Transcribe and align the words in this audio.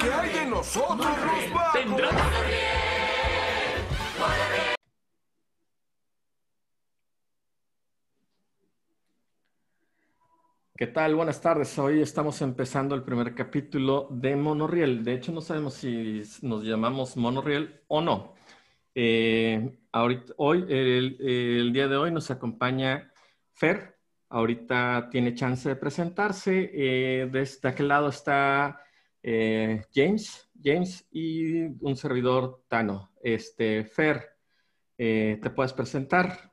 ¿Qué 0.00 0.12
hay 0.12 0.32
de 0.32 0.46
nosotros, 0.46 0.98
los 0.98 1.52
vagos? 1.52 2.02
¿Qué 10.76 10.86
tal? 10.88 11.14
Buenas 11.14 11.40
tardes. 11.40 11.78
Hoy 11.78 12.00
estamos 12.00 12.42
empezando 12.42 12.94
el 12.94 13.04
primer 13.04 13.34
capítulo 13.34 14.08
de 14.10 14.34
Monoriel. 14.34 15.04
De 15.04 15.14
hecho, 15.14 15.30
no 15.30 15.40
sabemos 15.40 15.74
si 15.74 16.22
nos 16.42 16.64
llamamos 16.64 17.16
Monoriel 17.16 17.82
o 17.86 18.00
no. 18.00 18.34
Eh, 18.94 19.78
ahorita, 19.92 20.32
hoy, 20.38 20.64
el, 20.68 21.16
el 21.20 21.72
día 21.72 21.86
de 21.86 21.96
hoy 21.96 22.10
nos 22.10 22.30
acompaña 22.30 23.12
Fer. 23.52 23.96
Ahorita 24.28 25.08
tiene 25.10 25.34
chance 25.34 25.68
de 25.68 25.76
presentarse. 25.76 26.70
Eh, 26.74 27.28
desde 27.30 27.68
aquel 27.68 27.88
lado 27.88 28.08
está 28.08 28.80
eh, 29.26 29.82
James, 29.94 30.50
James 30.62 31.08
y 31.10 31.64
un 31.82 31.96
servidor 31.96 32.62
Tano. 32.68 33.10
Este, 33.22 33.84
Fer, 33.84 34.22
eh, 34.98 35.38
¿te 35.42 35.48
puedes 35.48 35.72
presentar? 35.72 36.52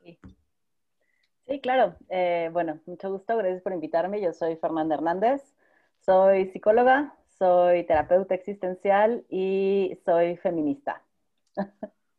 Sí, 1.45 1.59
claro. 1.59 1.97
Eh, 2.07 2.49
bueno, 2.53 2.79
mucho 2.85 3.11
gusto. 3.11 3.35
Gracias 3.35 3.61
por 3.61 3.73
invitarme. 3.73 4.21
Yo 4.21 4.31
soy 4.31 4.55
Fernanda 4.55 4.95
Hernández. 4.95 5.53
Soy 5.99 6.47
psicóloga, 6.47 7.13
soy 7.37 7.83
terapeuta 7.83 8.35
existencial 8.35 9.25
y 9.29 9.99
soy 10.05 10.37
feminista. 10.37 11.03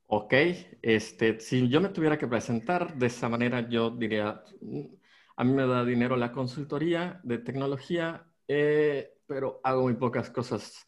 Ok, 0.07 0.35
este, 0.83 1.41
si 1.41 1.71
yo 1.71 1.81
me 1.81 1.89
tuviera 1.89 2.19
que 2.19 2.29
presentar 2.29 2.95
de 2.95 3.07
esa 3.07 3.31
manera, 3.31 3.67
yo 3.67 3.91
diría, 3.91 4.43
mm, 4.61 4.83
a 5.37 5.45
mí 5.45 5.53
me 5.55 5.67
da 5.67 5.87
dinero 5.87 6.17
la 6.17 6.31
consultoría 6.31 7.19
de 7.25 7.39
tecnología, 7.39 8.27
eh, 8.47 9.15
pero 9.33 9.61
hago 9.65 9.83
muy 9.85 9.95
pocas 9.95 10.29
cosas 10.29 10.87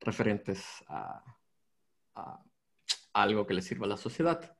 referentes 0.00 0.64
a, 0.88 1.22
a 2.16 2.44
algo 3.12 3.46
que 3.46 3.54
le 3.54 3.62
sirva 3.62 3.86
a 3.86 3.90
la 3.90 3.96
sociedad. 3.96 4.56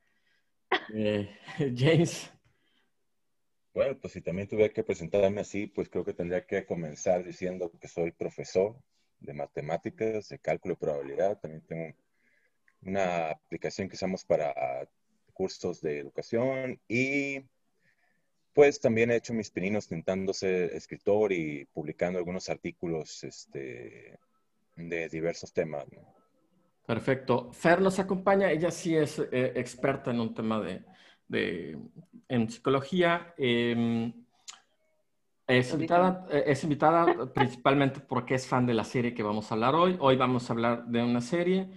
Eh, 0.95 1.31
James, 1.77 2.31
Bueno, 3.72 3.98
pues 4.00 4.12
si 4.12 4.20
también 4.20 4.48
tuviera 4.48 4.72
que 4.72 4.84
presentarme 4.84 5.41
así, 5.41 5.67
pues 5.67 5.89
creo 5.89 6.05
que 6.05 6.12
tendría 6.12 6.47
que 6.47 6.67
comenzar 6.67 7.25
diciendo 7.25 7.70
que 7.81 7.89
soy 7.89 8.12
profesor 8.12 8.77
de 9.19 9.34
matemáticas, 9.34 10.28
de 10.28 10.39
cálculo 10.39 10.75
y 10.75 10.77
probabilidad. 10.77 11.39
También 11.41 11.64
tengo 11.66 11.97
una 12.83 13.31
aplicación 13.31 13.89
que 13.89 13.97
usamos 13.97 14.25
para 14.25 14.53
cursos 15.33 15.81
de 15.81 16.00
educación 16.00 16.81
y 16.89 17.47
pues 18.55 18.80
también 18.80 19.10
he 19.10 19.16
hecho 19.16 19.34
mis 19.34 19.50
pininos 19.50 19.84
intentando 19.86 20.33
ser 20.33 20.72
escritor 20.74 21.33
y 21.33 21.66
publicando 21.66 22.19
algunos 22.19 22.48
artículos 22.48 23.24
este, 23.24 24.19
de 24.77 25.08
diversos 25.08 25.52
temas. 25.52 25.84
¿no? 25.92 26.00
Perfecto. 26.86 27.50
Fer 27.52 27.80
nos 27.80 27.98
acompaña, 27.98 28.50
ella 28.50 28.70
sí 28.70 28.97
es 28.97 29.19
eh, 29.19 29.52
experta 29.56 30.12
en 30.12 30.20
un 30.20 30.34
tema 30.34 30.60
de, 30.60 30.84
de 31.27 31.78
en 32.28 32.48
psicología. 32.48 33.34
Eh, 33.36 34.12
es, 35.47 35.72
invitada, 35.72 36.27
es 36.30 36.62
invitada 36.62 37.32
principalmente 37.32 38.00
porque 38.00 38.34
es 38.36 38.47
fan 38.47 38.66
de 38.66 38.75
la 38.75 38.84
serie 38.84 39.14
que 39.14 39.22
vamos 39.22 39.50
a 39.50 39.55
hablar 39.55 39.75
hoy. 39.75 39.97
Hoy 39.98 40.16
vamos 40.16 40.48
a 40.48 40.52
hablar 40.52 40.86
de 40.86 41.02
una 41.02 41.20
serie 41.20 41.70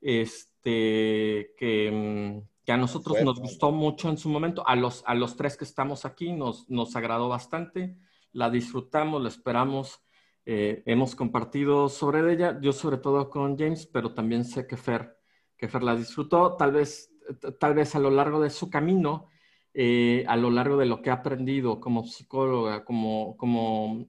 este, 0.00 1.54
que, 1.56 1.90
mm, 1.90 2.53
que 2.64 2.72
a 2.72 2.76
nosotros 2.76 3.22
nos 3.22 3.40
gustó 3.40 3.72
mucho 3.72 4.08
en 4.08 4.16
su 4.16 4.28
momento. 4.28 4.66
A 4.66 4.76
los, 4.76 5.02
a 5.06 5.14
los 5.14 5.36
tres 5.36 5.56
que 5.56 5.64
estamos 5.64 6.04
aquí 6.04 6.32
nos, 6.32 6.68
nos 6.68 6.96
agradó 6.96 7.28
bastante. 7.28 7.96
La 8.32 8.50
disfrutamos, 8.50 9.22
la 9.22 9.28
esperamos. 9.28 10.00
Eh, 10.46 10.82
hemos 10.86 11.14
compartido 11.14 11.88
sobre 11.88 12.32
ella, 12.32 12.58
yo 12.60 12.72
sobre 12.72 12.98
todo 12.98 13.30
con 13.30 13.56
James, 13.58 13.86
pero 13.86 14.12
también 14.12 14.44
sé 14.44 14.66
que 14.66 14.76
Fer, 14.76 15.16
que 15.56 15.68
Fer 15.68 15.82
la 15.82 15.96
disfrutó. 15.96 16.56
Tal 16.56 16.72
vez 16.72 17.14
tal 17.58 17.74
vez 17.74 17.94
a 17.94 17.98
lo 17.98 18.10
largo 18.10 18.40
de 18.40 18.50
su 18.50 18.70
camino, 18.70 19.28
eh, 19.72 20.24
a 20.28 20.36
lo 20.36 20.50
largo 20.50 20.76
de 20.76 20.86
lo 20.86 21.02
que 21.02 21.10
ha 21.10 21.14
aprendido 21.14 21.80
como 21.80 22.04
psicóloga, 22.04 22.84
como, 22.84 23.36
como 23.36 24.06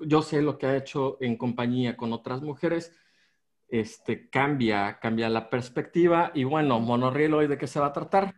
yo 0.00 0.22
sé 0.22 0.42
lo 0.42 0.58
que 0.58 0.66
ha 0.66 0.76
hecho 0.76 1.16
en 1.20 1.36
compañía 1.36 1.96
con 1.96 2.12
otras 2.12 2.42
mujeres, 2.42 2.92
este, 3.68 4.28
cambia, 4.30 4.98
cambia 5.00 5.28
la 5.28 5.50
perspectiva. 5.50 6.30
Y 6.34 6.44
bueno, 6.44 6.80
Monorriel 6.80 7.34
hoy 7.34 7.46
de 7.46 7.58
qué 7.58 7.66
se 7.66 7.80
va 7.80 7.86
a 7.86 7.92
tratar. 7.92 8.34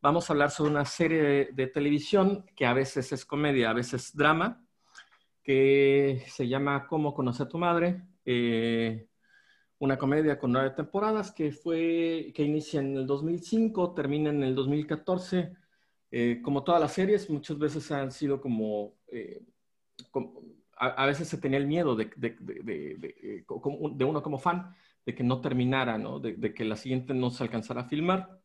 Vamos 0.00 0.28
a 0.28 0.32
hablar 0.32 0.50
sobre 0.50 0.72
una 0.72 0.84
serie 0.84 1.22
de, 1.22 1.48
de 1.52 1.66
televisión 1.68 2.44
que 2.56 2.66
a 2.66 2.72
veces 2.74 3.12
es 3.12 3.24
comedia, 3.24 3.70
a 3.70 3.74
veces 3.74 4.16
drama, 4.16 4.64
que 5.42 6.24
se 6.28 6.48
llama 6.48 6.86
Cómo 6.86 7.14
conocer 7.14 7.46
a 7.46 7.48
tu 7.48 7.58
madre. 7.58 8.02
Eh, 8.24 9.08
una 9.78 9.98
comedia 9.98 10.38
con 10.38 10.52
nueve 10.52 10.70
temporadas 10.70 11.32
que 11.32 11.50
fue 11.50 12.32
que 12.34 12.44
inicia 12.44 12.80
en 12.80 12.96
el 12.96 13.06
2005, 13.06 13.94
termina 13.94 14.30
en 14.30 14.44
el 14.44 14.54
2014. 14.54 15.52
Eh, 16.10 16.40
como 16.42 16.62
todas 16.62 16.80
las 16.80 16.92
series, 16.92 17.28
muchas 17.28 17.58
veces 17.58 17.90
han 17.90 18.12
sido 18.12 18.40
como, 18.40 18.94
eh, 19.08 19.42
como 20.10 20.40
a, 20.82 21.06
veces 21.06 21.28
se 21.28 21.38
tenía 21.38 21.58
el 21.58 21.66
miedo 21.66 21.94
de, 21.94 22.10
de, 22.16 22.36
de, 22.40 23.44
de, 23.46 24.04
uno 24.04 24.22
como 24.22 24.38
fan 24.38 24.74
de 25.06 25.14
que 25.14 25.22
no 25.22 25.40
terminara, 25.40 25.96
¿no? 25.96 26.18
De, 26.18 26.54
que 26.54 26.64
la 26.64 26.76
siguiente 26.76 27.14
no 27.14 27.30
se 27.30 27.44
alcanzara 27.44 27.82
a 27.82 27.88
filmar. 27.88 28.40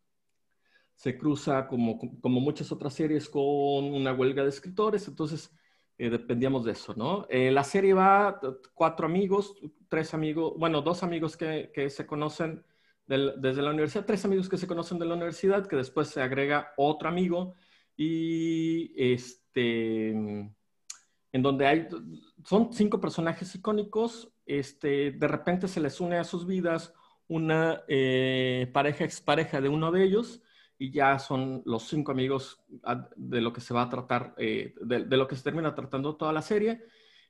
Se 0.96 1.18
cruza 1.18 1.68
como, 1.68 2.00
como 2.22 2.40
muchas 2.40 2.72
otras 2.72 2.94
series 2.94 3.30
con 3.30 3.44
una 3.44 4.14
huelga 4.14 4.44
de 4.44 4.50
escritores, 4.50 5.08
entonces 5.08 5.52
eh, 5.98 6.10
dependíamos 6.10 6.66
de 6.66 6.74
eso, 6.74 6.94
¿no? 6.96 7.26
Eh, 7.30 7.52
la 7.52 7.64
serie 7.64 7.94
va 7.94 8.40
cuatro 8.74 9.06
amigos, 9.08 9.56
tres 9.90 10.14
amigos, 10.14 10.54
bueno, 10.58 10.82
dos 10.82 11.04
amigos 11.04 11.38
que, 11.38 11.72
que 11.74 11.90
se 11.90 12.06
conocen 12.06 12.64
desde 13.08 13.62
la 13.62 13.70
universidad, 13.70 14.06
tres 14.06 14.26
amigos 14.26 14.50
que 14.50 14.58
se 14.58 14.68
conocen 14.68 15.00
de 15.00 15.06
la 15.06 15.16
universidad, 15.16 15.66
que 15.66 15.78
después 15.78 16.10
se 16.10 16.22
agrega 16.22 16.74
otro 16.76 17.08
amigo 17.08 17.56
y 17.96 18.92
este, 19.14 20.52
en 21.38 21.44
donde 21.44 21.68
hay, 21.68 21.88
son 22.44 22.74
cinco 22.74 23.00
personajes 23.00 23.54
icónicos, 23.54 24.34
este, 24.48 25.12
de 25.12 25.28
repente 25.28 25.68
se 25.68 25.80
les 25.80 26.02
une 26.02 26.18
a 26.18 26.24
sus 26.24 26.48
vidas 26.48 26.96
una 27.28 27.84
eh, 27.88 28.68
pareja 28.74 29.04
expareja 29.04 29.62
de 29.62 29.70
uno 29.70 29.92
de 29.92 30.04
ellos 30.04 30.42
y 30.80 30.90
ya 30.90 31.20
son 31.20 31.62
los 31.66 31.84
cinco 31.84 32.12
amigos 32.12 32.64
de 33.16 33.42
lo 33.42 33.54
que 33.54 33.62
se 33.62 33.72
va 33.72 33.84
a 33.84 33.90
tratar, 33.90 34.34
eh, 34.40 34.74
de, 34.82 35.16
lo 35.16 35.28
que 35.28 35.36
se 35.36 35.44
termina 35.44 35.76
tratando 35.76 36.16
toda 36.16 36.34
la 36.34 36.42
serie. 36.42 36.86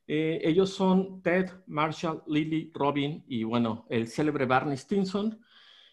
Eh, 0.07 0.39
ellos 0.41 0.69
son 0.69 1.21
Ted, 1.21 1.49
Marshall, 1.65 2.23
Lily, 2.27 2.71
Robin 2.73 3.25
y 3.27 3.43
bueno, 3.43 3.85
el 3.89 4.07
célebre 4.07 4.45
Barney 4.45 4.77
Stinson. 4.77 5.37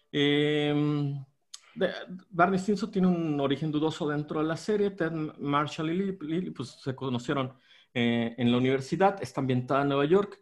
De, 0.09 1.91
Barney 2.29 2.59
Stinson 2.59 2.89
tiene 2.89 3.09
un 3.09 3.37
origen 3.41 3.73
dudoso 3.73 4.07
dentro 4.07 4.39
de 4.39 4.45
la 4.45 4.55
serie. 4.55 4.91
Ted, 4.91 5.11
Marshall 5.11 5.89
y 5.89 5.97
Lily, 5.97 6.17
Lily 6.21 6.51
pues, 6.51 6.69
se 6.81 6.95
conocieron 6.95 7.53
eh, 7.95 8.35
en 8.37 8.51
la 8.51 8.57
universidad, 8.57 9.21
está 9.23 9.41
ambientada 9.41 9.81
en 9.81 9.87
Nueva 9.87 10.05
York. 10.05 10.39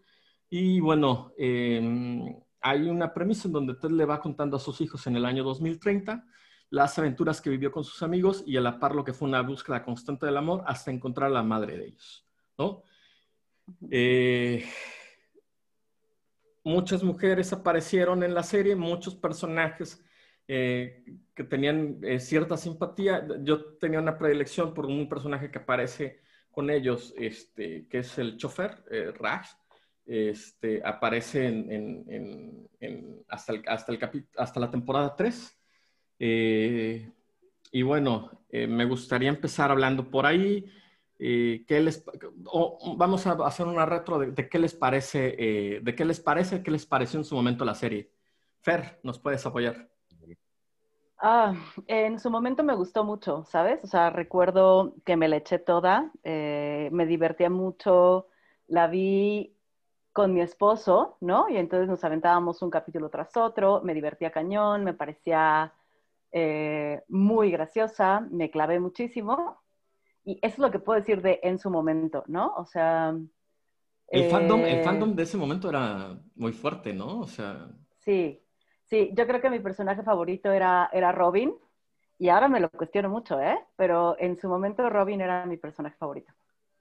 Y 0.50 0.82
bueno, 0.82 1.32
hay 1.38 2.90
una 2.90 3.14
premisa 3.14 3.48
en 3.48 3.54
donde 3.54 3.76
Ted 3.76 3.92
le 3.92 4.06
va 4.06 4.20
contando 4.20 4.58
a 4.58 4.60
sus 4.60 4.82
hijos 4.82 5.08
en 5.08 5.16
el 5.16 5.26
año 5.26 5.44
2030 5.44 6.26
las 6.74 6.98
aventuras 6.98 7.40
que 7.40 7.52
vivió 7.52 7.72
con 7.72 7.84
sus 7.84 8.02
amigos 8.02 8.44
y 8.48 8.58
a 8.58 8.62
la 8.62 8.80
par 8.80 8.96
lo 8.96 9.04
que 9.04 9.14
fue 9.14 9.28
una 9.28 9.42
búsqueda 9.42 9.84
constante 9.84 10.26
del 10.26 10.38
amor 10.38 10.64
hasta 10.66 10.90
encontrar 10.90 11.30
a 11.30 11.34
la 11.34 11.44
madre 11.44 11.78
de 11.78 11.86
ellos, 11.86 12.26
¿no? 12.58 12.84
Eh, 13.92 14.66
muchas 16.64 17.04
mujeres 17.04 17.54
aparecieron 17.54 18.24
en 18.24 18.34
la 18.34 18.42
serie, 18.42 18.76
muchos 18.76 19.16
personajes 19.16 20.04
eh, 20.48 21.06
que 21.36 21.44
tenían 21.44 22.00
eh, 22.02 22.20
cierta 22.20 22.58
simpatía. 22.58 23.24
Yo 23.42 23.76
tenía 23.76 24.00
una 24.00 24.18
predilección 24.18 24.74
por 24.74 24.88
un 24.88 25.08
personaje 25.08 25.52
que 25.52 25.60
aparece 25.60 26.22
con 26.54 26.70
ellos, 26.70 27.14
este, 27.18 27.88
que 27.90 28.00
es 28.00 28.18
el 28.18 28.38
chofer, 28.38 28.84
eh, 28.90 29.12
Raj. 29.14 29.48
Este, 30.06 30.82
aparece 30.84 31.48
en, 31.48 31.72
en, 31.72 32.70
en, 32.80 33.26
hasta, 33.30 33.54
el, 33.54 33.64
hasta, 33.68 33.94
el 33.94 34.28
hasta 34.36 34.60
la 34.60 34.70
temporada 34.70 35.16
3 35.16 35.58
eh, 36.20 37.12
y 37.72 37.82
bueno, 37.82 38.46
eh, 38.50 38.68
me 38.68 38.86
gustaría 38.86 39.30
empezar 39.30 39.72
hablando 39.72 40.10
por 40.10 40.26
ahí. 40.26 40.66
Eh, 41.20 41.64
¿qué 41.68 41.80
les, 41.80 42.04
vamos 42.98 43.26
a 43.28 43.32
hacer 43.46 43.66
una 43.66 43.86
retro 43.86 44.20
de, 44.20 44.32
de 44.32 44.50
qué 44.50 44.60
les 44.60 44.74
parece, 44.74 45.80
de 45.82 45.96
qué 45.96 46.06
les 46.06 46.20
parece, 46.20 46.62
qué 46.64 46.72
les 46.72 46.86
pareció 46.86 47.20
en 47.20 47.26
su 47.26 47.36
momento 47.36 47.64
la 47.64 47.76
serie. 47.76 48.12
Fer, 48.62 49.00
¿nos 49.04 49.20
puedes 49.20 49.46
apoyar? 49.46 49.93
Ah, 51.26 51.54
en 51.88 52.20
su 52.20 52.30
momento 52.30 52.64
me 52.64 52.76
gustó 52.76 53.06
mucho, 53.06 53.46
¿sabes? 53.46 53.82
O 53.84 53.88
sea, 53.88 54.10
recuerdo 54.10 54.94
que 55.06 55.16
me 55.16 55.30
la 55.30 55.38
eché 55.38 55.58
toda, 55.58 56.12
eh, 56.24 56.90
me 56.92 57.06
divertía 57.06 57.50
mucho, 57.50 58.28
la 58.68 58.88
vi 58.88 59.56
con 60.12 60.34
mi 60.34 60.42
esposo, 60.42 61.18
¿no? 61.22 61.48
Y 61.50 61.56
entonces 61.58 61.88
nos 61.88 62.04
aventábamos 62.04 62.62
un 62.62 62.70
capítulo 62.70 63.10
tras 63.10 63.38
otro, 63.38 63.82
me 63.84 63.94
divertía 63.94 64.32
cañón, 64.32 64.84
me 64.84 64.94
parecía 64.94 65.74
eh, 66.34 67.04
muy 67.08 67.52
graciosa, 67.52 68.20
me 68.30 68.52
clavé 68.52 68.80
muchísimo 68.82 69.62
y 70.26 70.40
eso 70.42 70.56
es 70.56 70.60
lo 70.60 70.72
que 70.72 70.80
puedo 70.80 71.00
decir 71.00 71.22
de 71.22 71.40
en 71.44 71.58
su 71.60 71.70
momento, 71.70 72.24
¿no? 72.28 72.54
O 72.58 72.66
sea, 72.66 73.16
El, 74.12 74.24
fandom, 74.26 74.66
el 74.66 74.80
Eh, 74.80 74.84
fandom 74.84 75.16
de 75.16 75.24
ese 75.24 75.38
momento 75.38 75.70
era 75.70 76.20
muy 76.36 76.54
fuerte, 76.54 76.94
¿no? 76.94 77.20
O 77.22 77.28
sea, 77.28 77.70
Sí, 78.00 78.43
sí, 78.94 79.10
yo 79.14 79.26
creo 79.26 79.42
que 79.42 79.50
mi 79.50 79.60
personaje 79.60 80.04
favorito 80.04 80.52
era, 80.52 80.88
era 80.94 81.12
Robin, 81.12 81.56
y 82.20 82.30
ahora 82.30 82.48
me 82.48 82.60
lo 82.60 82.70
cuestiono 82.70 83.10
mucho, 83.10 83.42
¿eh? 83.42 83.58
Pero 83.76 84.16
en 84.20 84.38
su 84.38 84.48
momento 84.48 84.88
Robin 84.88 85.20
era 85.20 85.48
mi 85.48 85.58
personaje 85.58 85.98
favorito. 85.98 86.32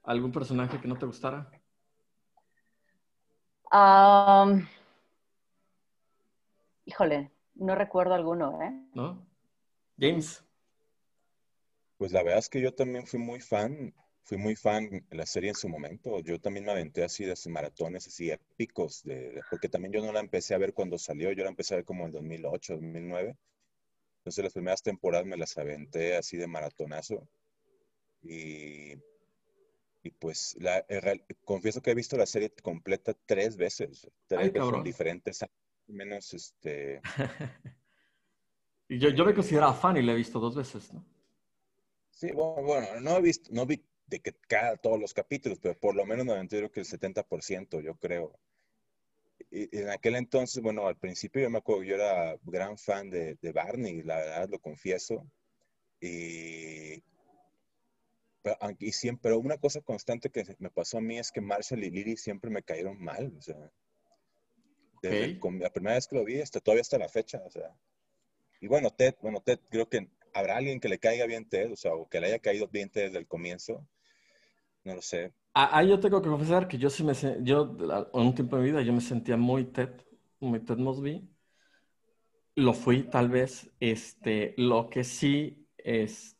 ¿algún 0.03 0.31
personaje 0.31 0.79
que 0.79 0.87
no 0.87 0.97
te 0.97 1.07
gustara? 1.07 1.49
Am, 3.71 4.67
híjole, 6.85 7.31
no 7.55 7.73
recuerdo 7.73 8.13
alguno, 8.13 8.61
¿eh? 8.61 8.71
¿No? 8.93 9.25
James. 9.97 10.45
Pues 11.97 12.11
la 12.11 12.21
verdad 12.21 12.39
es 12.39 12.49
que 12.49 12.61
yo 12.61 12.75
también 12.75 13.07
fui 13.07 13.19
muy 13.19 13.39
fan, 13.39 13.91
fui 14.23 14.37
muy 14.37 14.55
fan 14.55 14.89
de 14.89 15.15
la 15.17 15.25
serie 15.25 15.49
en 15.49 15.55
su 15.55 15.69
momento. 15.69 16.19
Yo 16.21 16.39
también 16.39 16.65
me 16.65 16.71
aventé 16.71 17.03
así 17.03 17.25
de 17.25 17.35
maratones 17.49 18.07
así 18.07 18.31
épicos, 18.31 19.03
de, 19.03 19.31
de- 19.31 19.41
porque 19.49 19.69
también 19.69 19.93
yo 19.93 20.01
no 20.05 20.11
la 20.13 20.19
empecé 20.21 20.53
a 20.55 20.57
ver 20.59 20.73
cuando 20.73 20.97
salió, 20.97 21.31
yo 21.31 21.43
la 21.43 21.49
empecé 21.51 21.73
a 21.73 21.77
ver 21.77 21.85
como 21.85 22.05
en 22.05 22.11
2008, 22.11 22.73
2009. 22.75 23.37
Entonces 24.19 24.43
las 24.45 24.53
primeras 24.53 24.83
temporadas 24.83 25.27
me 25.27 25.37
las 25.37 25.57
aventé 25.57 26.15
así 26.17 26.37
de 26.37 26.47
maratonazo. 26.47 27.27
Y, 28.23 28.93
y 30.03 30.11
pues 30.11 30.55
la, 30.59 30.85
confieso 31.45 31.81
que 31.81 31.91
he 31.91 31.95
visto 31.95 32.17
la 32.17 32.25
serie 32.25 32.51
completa 32.61 33.15
tres 33.25 33.55
veces, 33.57 34.09
tres 34.27 34.41
Ay, 34.41 34.51
veces 34.51 34.81
diferentes 34.83 35.41
años, 35.41 35.55
menos 35.87 36.33
este... 36.33 37.01
Y 38.87 38.97
yo, 38.97 39.09
yo 39.09 39.25
me 39.25 39.33
consideraba 39.33 39.73
fan 39.73 39.97
y 39.97 40.01
la 40.01 40.13
he 40.13 40.15
visto 40.15 40.39
dos 40.39 40.55
veces, 40.55 40.93
¿no? 40.93 41.03
Sí, 42.11 42.31
bueno, 42.31 42.63
bueno, 42.63 42.87
no 43.01 43.17
he 43.17 43.21
visto, 43.21 43.49
no 43.53 43.65
vi 43.65 43.83
de 44.13 44.19
que 44.19 44.33
cada 44.47 44.77
todos 44.77 44.99
los 44.99 45.11
capítulos, 45.13 45.57
pero 45.59 45.75
por 45.79 45.95
lo 45.95 46.05
menos 46.05 46.23
me 46.25 46.33
aventé 46.33 46.57
creo 46.57 46.71
que 46.71 46.81
el 46.81 46.85
70%, 46.85 47.81
yo 47.81 47.95
creo. 47.95 48.39
Y, 49.49 49.75
en 49.79 49.89
aquel 49.89 50.15
entonces, 50.15 50.61
bueno, 50.61 50.87
al 50.87 50.97
principio 50.97 51.41
yo 51.41 51.49
me 51.49 51.57
acuerdo 51.57 51.83
yo 51.83 51.95
era 51.95 52.37
gran 52.43 52.77
fan 52.77 53.09
de, 53.09 53.35
de 53.41 53.51
Barney, 53.51 54.03
la 54.03 54.17
verdad, 54.17 54.49
lo 54.49 54.59
confieso. 54.59 55.25
Y, 55.99 57.03
pero, 58.43 58.57
y 58.79 58.91
siempre, 58.91 59.21
pero 59.23 59.39
una 59.39 59.57
cosa 59.57 59.81
constante 59.81 60.29
que 60.29 60.43
me 60.59 60.69
pasó 60.69 60.99
a 60.99 61.01
mí 61.01 61.17
es 61.17 61.31
que 61.31 61.41
Marshall 61.41 61.83
y 61.83 61.89
Lily 61.89 62.15
siempre 62.17 62.51
me 62.51 62.61
cayeron 62.61 62.99
mal, 63.03 63.33
o 63.35 63.41
sea, 63.41 63.71
desde 65.01 65.25
el 65.25 65.33
Ok. 65.33 65.39
com- 65.39 65.59
la 65.59 65.71
primera 65.71 65.95
vez 65.95 66.07
que 66.07 66.15
lo 66.15 66.23
vi 66.23 66.39
hasta 66.41 66.59
todavía 66.59 66.81
hasta 66.81 66.97
la 66.97 67.09
fecha, 67.09 67.41
o 67.45 67.49
sea. 67.49 67.75
Y 68.61 68.67
bueno, 68.67 68.91
Ted, 68.91 69.15
bueno, 69.21 69.41
Ted, 69.41 69.59
creo 69.69 69.89
que 69.89 70.09
habrá 70.33 70.57
alguien 70.57 70.79
que 70.79 70.89
le 70.89 70.99
caiga 70.99 71.25
bien 71.27 71.47
Ted, 71.47 71.71
o 71.71 71.75
sea, 71.75 71.93
o 71.95 72.09
que 72.09 72.19
le 72.19 72.27
haya 72.27 72.39
caído 72.39 72.67
bien 72.67 72.89
Ted 72.89 73.05
desde 73.05 73.19
el 73.19 73.27
comienzo. 73.27 73.87
No 74.85 74.95
lo 74.95 75.01
sé. 75.01 75.33
Ah, 75.53 75.69
ah, 75.73 75.83
yo 75.83 75.99
tengo 75.99 76.21
que 76.21 76.29
confesar 76.29 76.67
que 76.67 76.77
yo 76.77 76.89
sí 76.89 77.03
me 77.03 77.13
yo 77.43 77.77
en 78.13 78.21
un 78.27 78.35
tiempo 78.35 78.55
de 78.55 78.63
mi 78.63 78.69
vida 78.71 78.81
yo 78.81 78.93
me 78.93 79.01
sentía 79.01 79.37
muy 79.37 79.65
Ted, 79.65 79.89
muy 80.39 80.59
Ted 80.61 80.77
Mosby. 80.77 81.29
Lo 82.55 82.73
fui 82.73 83.03
tal 83.03 83.29
vez, 83.29 83.71
este, 83.79 84.55
lo 84.57 84.89
que 84.89 85.03
sí 85.03 85.67
es 85.77 86.35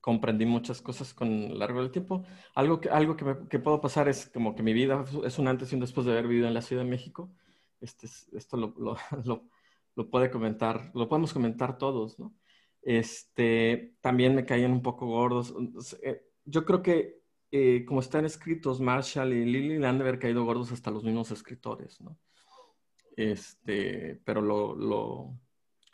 comprendí 0.00 0.46
muchas 0.46 0.80
cosas 0.80 1.12
con 1.14 1.28
el 1.28 1.58
largo 1.58 1.80
del 1.80 1.90
tiempo. 1.90 2.24
Algo 2.54 2.80
que, 2.80 2.88
algo 2.90 3.16
que, 3.16 3.24
me- 3.24 3.48
que 3.48 3.58
puedo 3.58 3.80
pasar 3.80 4.08
es 4.08 4.26
como 4.32 4.54
que 4.54 4.62
mi 4.62 4.72
vida 4.72 5.04
es 5.24 5.38
un 5.38 5.48
antes 5.48 5.70
y 5.72 5.74
un 5.74 5.80
después 5.82 6.06
de 6.06 6.12
haber 6.12 6.26
vivido 6.28 6.48
en 6.48 6.54
la 6.54 6.62
Ciudad 6.62 6.82
de 6.84 6.90
México. 6.90 7.30
Este, 7.80 8.06
es- 8.06 8.28
esto 8.32 8.56
lo, 8.56 8.74
lo, 8.78 8.96
lo- 9.24 9.48
lo 9.96 10.10
puede 10.10 10.30
comentar, 10.30 10.90
lo 10.94 11.08
podemos 11.08 11.32
comentar 11.32 11.76
todos, 11.78 12.18
¿no? 12.18 12.34
Este, 12.82 13.94
también 14.00 14.34
me 14.34 14.46
caían 14.46 14.72
un 14.72 14.82
poco 14.82 15.06
gordos. 15.06 15.54
Eh, 16.02 16.22
Yo 16.44 16.64
creo 16.64 16.82
que 16.82 17.19
eh, 17.52 17.84
como 17.84 18.00
están 18.00 18.24
escritos, 18.24 18.80
Marshall 18.80 19.32
y 19.32 19.44
Lily 19.44 19.78
le 19.78 19.86
han 19.86 19.98
de 19.98 20.04
haber 20.04 20.18
caído 20.18 20.44
gordos 20.44 20.72
hasta 20.72 20.90
los 20.90 21.04
mismos 21.04 21.30
escritores, 21.30 22.00
¿no? 22.00 22.18
Este, 23.16 24.20
pero 24.24 24.40
lo, 24.40 24.74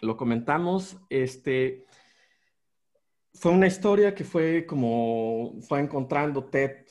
lo, 0.00 0.16
comentamos. 0.16 0.98
Este, 1.08 1.86
fue 3.34 3.52
una 3.52 3.66
historia 3.66 4.14
que 4.14 4.24
fue 4.24 4.66
como, 4.66 5.60
fue 5.62 5.80
encontrando 5.80 6.44
Ted 6.44 6.86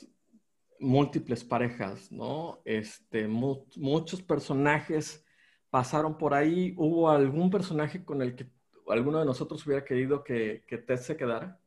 múltiples 0.78 1.42
parejas, 1.44 2.12
¿no? 2.12 2.60
Este, 2.64 3.28
mu- 3.28 3.64
muchos 3.76 4.20
personajes 4.20 5.24
pasaron 5.70 6.18
por 6.18 6.34
ahí. 6.34 6.74
¿Hubo 6.76 7.08
algún 7.08 7.50
personaje 7.50 8.04
con 8.04 8.20
el 8.20 8.36
que 8.36 8.50
alguno 8.88 9.20
de 9.20 9.24
nosotros 9.26 9.64
hubiera 9.66 9.84
querido 9.84 10.22
que, 10.22 10.64
que 10.66 10.78
Ted 10.78 10.98
se 10.98 11.16
quedara? 11.16 11.60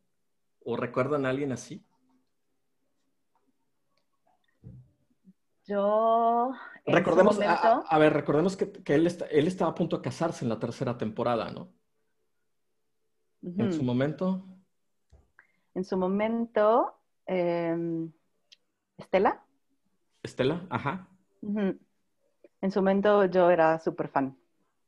¿O 0.64 0.78
recuerdan 0.78 1.26
a 1.26 1.30
alguien 1.30 1.52
así? 1.52 1.84
Yo, 5.70 6.52
Recordemos, 6.84 7.38
a, 7.38 7.42
momento, 7.44 7.68
a- 7.68 7.96
a 7.96 8.00
ver, 8.00 8.14
recordemos 8.14 8.58
que, 8.58 8.72
que 8.72 8.96
él, 8.96 9.06
está- 9.06 9.28
él 9.28 9.46
estaba 9.46 9.70
a 9.72 9.76
punto 9.76 9.98
de 9.98 10.02
casarse 10.02 10.44
en 10.44 10.50
la 10.50 10.58
tercera 10.60 10.98
temporada, 10.98 11.52
¿no? 11.52 11.72
En 13.44 13.72
su 13.72 13.84
momento, 13.84 14.44
en 15.76 15.84
su 15.84 15.96
momento, 15.96 16.96
em, 17.28 18.12
Estela, 18.98 19.44
Estela, 20.24 20.66
ajá, 20.72 21.08
en 21.44 22.72
su 22.72 22.80
momento 22.80 23.26
yo 23.26 23.52
era 23.52 23.80
súper 23.80 24.10
fan. 24.10 24.36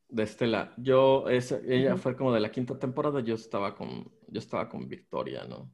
de 0.08 0.24
Estela. 0.24 0.74
Yo, 0.76 1.28
esa- 1.28 1.60
ella 1.64 1.96
fue 1.96 2.16
como 2.16 2.32
de 2.34 2.40
la 2.40 2.50
quinta 2.50 2.78
temporada, 2.78 3.20
yo 3.20 3.34
estaba 3.36 3.74
con, 3.74 4.12
yo 4.26 4.38
estaba 4.40 4.68
con 4.68 4.86
Victoria, 4.88 5.44
¿no? 5.44 5.72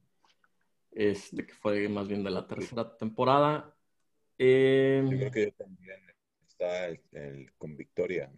Este, 0.93 1.46
que 1.46 1.55
fue 1.55 1.88
más 1.88 2.06
bien 2.06 2.22
de 2.22 2.31
la 2.31 2.46
tercera 2.46 2.96
temporada. 2.96 3.75
Eh, 4.38 5.02
Yo 5.05 5.17
creo 5.19 5.31
que 5.31 5.44
yo 5.46 5.52
también 5.52 6.00
está 6.46 6.87
el, 6.87 7.00
el- 7.12 7.52
con 7.58 7.76
Victoria. 7.76 8.31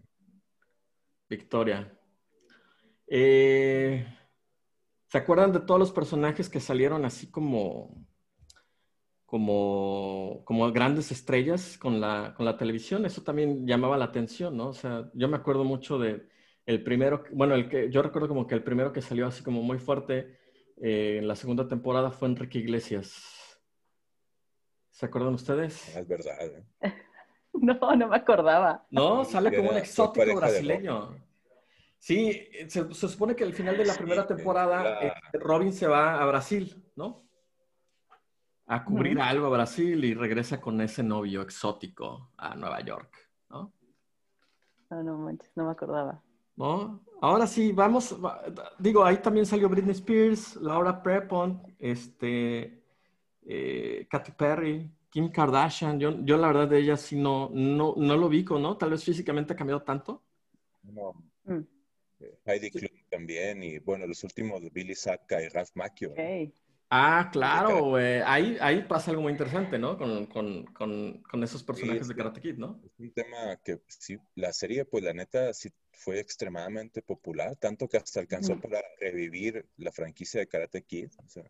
Victoria. 1.29 1.97
Eh, 3.07 4.07
¿se 5.09 5.19
acuerdan 5.19 5.53
de 5.53 5.61
todos 5.61 5.79
los 5.81 5.93
personajes 5.93 6.49
que 6.49 6.61
salieron 6.61 7.05
así 7.05 7.31
como, 7.31 8.07
como, 9.27 10.43
como 10.45 10.71
grandes 10.73 11.13
estrellas 11.13 11.79
con 11.79 12.01
la, 12.01 12.35
con 12.37 12.47
la 12.47 12.57
televisión? 12.57 13.05
Eso 13.07 13.23
también 13.23 13.67
llamaba 13.67 13.97
la 13.99 14.07
atención, 14.07 14.57
¿no? 14.57 14.69
O 14.69 14.73
sea, 14.75 15.11
yo 15.15 15.29
me 15.29 15.37
acuerdo 15.37 15.65
mucho 15.65 15.99
de 15.99 16.29
el 16.67 16.83
primero, 16.85 17.25
bueno, 17.33 17.55
el 17.55 17.69
que 17.69 17.91
yo 17.91 18.03
recuerdo 18.03 18.29
como 18.29 18.47
que 18.47 18.55
el 18.55 18.63
primero 18.63 18.93
que 18.93 19.03
salió 19.03 19.27
así 19.27 19.43
como 19.43 19.63
muy 19.63 19.79
fuerte 19.79 20.39
eh, 20.83 21.19
en 21.19 21.29
la 21.29 21.37
segunda 21.37 21.69
temporada 21.69 22.11
fue 22.11 22.29
Enrique 22.29 22.59
Iglesias. 22.59 23.40
¿Se 25.01 25.07
acuerdan 25.07 25.33
ustedes? 25.33 25.97
Es 25.97 26.07
verdad. 26.07 26.37
¿eh? 26.43 26.65
No, 27.55 27.75
no 27.97 28.07
me 28.09 28.17
acordaba. 28.17 28.87
No, 28.91 29.25
sale 29.25 29.53
como 29.57 29.71
un 29.71 29.77
exótico 29.79 30.37
brasileño. 30.37 31.17
Sí, 31.99 32.49
se, 32.69 32.95
se 32.95 33.09
supone 33.09 33.35
que 33.35 33.43
al 33.45 33.55
final 33.55 33.77
de 33.79 33.87
la 33.87 33.95
primera 33.95 34.23
Sí, 34.23 34.29
temporada 34.29 34.99
este, 35.01 35.39
Robin 35.39 35.73
se 35.73 35.87
va 35.89 36.21
a 36.23 36.27
Brasil, 36.27 36.85
¿no? 36.97 37.27
A 38.67 38.85
cubrir 38.85 39.17
Ujú. 39.19 39.27
algo 39.27 39.47
a 39.47 39.51
Brasil 39.51 40.05
y 40.05 40.15
regresa 40.15 40.61
con 40.61 40.81
ese 40.81 41.03
novio 41.03 41.43
exótico 41.43 42.31
a 42.37 42.55
Nueva 42.55 42.81
York, 42.83 43.13
¿no? 43.49 43.73
No, 44.91 45.03
no 45.03 45.19
manches, 45.19 45.51
no 45.57 45.65
me 45.65 45.73
acordaba. 45.73 46.23
¿No? 46.57 47.01
Ahora 47.21 47.47
sí, 47.47 47.73
vamos, 47.73 48.17
va- 48.25 48.43
digo, 48.79 49.03
ahí 49.05 49.17
también 49.19 49.45
salió 49.47 49.69
Britney 49.69 49.93
Spears, 49.93 50.57
Laura 50.57 51.03
Prepon, 51.03 51.63
este, 51.79 52.85
eh, 53.43 54.07
Katy 54.09 54.33
Perry, 54.33 54.91
Kim 55.11 55.31
Kardashian. 55.31 55.99
Yo, 56.01 56.25
yo 56.25 56.37
la 56.39 56.49
verdad 56.49 56.69
de 56.69 56.79
ella 56.79 56.97
sí 56.97 57.17
no, 57.17 57.51
no, 57.53 57.95
no 57.97 58.17
lo 58.17 58.27
ubico, 58.27 58.59
¿no? 58.59 58.77
Tal 58.79 58.91
vez 58.91 59.05
físicamente 59.05 59.53
ha 59.53 59.57
cambiado 59.57 59.83
tanto. 59.83 60.25
No, 60.83 61.15
Mm, 61.47 61.67
eh, 62.21 62.39
Heidi 62.45 62.71
Klum 62.71 62.91
también. 63.09 63.63
Y 63.63 63.79
bueno, 63.79 64.07
los 64.07 64.23
últimos 64.25 64.63
de 64.63 64.71
Billy 64.71 64.95
Zapka 64.95 65.43
y 65.43 65.49
Ralph 65.49 65.71
Macchio. 65.75 66.11
¿no? 66.11 66.15
ok. 66.15 66.53
Ah, 66.93 67.29
claro, 67.33 67.85
güey. 67.85 68.21
Ahí, 68.25 68.57
ahí 68.61 68.83
pasa 68.83 69.11
algo 69.11 69.23
muy 69.23 69.31
interesante, 69.33 69.79
¿no? 69.79 69.97
Con, 69.97 70.27
con, 70.27 70.65
con, 70.67 71.23
con 71.23 71.45
esos 71.45 71.63
personajes 71.63 72.09
de. 72.09 72.17
Karate 72.17 72.41
Kid, 72.41 72.57
¿no? 72.59 72.81
Es 72.83 72.99
un 72.99 73.13
tema 73.13 73.57
que 73.63 73.81
sí, 73.87 74.19
la 74.35 74.53
serie, 74.53 74.85
pues 74.85 75.05
la 75.05 75.13
neta, 75.13 75.53
sí 75.53 75.71
fue 75.93 76.19
extremadamente 76.19 77.03
popular, 77.03 77.55
tanto 77.57 77.87
que 77.89 77.99
hasta 77.99 78.21
alcanzó 78.21 78.55
Ujú. 78.55 78.63
para 78.63 78.81
revivir 79.01 79.67
la 79.77 79.93
franquicia 79.93 80.41
de 80.41 80.49
Karate 80.49 80.83
Kid. 80.83 81.11
O 81.25 81.29
sea, 81.29 81.45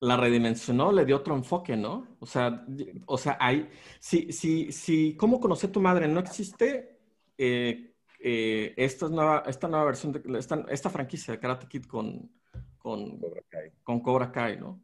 La 0.00 0.16
redimensionó, 0.16 0.92
le 0.92 1.06
dio 1.06 1.16
otro 1.16 1.34
enfoque, 1.34 1.74
¿no? 1.74 2.16
O 2.20 2.26
sea, 2.26 2.66
o 3.06 3.16
sea, 3.16 3.38
ahí, 3.40 3.68
si, 3.98 4.30
si, 4.30 4.70
si 4.70 5.16
¿Cómo 5.16 5.40
conocí 5.40 5.66
a 5.66 5.72
tu 5.72 5.80
madre? 5.80 6.06
No 6.06 6.20
existe 6.20 6.98
eh, 7.38 7.94
eh, 8.20 8.74
esta, 8.76 9.08
nueva, 9.08 9.44
esta 9.46 9.68
nueva 9.68 9.86
versión, 9.86 10.12
de 10.12 10.38
esta, 10.38 10.66
esta 10.68 10.90
franquicia 10.90 11.32
de 11.32 11.40
Karate 11.40 11.66
Kid 11.66 11.86
con, 11.86 12.30
con, 12.76 13.18
Cobra 13.18 13.42
Kai. 13.48 13.72
con 13.82 14.00
Cobra 14.00 14.30
Kai, 14.32 14.58
¿no? 14.58 14.82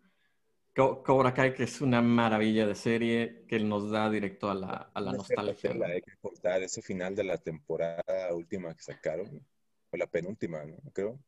Co- 0.75 1.03
Cobra 1.03 1.35
Kai, 1.35 1.53
que 1.53 1.65
es 1.65 1.83
una 1.83 2.01
maravilla 2.01 2.67
de 2.67 2.75
serie 2.75 3.45
que 3.47 3.59
nos 3.61 3.91
da 3.91 4.09
directo 4.09 4.51
a 4.51 4.55
la, 4.55 4.91
a 4.95 5.01
la 5.03 5.13
nostalgia. 5.13 5.73
Hay 5.73 6.01
que 6.01 6.17
cortar 6.23 6.63
ese 6.63 6.81
final 6.81 7.15
de 7.15 7.25
la 7.25 7.37
temporada 7.37 8.35
última 8.35 8.75
que 8.75 8.83
sacaron, 8.83 9.47
o 9.91 9.97
la 9.99 10.07
penúltima, 10.07 10.65
¿no? 10.65 10.77
Creo. 10.95 11.19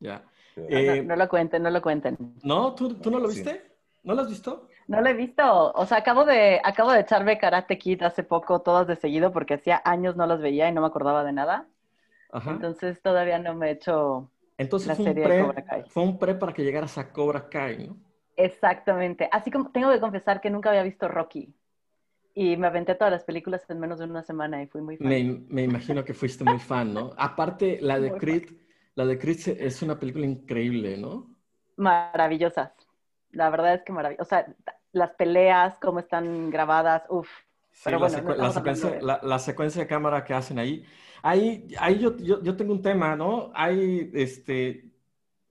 Ya. 0.00 0.28
No, 0.58 0.76
Eh, 0.76 1.02
no 1.02 1.16
lo 1.16 1.28
cuenten, 1.28 1.62
no 1.62 1.70
lo 1.70 1.80
cuenten. 1.82 2.16
¿No? 2.42 2.74
¿Tú, 2.74 2.94
tú 2.94 3.10
no 3.10 3.18
lo 3.18 3.28
Sí. 3.30 3.42
viste? 3.42 3.62
¿No 4.02 4.14
lo 4.14 4.22
has 4.22 4.28
visto? 4.28 4.68
No 4.86 5.00
lo 5.00 5.08
he 5.08 5.14
visto. 5.14 5.72
O 5.72 5.86
sea, 5.86 5.98
acabo 5.98 6.24
de, 6.24 6.60
acabo 6.64 6.92
de 6.92 7.00
echarme 7.00 7.38
Karate 7.38 7.76
Kid 7.78 8.02
hace 8.02 8.22
poco, 8.22 8.60
todas 8.60 8.86
de 8.86 8.96
seguido, 8.96 9.32
porque 9.32 9.54
hacía 9.54 9.82
años 9.84 10.16
no 10.16 10.26
las 10.26 10.40
veía 10.40 10.68
y 10.68 10.72
no 10.72 10.80
me 10.80 10.86
acordaba 10.86 11.24
de 11.24 11.32
nada. 11.32 11.66
Ajá. 12.32 12.52
Entonces 12.52 13.00
todavía 13.02 13.38
no 13.38 13.54
me 13.54 13.68
he 13.68 13.72
hecho 13.72 14.30
Entonces 14.56 14.88
la 14.88 14.94
fue 14.94 15.04
un, 15.04 15.10
serie 15.10 15.22
de 15.22 15.28
pre, 15.28 15.42
Cobra 15.42 15.64
Kai. 15.64 15.84
fue 15.88 16.02
un 16.02 16.18
pre 16.18 16.34
para 16.34 16.52
que 16.52 16.62
llegaras 16.64 16.96
a 16.98 17.12
Cobra 17.12 17.48
Kai, 17.48 17.86
¿no? 17.88 17.96
Exactamente. 18.36 19.28
Así 19.32 19.50
como 19.50 19.70
tengo 19.70 19.90
que 19.90 20.00
confesar 20.00 20.40
que 20.40 20.48
nunca 20.50 20.70
había 20.70 20.82
visto 20.82 21.08
Rocky. 21.08 21.52
Y 22.34 22.56
me 22.56 22.68
aventé 22.68 22.94
todas 22.94 23.10
las 23.12 23.24
películas 23.24 23.68
en 23.68 23.80
menos 23.80 23.98
de 23.98 24.04
una 24.04 24.22
semana 24.22 24.62
y 24.62 24.68
fui 24.68 24.80
muy 24.80 24.96
fan. 24.96 25.08
Me, 25.08 25.42
me 25.48 25.62
imagino 25.64 26.04
que 26.04 26.14
fuiste 26.14 26.44
muy 26.44 26.58
fan, 26.60 26.94
¿no? 26.94 27.10
Aparte, 27.16 27.78
la 27.82 27.98
de 27.98 28.10
Muy 28.10 28.20
fan. 28.20 28.20
La 28.98 29.06
de 29.06 29.34
se- 29.34 29.64
es 29.64 29.80
una 29.80 29.96
película 29.96 30.26
increíble, 30.26 30.96
¿no? 30.98 31.32
Maravillosas. 31.76 32.72
La 33.30 33.48
verdad 33.48 33.74
es 33.74 33.82
que 33.84 33.92
maravillosas. 33.92 34.26
O 34.26 34.28
sea, 34.28 34.56
las 34.90 35.12
peleas, 35.12 35.78
cómo 35.78 36.00
están 36.00 36.50
grabadas, 36.50 37.04
uff. 37.08 37.28
Sí, 37.70 37.82
Pero 37.84 38.00
la, 38.00 38.08
bueno, 38.08 38.22
no 38.34 38.42
la 38.42 38.50
secuencia, 38.50 38.90
hablando 38.90 39.06
la, 39.06 39.20
la 39.22 39.38
secuencia 39.38 39.82
de 39.82 39.86
cámara 39.86 40.24
que 40.24 40.34
hacen 40.34 40.58
ahí. 40.58 40.84
Ahí, 41.22 41.68
ahí 41.78 42.00
yo, 42.00 42.16
yo, 42.16 42.42
yo 42.42 42.56
tengo 42.56 42.72
un 42.72 42.82
tema, 42.82 43.14
¿no? 43.14 43.52
Hay, 43.54 44.10
este, 44.14 44.90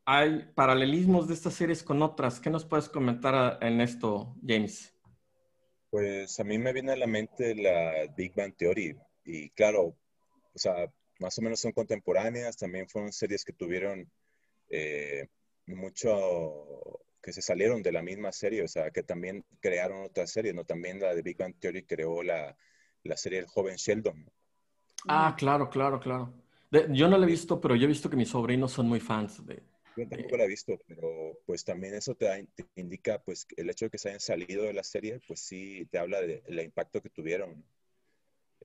hay 0.03 0.51
paralelismos 0.53 1.29
de 1.29 1.33
estas 1.35 1.53
series 1.53 1.83
con 1.83 2.01
otras. 2.01 2.41
¿Qué 2.41 2.49
nos 2.49 2.65
puedes 2.65 2.89
comentar 2.89 3.33
a- 3.33 3.59
en 3.61 3.79
esto, 3.79 4.35
James? 4.45 4.93
Pues 5.89 6.37
a 6.37 6.43
mí 6.43 6.57
me 6.57 6.73
viene 6.73 6.91
a 6.91 6.97
la 6.97 7.07
mente 7.07 7.55
la 7.55 8.13
Big 8.13 8.35
Bang 8.35 8.53
Theory 8.57 8.93
y 9.23 9.49
claro, 9.51 9.95
o 10.53 10.59
sea, 10.59 10.91
más 11.19 11.38
o 11.38 11.41
menos 11.41 11.59
son 11.59 11.71
contemporáneas, 11.71 12.57
también 12.57 12.88
fueron 12.88 13.12
series 13.12 13.43
que 13.45 13.53
tuvieron 13.53 14.09
eh, 14.69 15.27
mucho, 15.65 17.00
que 17.21 17.33
se 17.33 17.41
salieron 17.41 17.81
de 17.81 17.91
la 17.91 18.01
misma 18.01 18.31
serie, 18.31 18.63
o 18.63 18.67
sea, 18.67 18.91
que 18.91 19.03
también 19.03 19.45
crearon 19.59 20.03
otras 20.03 20.31
series, 20.31 20.53
¿no? 20.55 20.65
También 20.65 21.00
la 21.00 21.13
de 21.15 21.21
Big 21.21 21.38
Bang 21.38 21.55
Theory 21.59 21.83
creó 21.83 22.24
la, 22.24 22.57
la 23.03 23.17
serie 23.17 23.39
El 23.39 23.47
joven 23.47 23.75
Sheldon. 23.75 24.29
Ah, 25.07 25.36
claro, 25.38 25.69
claro, 25.69 26.00
claro. 26.00 26.33
De- 26.69 26.88
yo 26.91 27.07
no 27.07 27.17
la 27.17 27.25
he 27.25 27.29
visto, 27.29 27.59
pero 27.62 27.75
yo 27.75 27.86
he 27.86 27.88
visto 27.88 28.09
que 28.09 28.15
mis 28.17 28.29
sobrinos 28.29 28.71
son 28.71 28.88
muy 28.88 29.00
fans 29.00 29.45
de... 29.45 29.62
Yo 29.95 30.07
tampoco 30.07 30.38
la 30.38 30.43
he 30.43 30.47
visto, 30.47 30.79
pero 30.88 31.39
pues 31.45 31.63
también 31.63 31.95
eso 31.95 32.13
te, 32.13 32.25
da- 32.25 32.45
te 32.55 32.65
indica, 32.75 33.19
pues, 33.24 33.47
el 33.55 33.69
hecho 33.69 33.86
de 33.86 33.89
que 33.91 33.97
se 33.97 34.09
hayan 34.09 34.19
salido 34.19 34.63
de 34.63 34.74
la 34.74 34.83
serie, 34.83 35.19
pues 35.27 35.39
sí 35.39 35.88
te 35.89 35.97
habla 35.97 36.21
del 36.21 36.59
impacto 36.59 37.01
que 37.01 37.09
tuvieron. 37.09 37.63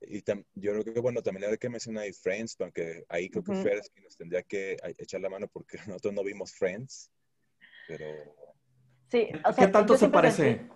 Y 0.00 0.22
tam- 0.22 0.44
yo 0.54 0.72
creo 0.72 0.94
que, 0.94 1.00
bueno, 1.00 1.22
también 1.22 1.50
hay 1.50 1.58
que 1.58 1.68
mencionar 1.68 2.04
Friends, 2.12 2.56
aunque 2.60 3.04
ahí 3.08 3.28
creo 3.28 3.44
que 3.44 3.52
Ujú. 3.52 3.62
Fer 3.62 3.78
es 3.78 3.90
quien 3.90 4.04
nos 4.04 4.16
tendría 4.16 4.42
que 4.42 4.76
echar 4.98 5.20
la 5.20 5.28
mano 5.30 5.46
porque 5.48 5.76
nosotros 5.86 6.14
no 6.14 6.24
vimos 6.24 6.52
Friends, 6.54 7.10
pero 7.86 8.06
Sí, 9.08 9.28
o 9.44 9.54
¿Qué 9.54 9.66
tanto 9.68 9.96
se 9.96 10.08
parece? 10.08 10.68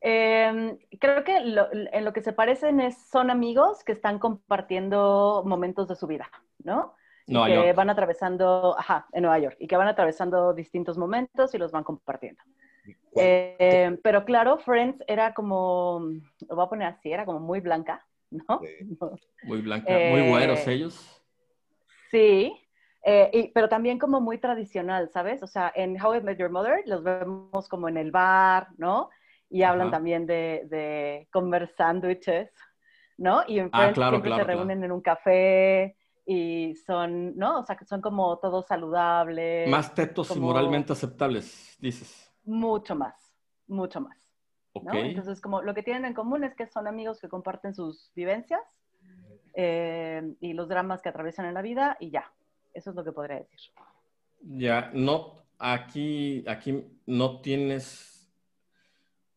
Eh, 0.00 0.78
creo 1.00 1.24
que 1.24 1.40
lo- 1.40 1.68
en 1.72 2.04
lo 2.04 2.12
que 2.12 2.22
se 2.22 2.32
parecen 2.32 2.80
es, 2.80 2.96
son 3.08 3.30
amigos 3.30 3.84
que 3.84 3.92
están 3.92 4.18
compartiendo 4.18 5.42
momentos 5.46 5.88
de 5.88 5.96
su 5.96 6.06
vida, 6.06 6.30
¿no? 6.58 6.94
Nueva 7.26 7.46
que 7.48 7.54
York. 7.54 7.76
van 7.76 7.90
atravesando, 7.90 8.78
ajá, 8.78 9.06
en 9.12 9.22
Nueva 9.22 9.38
York, 9.38 9.56
y 9.58 9.66
que 9.66 9.76
van 9.78 9.88
atravesando 9.88 10.52
distintos 10.52 10.98
momentos 10.98 11.54
y 11.54 11.58
los 11.58 11.72
van 11.72 11.84
compartiendo. 11.84 12.42
¿cuál- 13.10 13.26
Eh, 13.26 13.98
pero 14.02 14.24
claro, 14.26 14.58
Friends 14.58 15.02
era 15.06 15.32
como, 15.32 16.00
lo 16.48 16.56
voy 16.56 16.64
a 16.66 16.68
poner 16.68 16.88
así, 16.88 17.10
era 17.12 17.24
como 17.24 17.40
muy 17.40 17.60
blanca, 17.60 18.06
¿no? 18.48 18.60
Sí. 18.60 18.96
Muy 19.42 19.60
blanca, 19.60 19.90
muy 20.00 20.20
Eh, 20.20 20.28
güeros 20.28 20.66
ellos. 20.66 21.22
Sí, 22.10 22.56
eh, 23.04 23.30
y- 23.32 23.48
pero 23.52 23.68
también 23.68 23.98
como 23.98 24.20
muy 24.20 24.38
tradicional, 24.38 25.10
¿sabes? 25.10 25.42
O 25.42 25.46
sea, 25.46 25.70
en 25.74 26.00
How 26.02 26.14
I 26.16 26.20
Met 26.22 26.38
Your 26.38 26.50
Mother 26.50 26.82
los 26.86 27.02
vemos 27.02 27.68
como 27.68 27.88
en 27.88 27.96
el 27.98 28.10
bar, 28.10 28.68
¿no? 28.78 29.10
Y 29.50 29.62
hablan 29.62 29.88
Ajá. 29.88 29.96
también 29.96 30.26
de, 30.26 30.66
de 30.70 31.28
comer 31.30 31.68
sándwiches, 31.76 32.50
¿no? 33.18 33.42
Y 33.46 33.58
en 33.58 33.68
Ah, 33.72 33.78
Friends 33.78 33.94
claro, 33.94 34.10
siempre 34.12 34.30
claro, 34.30 34.42
se 34.42 34.46
claro. 34.46 34.58
reúnen 34.60 34.84
en 34.84 34.92
un 34.92 35.00
café 35.02 35.96
y 36.24 36.74
son, 36.86 37.36
¿no? 37.36 37.60
O 37.60 37.64
sea, 37.64 37.76
que 37.76 37.84
son 37.84 38.00
como 38.00 38.38
todos 38.38 38.66
saludables. 38.66 39.68
Más 39.70 39.94
tetos 39.94 40.34
y 40.34 40.40
moralmente 40.40 40.92
aceptables, 40.92 41.76
dices. 41.80 42.32
Mucho 42.44 42.94
más, 42.94 43.14
mucho 43.66 44.00
más. 44.00 44.23
¿No? 44.82 44.92
Entonces, 44.94 45.40
como 45.40 45.62
lo 45.62 45.74
que 45.74 45.82
tienen 45.82 46.04
en 46.04 46.14
común 46.14 46.44
es 46.44 46.54
que 46.54 46.66
son 46.66 46.86
amigos 46.86 47.20
que 47.20 47.28
comparten 47.28 47.74
sus 47.74 48.10
vivencias 48.14 48.60
eh, 49.54 50.34
y 50.40 50.52
los 50.52 50.68
dramas 50.68 51.00
que 51.02 51.08
atraviesan 51.08 51.46
en 51.46 51.54
la 51.54 51.62
vida 51.62 51.96
y 52.00 52.10
ya. 52.10 52.32
Eso 52.72 52.90
es 52.90 52.96
lo 52.96 53.04
que 53.04 53.12
podría 53.12 53.36
decir. 53.38 53.60
Ya, 54.40 54.90
no, 54.92 55.44
aquí, 55.58 56.44
aquí 56.48 56.84
no 57.06 57.40
tienes. 57.40 58.28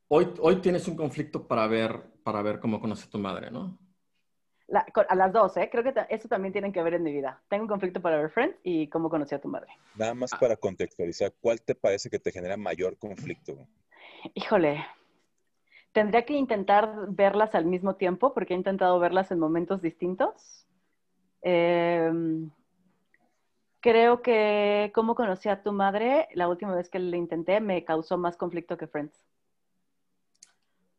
Hoy, 0.10 0.34
hoy 0.42 0.56
tienes 0.58 0.88
un 0.88 0.96
conflicto 0.96 1.48
para 1.48 1.68
ver, 1.68 2.02
para 2.24 2.42
ver 2.42 2.60
cómo 2.60 2.80
conoce 2.80 3.08
tu 3.10 3.20
madre, 3.20 3.52
¿no? 3.52 3.78
La- 4.70 4.86
a 5.08 5.16
las 5.16 5.32
dos, 5.32 5.56
¿eh? 5.58 5.70
Creo 5.72 5.84
que 5.84 5.94
eso 6.10 6.28
también 6.28 6.52
tienen 6.52 6.74
que 6.74 6.82
ver 6.84 6.96
en 6.96 7.04
mi 7.04 7.14
vida. 7.14 7.42
Tengo 7.48 7.64
un 7.64 7.70
conflicto 7.70 8.02
para 8.02 8.18
ver 8.18 8.30
Friends 8.32 8.58
y 8.64 8.90
cómo 8.90 9.10
conocí 9.10 9.34
a 9.36 9.40
tu 9.40 9.48
madre. 9.48 9.70
Nada 9.96 10.14
más 10.14 10.34
Ah. 10.34 10.40
para 10.40 10.58
contextualizar, 10.58 11.32
¿cuál 11.40 11.62
te 11.62 11.74
parece 11.76 12.10
que 12.10 12.20
te 12.20 12.32
genera 12.32 12.58
mayor 12.58 12.98
conflicto? 12.98 13.56
Híjole, 14.34 14.84
tendría 15.98 16.26
que 16.26 16.34
intentar 16.34 17.08
verlas 17.10 17.56
al 17.56 17.66
mismo 17.66 17.96
tiempo 17.96 18.32
porque 18.32 18.54
he 18.54 18.58
intentado 18.58 19.00
verlas 19.00 19.32
en 19.32 19.40
momentos 19.40 19.82
distintos. 19.82 20.68
Em, 21.42 22.52
creo 23.80 24.22
que 24.22 24.92
cómo 24.94 25.16
conocí 25.16 25.50
a 25.50 25.64
tu 25.64 25.72
madre, 25.72 26.28
la 26.36 26.50
última 26.50 26.76
vez 26.76 26.88
que 26.92 27.00
lo 27.00 27.18
intenté, 27.18 27.62
me 27.62 27.84
causó 27.84 28.16
más 28.16 28.38
conflicto 28.38 28.78
que 28.78 28.86
Friends. 28.86 29.26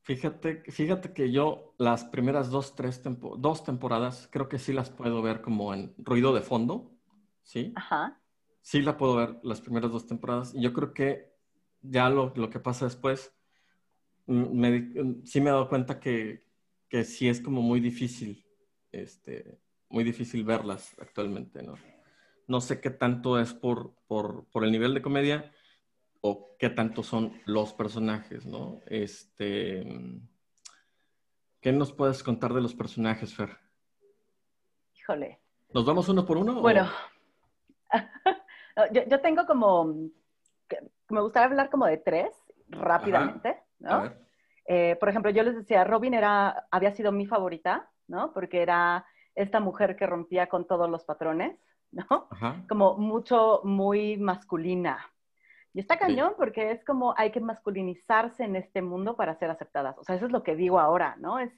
Fíjate, 0.02 0.64
fíjate 0.68 1.12
que 1.12 1.30
yo 1.30 1.74
las 1.78 2.04
primeras 2.04 2.50
dos, 2.50 2.74
tres 2.74 3.00
tempo- 3.00 3.36
dos 3.36 3.62
temporadas 3.62 4.28
creo 4.32 4.48
que 4.48 4.58
sí 4.58 4.72
las 4.72 4.90
puedo 4.90 5.22
ver 5.22 5.42
como 5.42 5.74
en 5.74 5.94
ruido 5.98 6.34
de 6.34 6.40
fondo, 6.40 6.90
¿sí? 7.44 7.72
Ajá. 7.76 8.20
Sí 8.62 8.82
la 8.82 8.96
puedo 8.96 9.14
ver 9.14 9.38
las 9.44 9.60
primeras 9.60 9.92
dos 9.92 10.08
temporadas. 10.08 10.54
Y 10.56 10.60
yo 10.60 10.72
creo 10.72 10.92
que 10.92 11.36
ya 11.82 12.10
lo, 12.10 12.32
lo 12.34 12.50
que 12.50 12.58
pasa 12.58 12.86
después, 12.86 13.37
me 14.28 15.22
sí 15.24 15.40
me 15.40 15.50
he 15.50 15.52
dado 15.52 15.68
cuenta 15.68 15.98
que, 15.98 16.44
que 16.88 17.04
sí 17.04 17.28
es 17.28 17.40
como 17.40 17.62
muy 17.62 17.80
difícil, 17.80 18.46
este, 18.92 19.58
muy 19.88 20.04
difícil 20.04 20.44
verlas 20.44 20.94
actualmente, 21.00 21.62
¿no? 21.62 21.74
No 22.46 22.60
sé 22.60 22.80
qué 22.80 22.90
tanto 22.90 23.38
es 23.38 23.52
por, 23.52 23.94
por, 24.06 24.46
por 24.46 24.64
el 24.64 24.72
nivel 24.72 24.94
de 24.94 25.02
comedia 25.02 25.52
o 26.20 26.56
qué 26.58 26.70
tanto 26.70 27.02
son 27.02 27.40
los 27.46 27.72
personajes, 27.72 28.46
¿no? 28.46 28.80
Este, 28.86 29.86
¿qué 31.60 31.72
nos 31.72 31.92
puedes 31.92 32.22
contar 32.22 32.52
de 32.52 32.60
los 32.60 32.74
personajes, 32.74 33.34
Fer? 33.34 33.56
Híjole. 34.94 35.40
¿Nos 35.72 35.84
vamos 35.84 36.08
uno 36.08 36.24
por 36.24 36.38
uno? 36.38 36.60
Bueno, 36.60 36.88
no, 38.76 38.92
yo, 38.92 39.04
yo 39.06 39.20
tengo 39.20 39.46
como, 39.46 40.10
me 41.08 41.20
gustaría 41.20 41.46
hablar 41.46 41.70
como 41.70 41.86
de 41.86 41.98
tres 41.98 42.30
rápidamente, 42.68 43.62
¿no? 43.78 44.12
Eh, 44.66 44.96
por 45.00 45.08
ejemplo, 45.08 45.30
yo 45.30 45.42
les 45.42 45.56
decía, 45.56 45.84
Robin 45.84 46.14
era, 46.14 46.66
había 46.70 46.92
sido 46.92 47.10
mi 47.10 47.26
favorita, 47.26 47.88
¿no? 48.06 48.32
Porque 48.32 48.60
era 48.62 49.06
esta 49.34 49.60
mujer 49.60 49.96
que 49.96 50.06
rompía 50.06 50.48
con 50.48 50.66
todos 50.66 50.90
los 50.90 51.04
patrones, 51.04 51.58
¿no? 51.90 52.28
Ajá. 52.30 52.64
Como 52.68 52.98
mucho, 52.98 53.60
muy 53.64 54.16
masculina. 54.18 54.98
Y 55.74 55.80
está 55.80 55.98
cañón 55.98 56.34
porque 56.36 56.72
es 56.72 56.84
como 56.84 57.14
hay 57.16 57.30
que 57.30 57.40
masculinizarse 57.40 58.42
en 58.44 58.56
este 58.56 58.82
mundo 58.82 59.16
para 59.16 59.38
ser 59.38 59.50
aceptadas. 59.50 59.96
O 59.98 60.04
sea, 60.04 60.16
eso 60.16 60.26
es 60.26 60.32
lo 60.32 60.42
que 60.42 60.56
digo 60.56 60.80
ahora, 60.80 61.16
¿no? 61.18 61.38
Es 61.38 61.52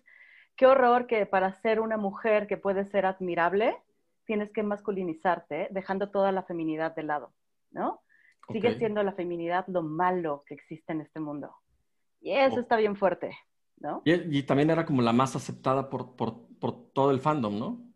qué 0.56 0.66
horror 0.66 1.06
que 1.06 1.26
para 1.26 1.54
ser 1.62 1.80
una 1.80 1.96
mujer 1.96 2.46
que 2.46 2.58
puede 2.58 2.84
ser 2.90 3.06
admirable, 3.06 3.76
tienes 4.26 4.52
que 4.52 4.62
masculinizarte, 4.62 5.68
dejando 5.70 6.10
toda 6.10 6.32
la 6.32 6.42
feminidad 6.42 6.94
de 6.94 7.02
lado, 7.04 7.32
¿no? 7.70 8.02
Sigue 8.52 8.72
Ok. 8.72 8.78
siendo 8.78 9.02
la 9.02 9.12
feminidad 9.12 9.64
lo 9.68 9.82
malo 9.82 10.44
que 10.46 10.54
existe 10.54 10.92
en 10.92 11.00
este 11.00 11.20
mundo. 11.20 11.56
Y 12.20 12.32
eso 12.32 12.60
Oh. 12.60 12.60
está 12.60 12.76
bien 12.76 12.96
fuerte, 12.96 13.36
¿no? 13.78 14.04
Y, 14.04 14.38
y 14.38 14.42
también 14.44 14.70
era 14.70 14.84
como 14.86 15.02
la 15.02 15.12
más 15.12 15.36
aceptada 15.36 15.88
por, 15.90 16.16
por, 16.16 16.46
por 16.58 16.92
todo 16.92 17.10
el 17.10 17.20
fandom, 17.20 17.58
¿no? 17.58 17.92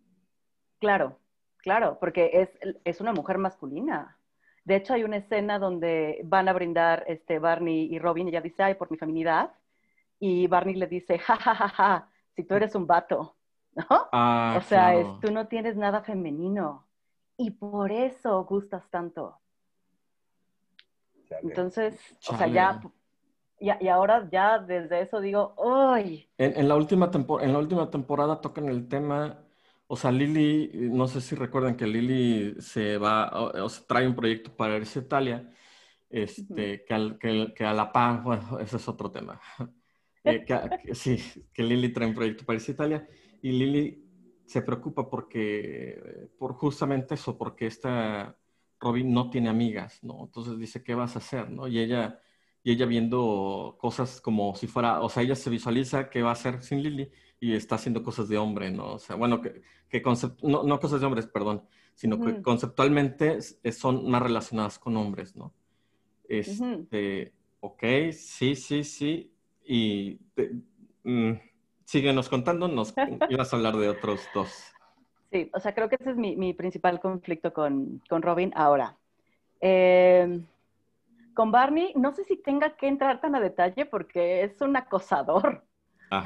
Claro, 0.78 1.18
claro, 1.58 1.98
porque 1.98 2.30
es, 2.34 2.50
es 2.84 3.00
una 3.00 3.12
mujer 3.12 3.38
masculina. 3.38 4.18
De 4.64 4.76
hecho, 4.76 4.94
hay 4.94 5.04
una 5.04 5.16
escena 5.18 5.58
donde 5.58 6.20
van 6.24 6.48
a 6.48 6.52
brindar 6.52 7.04
este, 7.06 7.38
Barney 7.38 7.86
y 7.94 7.98
Robin, 7.98 8.28
y 8.28 8.30
ella 8.30 8.40
dice, 8.40 8.62
ay, 8.62 8.74
por 8.74 8.90
mi 8.90 8.96
feminidad. 8.98 9.52
Y 10.18 10.46
Barney 10.48 10.74
le 10.76 10.86
dice, 10.86 11.18
ja, 11.18 11.36
ja, 11.36 11.54
ja, 11.54 11.68
ja, 11.68 12.10
si 12.36 12.44
tú 12.44 12.54
eres 12.54 12.74
un 12.74 12.86
vato, 12.86 13.36
¿no? 13.74 13.84
Ah, 14.12 14.56
o 14.56 14.60
sea, 14.60 14.92
claro. 14.92 15.00
es, 15.00 15.20
tú 15.20 15.30
no 15.32 15.48
tienes 15.48 15.76
nada 15.76 16.02
femenino. 16.02 16.88
Y 17.36 17.52
por 17.52 17.92
eso 17.92 18.44
gustas 18.44 18.88
tanto. 18.90 19.40
Chale. 21.24 21.42
Entonces, 21.42 22.16
o 22.26 22.34
sea, 22.34 22.46
Chale. 22.46 22.52
ya, 22.52 22.80
ya, 23.60 23.78
y 23.80 23.88
ahora 23.88 24.28
ya 24.30 24.58
desde 24.58 25.00
eso 25.02 25.20
digo, 25.20 25.54
¡ay! 25.58 26.28
En, 26.38 26.58
en 26.58 26.68
la 26.68 26.76
última 26.76 27.10
en 27.40 27.52
la 27.52 27.58
última 27.58 27.90
temporada 27.90 28.40
tocan 28.40 28.68
el 28.68 28.88
tema, 28.88 29.46
o 29.86 29.96
sea, 29.96 30.10
Lily, 30.12 30.70
no 30.90 31.06
sé 31.08 31.20
si 31.20 31.34
recuerdan 31.36 31.76
que 31.76 31.86
Lily 31.86 32.56
se 32.60 32.98
va, 32.98 33.28
o, 33.40 33.64
o 33.64 33.68
sea, 33.68 33.86
trae 33.86 34.06
un 34.06 34.16
proyecto 34.16 34.56
para 34.56 34.76
irse 34.76 35.00
a 35.00 35.02
Italia. 35.02 35.50
este, 36.10 36.84
que, 36.86 37.64
a 37.66 37.74
la 37.74 37.92
par, 37.92 38.22
bueno, 38.24 38.58
ese 38.60 38.76
es 38.78 38.88
otro 38.88 39.10
tema. 39.10 39.40
Eh, 40.26 40.44
sí, 40.94 41.18
que 41.52 41.62
Lili 41.62 41.92
trae 41.92 42.08
un 42.08 42.14
proyecto 42.14 42.44
para 42.46 42.58
Italia 42.58 43.06
y 43.42 43.52
Lili 43.52 44.04
se 44.46 44.62
preocupa 44.62 45.10
porque, 45.10 46.30
por 46.38 46.54
justamente 46.54 47.14
eso, 47.14 47.36
porque 47.38 47.66
esta 47.66 48.38
Robin 48.80 49.12
no 49.12 49.30
tiene 49.30 49.50
amigas, 49.50 50.02
¿no? 50.02 50.24
Entonces 50.24 50.58
dice, 50.58 50.82
¿qué 50.82 50.94
vas 50.94 51.16
a 51.16 51.18
hacer, 51.20 51.50
no? 51.50 51.68
Y 51.68 51.78
ella, 51.78 52.20
y 52.64 52.72
ella 52.72 52.86
viendo 52.86 53.76
cosas 53.78 54.22
como 54.22 54.54
si 54.54 54.66
fuera, 54.66 55.02
o 55.02 55.10
sea, 55.10 55.22
ella 55.22 55.36
se 55.36 55.50
visualiza 55.50 56.08
qué 56.08 56.22
va 56.22 56.30
a 56.30 56.32
hacer 56.32 56.62
sin 56.62 56.82
Lili 56.82 57.10
y 57.38 57.54
está 57.54 57.74
haciendo 57.74 58.02
cosas 58.02 58.26
de 58.30 58.38
hombre, 58.38 58.70
¿no? 58.70 58.94
O 58.94 58.98
sea, 58.98 59.16
bueno, 59.16 59.42
que, 59.42 59.60
que 59.90 60.02
no, 60.42 60.62
no, 60.62 60.80
cosas 60.80 61.00
de 61.00 61.06
hombres, 61.06 61.26
perdón, 61.26 61.62
sino 61.94 62.18
que 62.18 62.40
conceptualmente 62.40 63.40
son 63.42 64.10
más 64.10 64.22
relacionadas 64.22 64.78
con 64.78 64.96
hombres, 64.96 65.36
¿no? 65.36 65.52
Este, 66.26 67.34
ok, 67.60 67.82
sí, 68.12 68.56
sí, 68.56 68.82
sí. 68.82 69.30
Y 69.66 70.18
mm, 71.04 71.32
síguenos 71.84 72.30
contando, 72.30 72.66
nos 72.66 72.94
ibas 73.28 73.52
a 73.52 73.56
hablar 73.56 73.76
de 73.76 73.90
otros 73.90 74.22
dos. 74.34 74.72
Sí, 75.30 75.50
o 75.52 75.60
sea, 75.60 75.74
creo 75.74 75.90
que 75.90 75.96
ese 76.00 76.12
es 76.12 76.16
mi, 76.16 76.34
mi 76.34 76.54
principal 76.54 76.98
conflicto 76.98 77.52
con, 77.52 78.00
con 78.08 78.22
Robin 78.22 78.52
ahora. 78.54 78.96
Em, 79.60 80.46
con 81.34 81.52
Barney, 81.52 81.92
no 81.96 82.12
sé 82.12 82.24
si 82.24 82.36
tenga 82.36 82.76
que 82.76 82.88
entrar 82.88 83.20
tan 83.20 83.34
a 83.34 83.40
detalle 83.40 83.86
porque 83.86 84.42
es 84.42 84.60
un 84.60 84.76
acosador. 84.76 85.64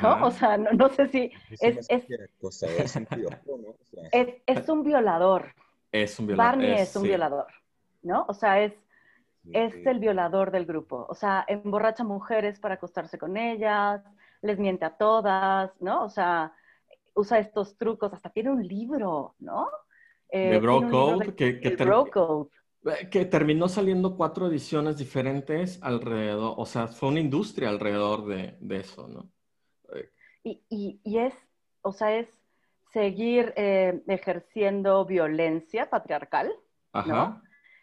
¿no? 0.02 0.26
O 0.26 0.30
sea, 0.30 0.58
no, 0.58 0.88
sé 0.90 1.08
si 1.08 1.32
es, 1.60 1.86
es, 1.88 2.06
es, 4.46 4.68
un 4.68 4.82
violador. 4.82 5.54
Es 5.92 6.18
un 6.18 6.26
violador. 6.26 6.36
Barney 6.36 6.72
es, 6.72 6.94
un 6.94 7.04
violador, 7.04 7.46
¿no? 8.02 8.26
O 8.28 8.34
sea, 8.34 8.62
es, 8.62 8.74
es 9.52 9.86
el 9.86 9.98
violador 9.98 10.50
del 10.50 10.66
grupo. 10.66 11.06
O 11.08 11.14
sea, 11.14 11.44
emborracha 11.48 12.04
mujeres 12.04 12.60
para 12.60 12.74
acostarse 12.74 13.18
con 13.18 13.36
ellas, 13.36 14.02
les 14.42 14.58
miente 14.58 14.84
a 14.84 14.96
todas, 14.96 15.70
¿no? 15.80 16.04
O 16.04 16.10
sea, 16.10 16.52
usa 17.14 17.38
estos 17.38 17.76
trucos, 17.76 18.12
hasta 18.12 18.30
tiene 18.30 18.50
un 18.50 18.66
libro, 18.66 19.34
¿no? 19.38 19.68
Eh, 20.30 20.50
de 20.50 20.58
Bro 20.58 20.90
Code, 20.90 21.34
que, 21.34 21.60
que 21.60 21.70
terminó 23.30 23.68
saliendo 23.68 24.16
cuatro 24.16 24.46
ediciones 24.46 24.96
diferentes 24.96 25.82
alrededor, 25.82 26.54
o 26.56 26.66
sea, 26.66 26.88
fue 26.88 27.08
una 27.10 27.20
industria 27.20 27.68
alrededor 27.68 28.26
de, 28.26 28.56
de 28.60 28.76
eso, 28.76 29.08
¿no? 29.08 29.30
y, 30.44 31.18
es, 31.18 31.34
o 31.82 31.92
sea, 31.92 32.16
es 32.16 32.28
seguir 32.92 33.52
eh, 33.56 34.02
ejerciendo 34.06 35.04
violencia 35.04 35.90
patriarcal, 35.90 36.52
¿no? 37.06 37.42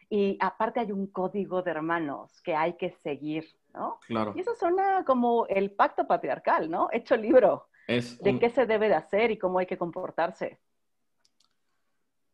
Y 0.10 0.38
aparte 0.40 0.80
hay 0.80 0.92
un 0.92 1.08
código 1.08 1.62
de 1.62 1.72
hermanos 1.72 2.42
que 2.42 2.56
hay 2.56 2.74
que 2.74 2.92
seguir, 3.04 3.46
¿no? 3.74 4.00
Claro. 4.08 4.34
Y 4.36 4.42
eso 4.42 4.56
suena 4.56 5.04
como 5.06 5.46
el 5.48 5.72
pacto 5.72 6.08
patriarcal, 6.08 6.70
¿no? 6.70 6.90
Hecho 6.92 7.16
libro. 7.18 7.68
de 7.88 8.40
qué 8.40 8.50
se 8.50 8.66
debe 8.66 8.88
de 8.88 8.96
hacer 8.96 9.32
y 9.32 9.38
cómo 9.38 9.60
hay 9.60 9.66
que 9.66 9.78
comportarse. 9.78 10.60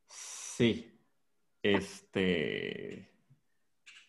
Sí. 0.08 0.91
Este. 1.64 3.10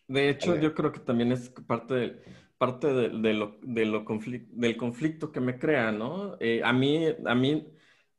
De 0.09 0.28
hecho, 0.28 0.56
yo 0.56 0.75
creo 0.75 0.92
que 0.92 1.00
también 1.00 1.32
es 1.32 1.50
parte 1.66 1.94
del 1.94 2.23
parte 2.62 2.87
de, 2.87 3.09
lo, 3.35 3.59
de 3.61 3.85
lo 3.85 4.04
del 4.04 4.76
conflicto 4.76 5.32
que 5.32 5.40
me 5.40 5.59
crea, 5.59 5.90
¿no? 5.90 6.37
Eh, 6.38 6.61
a, 6.62 6.73
mí, 6.73 7.09
a 7.26 7.35
mí, 7.35 7.66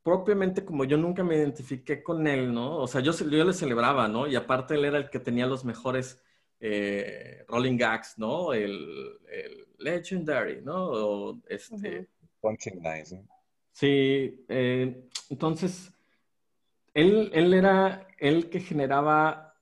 propiamente 0.02 0.66
como 0.66 0.84
yo 0.84 0.98
nunca 0.98 1.24
me 1.24 1.34
identifiqué 1.34 2.02
con 2.02 2.26
él, 2.26 2.52
¿no? 2.52 2.76
O 2.76 2.86
sea, 2.86 3.00
yo, 3.00 3.12
yo 3.12 3.42
le 3.42 3.54
celebraba, 3.54 4.06
¿no? 4.06 4.26
Y 4.26 4.36
aparte 4.36 4.74
él 4.74 4.84
era 4.84 4.98
el 4.98 5.08
que 5.08 5.18
tenía 5.18 5.46
los 5.46 5.64
mejores 5.64 6.22
eh, 6.60 7.42
rolling 7.48 7.78
gags, 7.78 8.18
¿no? 8.18 8.52
El, 8.52 9.16
el, 9.30 9.66
legendary, 9.78 10.60
¿no? 10.60 10.88
O 10.88 11.40
este... 11.48 12.10
Punching 12.42 12.82
lines, 12.82 13.12
¿no? 13.14 13.26
Sí, 13.72 14.44
eh, 14.50 15.08
entonces, 15.30 15.90
él, 16.94 17.30
él 17.34 17.54
era 17.54 18.06
el 18.18 18.48
que 18.48 18.60
generaba 18.60 19.54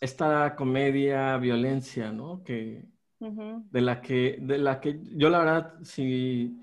esta 0.00 0.54
comedia, 0.56 1.36
violencia, 1.38 2.12
¿no? 2.12 2.42
Que, 2.44 2.84
de, 3.18 3.80
la 3.80 4.00
que, 4.00 4.38
de 4.40 4.58
la 4.58 4.80
que 4.80 5.00
yo 5.16 5.28
la 5.28 5.38
verdad, 5.38 5.74
si 5.82 6.58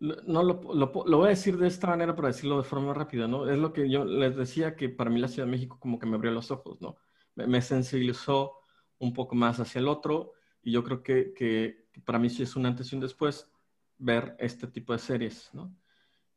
no 0.00 0.42
lo, 0.42 0.60
lo, 0.74 0.90
voy 0.90 1.26
a 1.26 1.30
decir 1.30 1.58
de 1.58 1.68
esta 1.68 1.86
manera 1.86 2.16
para 2.16 2.28
decirlo 2.28 2.56
de 2.56 2.64
forma 2.64 2.94
rápida, 2.94 3.28
¿no? 3.28 3.48
Es 3.48 3.58
lo 3.58 3.72
que 3.72 3.88
yo 3.90 4.04
les 4.04 4.34
decía 4.34 4.74
que 4.74 4.88
para 4.88 5.10
mí 5.10 5.20
la 5.20 5.28
Ciudad 5.28 5.46
de 5.46 5.52
México 5.52 5.78
como 5.78 5.98
que 5.98 6.06
me 6.06 6.16
abrió 6.16 6.32
los 6.32 6.50
ojos, 6.50 6.80
¿no? 6.80 6.96
Me, 7.34 7.60
sensibilizó 7.60 8.56
un 8.98 9.12
poco 9.12 9.34
más 9.34 9.60
hacia 9.60 9.78
el 9.78 9.88
otro 9.88 10.32
y 10.62 10.72
yo 10.72 10.82
creo 10.82 11.02
que, 11.02 11.32
que, 11.34 11.86
para 12.04 12.18
mí 12.18 12.30
sí 12.30 12.42
es 12.42 12.56
un 12.56 12.66
antes 12.66 12.90
y 12.92 12.96
un 12.96 13.02
después 13.02 13.50
ver 13.98 14.36
este 14.38 14.66
tipo 14.66 14.92
de 14.92 14.98
series, 14.98 15.50
¿no? 15.52 15.74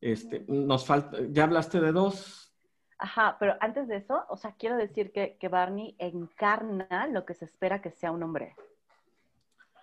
Este, 0.04 0.44
nos 0.48 0.86
falta, 0.86 1.18
ya 1.30 1.44
hablaste 1.44 1.80
de 1.80 1.92
dos. 1.92 2.54
Ajá, 2.98 3.38
pero 3.40 3.56
antes 3.60 3.88
de 3.88 3.98
eso, 3.98 4.26
o 4.30 4.38
sea, 4.38 4.56
quiero 4.58 4.78
decir 4.78 5.12
que, 5.12 5.38
que 5.38 5.48
Barney 5.48 5.96
encarna 5.98 7.08
lo 7.08 7.26
que 7.26 7.34
se 7.34 7.46
espera 7.46 7.82
que 7.82 7.92
sea 7.92 8.12
un 8.12 8.24
hombre 8.24 8.56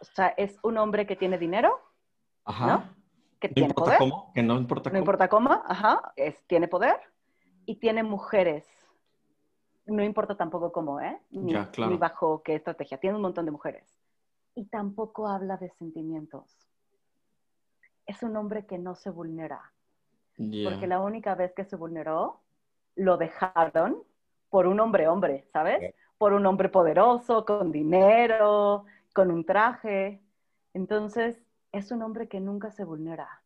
o 0.01 0.05
sea, 0.05 0.29
es 0.29 0.59
un 0.63 0.79
hombre 0.79 1.07
que 1.07 1.17
tiene 1.17 1.39
dinero, 1.39 1.79
ajá. 2.45 2.67
¿no? 2.67 2.85
Que 3.39 3.49
tiene 3.49 3.73
poder. 3.73 3.99
Cómo, 3.99 4.33
que 4.35 4.43
no 4.43 4.57
importa 4.57 4.91
cómo. 4.91 4.95
No 4.95 4.99
importa 4.99 5.29
cómo, 5.29 5.51
ajá, 5.51 6.13
es, 6.17 6.43
tiene 6.47 6.69
poder 6.69 6.97
y 7.67 7.77
tiene 7.77 8.03
mujeres. 8.03 8.67
No 9.87 10.03
importa 10.03 10.37
tampoco 10.37 10.73
cómo, 10.73 11.01
¿eh? 11.01 11.21
Ni, 11.31 11.53
ya, 11.53 11.71
claro. 11.71 11.93
ni 11.93 11.99
bajo 11.99 12.43
qué 12.43 12.55
estrategia. 12.55 12.99
Tiene 12.99 13.17
un 13.17 13.23
montón 13.23 13.45
de 13.45 13.51
mujeres. 13.51 13.99
Y 14.55 14.67
tampoco 14.67 15.29
habla 15.29 15.57
de 15.57 15.71
sentimientos. 15.71 16.69
Es 18.07 18.23
un 18.23 18.37
hombre 18.37 18.67
que 18.67 18.79
no 18.79 18.95
se 18.95 19.11
vulnera. 19.11 19.73
Porque 20.65 20.87
la 20.87 21.01
única 21.01 21.35
vez 21.35 21.53
que 21.53 21.65
se 21.65 21.77
vulneró, 21.77 22.41
lo 22.97 23.19
dejaron 23.19 24.03
por 24.49 24.67
un 24.67 24.81
hombre 24.81 25.07
hombre, 25.07 25.47
¿sabes? 25.53 25.95
Por 26.17 26.33
un 26.33 26.47
hombre 26.47 26.69
poderoso, 26.69 27.45
con 27.45 27.71
dinero, 27.71 28.85
con 29.13 29.31
un 29.31 29.45
traje. 29.45 30.21
Entonces, 30.73 31.43
es 31.73 31.91
un 31.91 32.03
hombre 32.03 32.27
que 32.27 32.41
nunca 32.41 32.71
se 32.71 32.85
vulnera. 32.85 33.43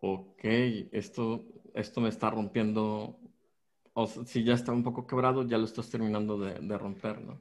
Ok, 0.00 0.44
esto, 0.92 1.44
esto 1.74 2.00
me 2.00 2.08
está 2.10 2.30
rompiendo. 2.30 3.18
O 3.94 4.06
si 4.06 4.44
ya 4.44 4.54
está 4.54 4.72
un 4.72 4.82
poco 4.82 5.06
quebrado, 5.06 5.46
ya 5.46 5.58
lo 5.58 5.64
estás 5.64 5.90
terminando 5.90 6.38
de, 6.38 6.78
romper, 6.78 7.20
¿no? 7.20 7.40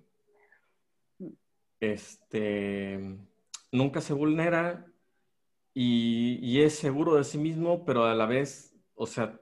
Mm. 1.20 1.34
Este, 1.80 3.18
nunca 3.72 4.02
se 4.02 4.14
vulnera 4.14 4.89
y, 5.74 6.62
es 6.62 6.76
seguro 6.78 7.16
de 7.16 7.24
sí 7.24 7.38
mismo, 7.38 7.86
pero 7.86 8.06
a 8.06 8.16
la 8.16 8.26
vez, 8.26 8.76
o 8.96 9.06
sea, 9.06 9.40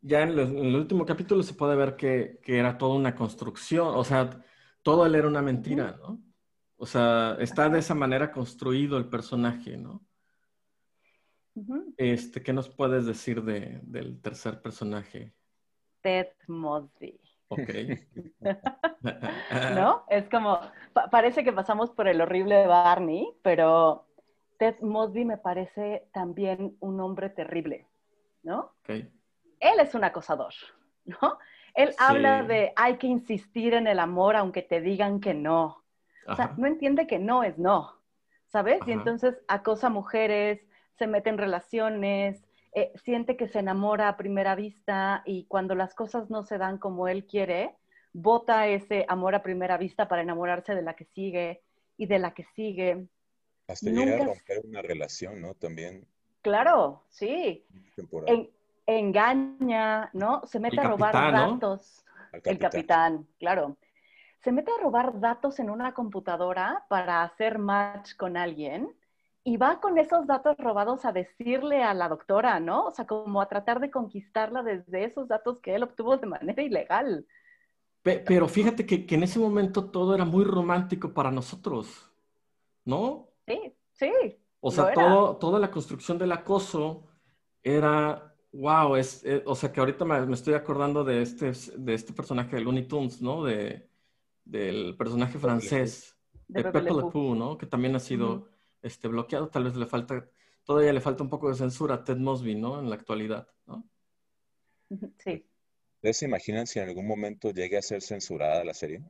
ya 0.00 0.22
en, 0.22 0.38
el 0.38 0.74
último 0.76 1.06
capítulo 1.06 1.42
se 1.42 1.54
puede 1.54 1.76
ver 1.76 1.96
que, 1.96 2.40
que, 2.42 2.58
era 2.58 2.78
toda 2.78 2.94
una 2.94 3.14
construcción, 3.14 3.88
o 3.94 4.04
sea, 4.04 4.30
todo 4.82 5.06
él 5.06 5.14
era 5.14 5.28
una 5.28 5.42
mentira, 5.42 5.96
¿no? 6.00 6.22
O 6.76 6.86
sea, 6.86 7.36
está 7.40 7.68
de 7.68 7.78
esa 7.78 7.94
manera 7.94 8.30
construido 8.30 8.98
el 8.98 9.08
personaje, 9.08 9.76
¿no? 9.76 10.04
este, 11.96 12.42
¿Qué 12.42 12.52
nos 12.52 12.68
puedes 12.68 13.06
decir 13.06 13.42
de, 13.42 13.80
del 13.82 14.20
tercer 14.20 14.60
personaje? 14.60 15.34
Ted 16.00 16.28
Mosby. 16.48 17.20
Ok. 17.48 17.70
¿No? 19.74 20.04
Es 20.08 20.28
como, 20.28 20.60
parece 21.10 21.44
que 21.44 21.52
pasamos 21.52 21.90
por 21.90 22.08
el 22.08 22.20
horrible 22.20 22.66
Barney, 22.66 23.32
pero 23.42 24.06
Ted 24.58 24.80
Mosby 24.80 25.24
me 25.24 25.38
parece 25.38 26.08
también 26.12 26.76
un 26.80 27.00
hombre 27.00 27.30
terrible, 27.30 27.86
¿no? 28.42 28.72
Ok. 28.80 28.90
Él 28.90 29.80
es 29.80 29.94
un 29.94 30.04
acosador, 30.04 30.54
¿no? 31.04 31.38
Él 31.74 31.94
habla 31.98 32.44
de 32.44 32.72
hay 32.76 32.98
que 32.98 33.08
insistir 33.08 33.74
en 33.74 33.86
el 33.86 33.98
amor 33.98 34.36
aunque 34.36 34.62
te 34.62 34.80
digan 34.80 35.20
que 35.20 35.34
no. 35.34 35.82
O 36.26 36.36
sea, 36.36 36.54
no 36.56 36.66
entiende 36.66 37.06
que 37.06 37.18
no 37.18 37.42
es 37.42 37.58
no, 37.58 38.00
¿sabes? 38.46 38.80
Y 38.86 38.92
entonces 38.92 39.36
acosa 39.46 39.90
mujeres, 39.90 40.66
se 40.96 41.06
mete 41.06 41.28
en 41.28 41.36
relaciones, 41.36 42.42
eh, 42.72 42.92
siente 42.96 43.36
que 43.36 43.46
se 43.46 43.58
enamora 43.58 44.08
a 44.08 44.16
primera 44.16 44.54
vista 44.54 45.22
y 45.26 45.44
cuando 45.46 45.74
las 45.74 45.94
cosas 45.94 46.30
no 46.30 46.42
se 46.42 46.56
dan 46.56 46.78
como 46.78 47.08
él 47.08 47.26
quiere, 47.26 47.76
bota 48.12 48.66
ese 48.68 49.04
amor 49.08 49.34
a 49.34 49.42
primera 49.42 49.76
vista 49.76 50.08
para 50.08 50.22
enamorarse 50.22 50.74
de 50.74 50.82
la 50.82 50.94
que 50.94 51.04
sigue 51.04 51.62
y 51.96 52.06
de 52.06 52.18
la 52.18 52.32
que 52.32 52.44
sigue. 52.54 53.06
Hasta 53.66 53.90
llega 53.90 54.22
a 54.22 54.26
romper 54.26 54.60
una 54.64 54.82
relación, 54.82 55.40
¿no? 55.40 55.54
También. 55.54 56.06
Claro, 56.42 57.04
sí 57.08 57.64
engaña, 58.86 60.10
¿no? 60.12 60.42
Se 60.46 60.60
mete 60.60 60.80
a 60.80 60.84
robar 60.84 61.12
datos. 61.12 62.04
El 62.44 62.58
capitán, 62.58 63.26
claro. 63.38 63.76
Se 64.40 64.52
mete 64.52 64.70
a 64.72 64.82
robar 64.82 65.20
datos 65.20 65.58
en 65.58 65.70
una 65.70 65.94
computadora 65.94 66.84
para 66.88 67.22
hacer 67.22 67.58
match 67.58 68.14
con 68.16 68.36
alguien 68.36 68.94
y 69.42 69.56
va 69.56 69.80
con 69.80 69.98
esos 69.98 70.26
datos 70.26 70.56
robados 70.58 71.04
a 71.04 71.12
decirle 71.12 71.82
a 71.82 71.94
la 71.94 72.08
doctora, 72.08 72.60
¿no? 72.60 72.86
O 72.86 72.90
sea, 72.90 73.06
como 73.06 73.40
a 73.40 73.48
tratar 73.48 73.80
de 73.80 73.90
conquistarla 73.90 74.62
desde 74.62 75.04
esos 75.04 75.28
datos 75.28 75.60
que 75.60 75.74
él 75.74 75.82
obtuvo 75.82 76.16
de 76.16 76.26
manera 76.26 76.62
ilegal. 76.62 77.26
pero 78.02 78.48
fíjate 78.48 78.84
que, 78.84 79.06
que, 79.06 79.14
en 79.14 79.22
ese 79.22 79.38
momento 79.38 79.90
todo 79.90 80.14
era 80.14 80.24
muy 80.24 80.44
romántico 80.44 81.14
para 81.14 81.30
nosotros, 81.30 82.10
¿no? 82.84 83.28
Sí, 83.46 83.74
sí. 83.92 84.10
O 84.60 84.70
sea, 84.70 84.92
todo, 84.92 85.36
toda 85.36 85.58
la 85.58 85.70
construcción 85.70 86.18
del 86.18 86.32
acoso 86.32 87.06
era, 87.62 88.34
wow, 88.52 88.96
es, 88.96 89.24
eh, 89.24 89.42
o 89.44 89.54
sea, 89.54 89.72
que 89.72 89.80
ahorita 89.80 90.04
me, 90.04 90.24
me, 90.26 90.34
estoy 90.34 90.54
acordando 90.54 91.04
de 91.04 91.22
este, 91.22 91.52
de 91.76 91.94
este 91.94 92.12
personaje 92.12 92.56
de 92.56 92.62
Looney 92.62 92.88
Tunes, 92.88 93.20
¿no? 93.20 93.44
De, 93.44 93.88
del 94.44 94.96
personaje 94.96 95.38
francés, 95.38 96.16
de 96.48 96.62
Pepe, 96.62 96.82
Le 96.82 97.10
Pew, 97.10 97.34
¿no? 97.34 97.56
Que 97.56 97.66
también 97.66 97.96
ha 97.96 98.00
sido 98.00 98.48
este, 98.82 99.08
bloqueado, 99.08 99.48
tal 99.48 99.64
vez 99.64 99.76
le 99.76 99.86
falta, 99.86 100.28
todavía 100.64 100.92
le 100.92 101.00
falta 101.00 101.22
un 101.22 101.30
poco 101.30 101.48
de 101.48 101.56
censura 101.56 101.96
a 101.96 102.04
Ted 102.04 102.18
Mosby, 102.18 102.54
¿no? 102.54 102.78
En 102.78 102.88
la 102.88 102.96
actualidad, 102.96 103.48
¿no? 103.66 103.84
Sí. 105.18 105.46
¿Ustedes 105.96 106.18
se 106.18 106.26
imaginan 106.26 106.66
si 106.66 106.78
en 106.78 106.88
algún 106.88 107.06
momento 107.06 107.50
llegue 107.50 107.78
a 107.78 107.82
ser 107.82 108.02
censurada 108.02 108.62
la 108.62 108.74
serie? 108.74 109.02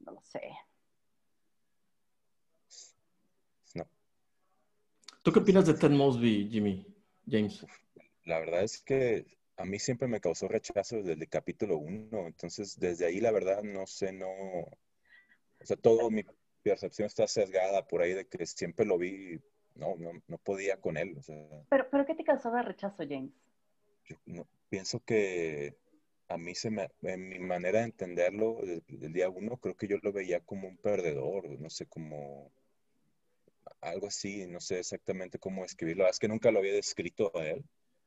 No 0.00 0.12
lo 0.12 0.20
sé. 0.22 0.42
No. 3.74 3.88
¿Tú 5.22 5.32
qué 5.32 5.40
opinas 5.40 5.66
de 5.66 5.74
Ted 5.74 5.90
Mosby, 5.90 6.48
Jimmy, 6.50 6.86
James? 7.28 7.66
La 8.24 8.38
verdad 8.38 8.62
es 8.62 8.80
que 8.80 9.26
a 9.58 9.66
mí 9.66 9.78
siempre 9.78 10.08
me 10.08 10.20
causó 10.20 10.48
rechazo 10.48 10.96
desde 10.96 11.12
el 11.12 11.28
capítulo 11.28 11.76
1, 11.76 12.26
entonces 12.26 12.78
desde 12.78 13.04
ahí 13.04 13.20
la 13.20 13.30
verdad 13.30 13.62
no 13.62 13.86
sé, 13.86 14.12
no... 14.12 14.30
O 14.30 15.64
sea, 15.64 15.76
todo 15.76 16.10
mi 16.10 16.24
percepción 16.62 17.06
está 17.06 17.26
sesgada 17.26 17.86
por 17.86 18.00
ahí 18.00 18.14
de 18.14 18.26
que 18.26 18.46
siempre 18.46 18.86
lo 18.86 18.96
vi, 18.96 19.38
no, 19.74 19.94
no, 19.96 20.12
no 20.26 20.38
podía 20.38 20.80
con 20.80 20.96
él. 20.96 21.18
pero, 21.68 21.86
pero 21.90 22.06
¿qué 22.06 22.14
te 22.14 22.24
causó 22.24 22.50
de 22.50 22.62
rechazo, 22.62 23.04
James? 23.06 23.32
no, 24.24 24.48
pienso 24.70 25.00
que 25.00 25.76
a 26.28 26.38
mí 26.38 26.54
se 26.54 26.70
me, 26.70 26.88
en 27.02 27.28
mi 27.28 27.38
manera 27.40 27.80
de 27.80 27.86
entenderlo, 27.86 28.60
del 28.88 29.12
día 29.12 29.28
uno, 29.28 29.58
creo 29.58 29.76
que 29.76 29.86
yo 29.86 29.98
lo 30.02 30.12
veía 30.12 30.40
como 30.40 30.66
un 30.66 30.78
perdedor, 30.78 31.60
no 31.60 31.68
sé, 31.68 31.84
como 31.84 32.50
algo 33.80 34.08
así, 34.08 34.46
no 34.46 34.60
sé 34.60 34.80
exactamente 34.80 35.38
cómo 35.38 35.64
escribirlo. 35.64 36.08
Es 36.08 36.18
que 36.18 36.28
nunca 36.28 36.50
lo 36.50 36.58
había 36.58 36.72
descrito 36.72 37.32
a 37.36 37.44
él, 37.44 37.64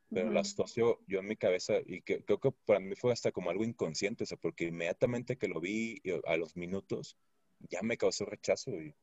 pero 0.10 0.30
lo 0.30 0.40
asocio 0.40 1.00
yo 1.08 1.20
en 1.20 1.28
mi 1.28 1.36
cabeza 1.36 1.76
y 1.86 2.02
que, 2.02 2.24
creo 2.24 2.40
que 2.40 2.52
para 2.66 2.80
mí 2.80 2.96
fue 2.96 3.12
hasta 3.12 3.32
como 3.32 3.50
algo 3.50 3.64
inconsciente, 3.64 4.24
o 4.24 4.28
sea, 4.28 4.38
porque 4.38 4.66
inmediatamente 4.66 5.38
que 5.38 5.48
lo 5.48 5.60
vi 5.60 6.02
a 6.26 6.38
los 6.38 6.56
minutos, 6.56 7.18
ya 7.70 7.82
me 7.82 7.98
causó 7.98 8.26
rechazo 8.26 8.72
y 8.72 8.94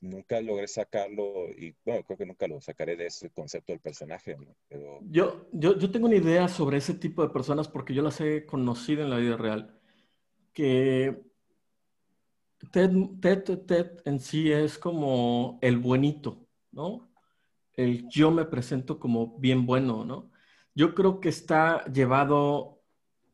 nunca 0.00 0.40
logré 0.40 0.66
sacarlo 0.66 1.50
y 1.50 1.74
bueno, 1.84 2.04
creo 2.04 2.18
que 2.18 2.26
nunca 2.26 2.46
lo 2.46 2.60
sacaré 2.60 2.96
de 2.96 3.06
ese 3.06 3.30
concepto 3.30 3.72
del 3.72 3.80
personaje. 3.80 4.36
Pero... 4.68 5.00
Yo, 5.02 5.48
yo, 5.52 5.76
yo 5.78 5.90
tengo 5.90 6.06
una 6.06 6.16
idea 6.16 6.48
sobre 6.48 6.78
ese 6.78 6.94
tipo 6.94 7.22
de 7.22 7.32
personas 7.32 7.68
porque 7.68 7.94
yo 7.94 8.02
las 8.02 8.20
he 8.20 8.46
conocido 8.46 9.02
en 9.02 9.10
la 9.10 9.18
vida 9.18 9.36
real. 9.36 9.80
Que 10.52 11.20
Ted, 12.70 12.92
Ted, 13.20 13.58
Ted 13.66 14.02
en 14.04 14.20
sí 14.20 14.52
es 14.52 14.78
como 14.78 15.58
el 15.62 15.78
buenito, 15.78 16.46
¿no? 16.72 17.10
El 17.74 18.08
yo 18.08 18.30
me 18.30 18.44
presento 18.44 18.98
como 19.00 19.38
bien 19.38 19.66
bueno, 19.66 20.04
¿no? 20.04 20.30
Yo 20.74 20.94
creo 20.94 21.20
que 21.20 21.28
está 21.28 21.84
llevado 21.86 22.82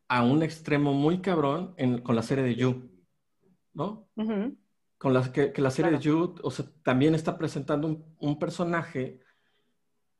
a 0.08 0.22
un 0.22 0.42
extremo 0.42 0.92
muy 0.92 1.20
cabrón 1.20 1.74
en, 1.76 2.02
con 2.02 2.16
la 2.16 2.22
serie 2.22 2.44
de 2.44 2.56
You, 2.56 2.90
¿no? 3.72 4.08
con 5.00 5.14
la, 5.14 5.32
que, 5.32 5.52
la 5.56 5.70
serie 5.70 5.92
de 5.92 5.96
Jude, 5.96 6.42
o 6.42 6.50
sea, 6.50 6.66
también 6.82 7.14
está 7.14 7.38
presentando 7.38 8.04
un, 8.18 8.38
personaje 8.38 9.20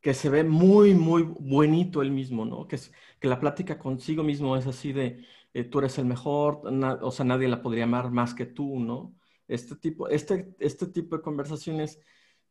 que 0.00 0.14
se 0.14 0.30
ve 0.30 0.42
muy, 0.42 0.94
muy 0.94 1.22
buenito 1.22 2.00
él 2.00 2.10
mismo, 2.10 2.46
¿no? 2.46 2.66
Que, 2.66 2.76
es, 2.76 2.90
que 3.20 3.28
la 3.28 3.38
plática 3.38 3.78
consigo 3.78 4.22
mismo 4.22 4.56
es 4.56 4.66
así 4.66 4.94
de, 4.94 5.26
eh, 5.52 5.64
tú 5.64 5.78
eres 5.80 5.98
el 5.98 6.06
mejor, 6.06 6.62
o 7.02 7.10
sea, 7.10 7.24
nadie 7.24 7.48
la 7.48 7.62
podría 7.62 7.84
amar 7.84 8.10
más 8.10 8.34
que 8.34 8.46
tú, 8.46 8.78
¿no? 8.80 9.14
Este 9.48 9.76
tipo, 9.76 10.08
este, 10.08 10.54
este 10.58 10.86
tipo 10.86 11.16
de 11.16 11.22
conversaciones 11.22 12.00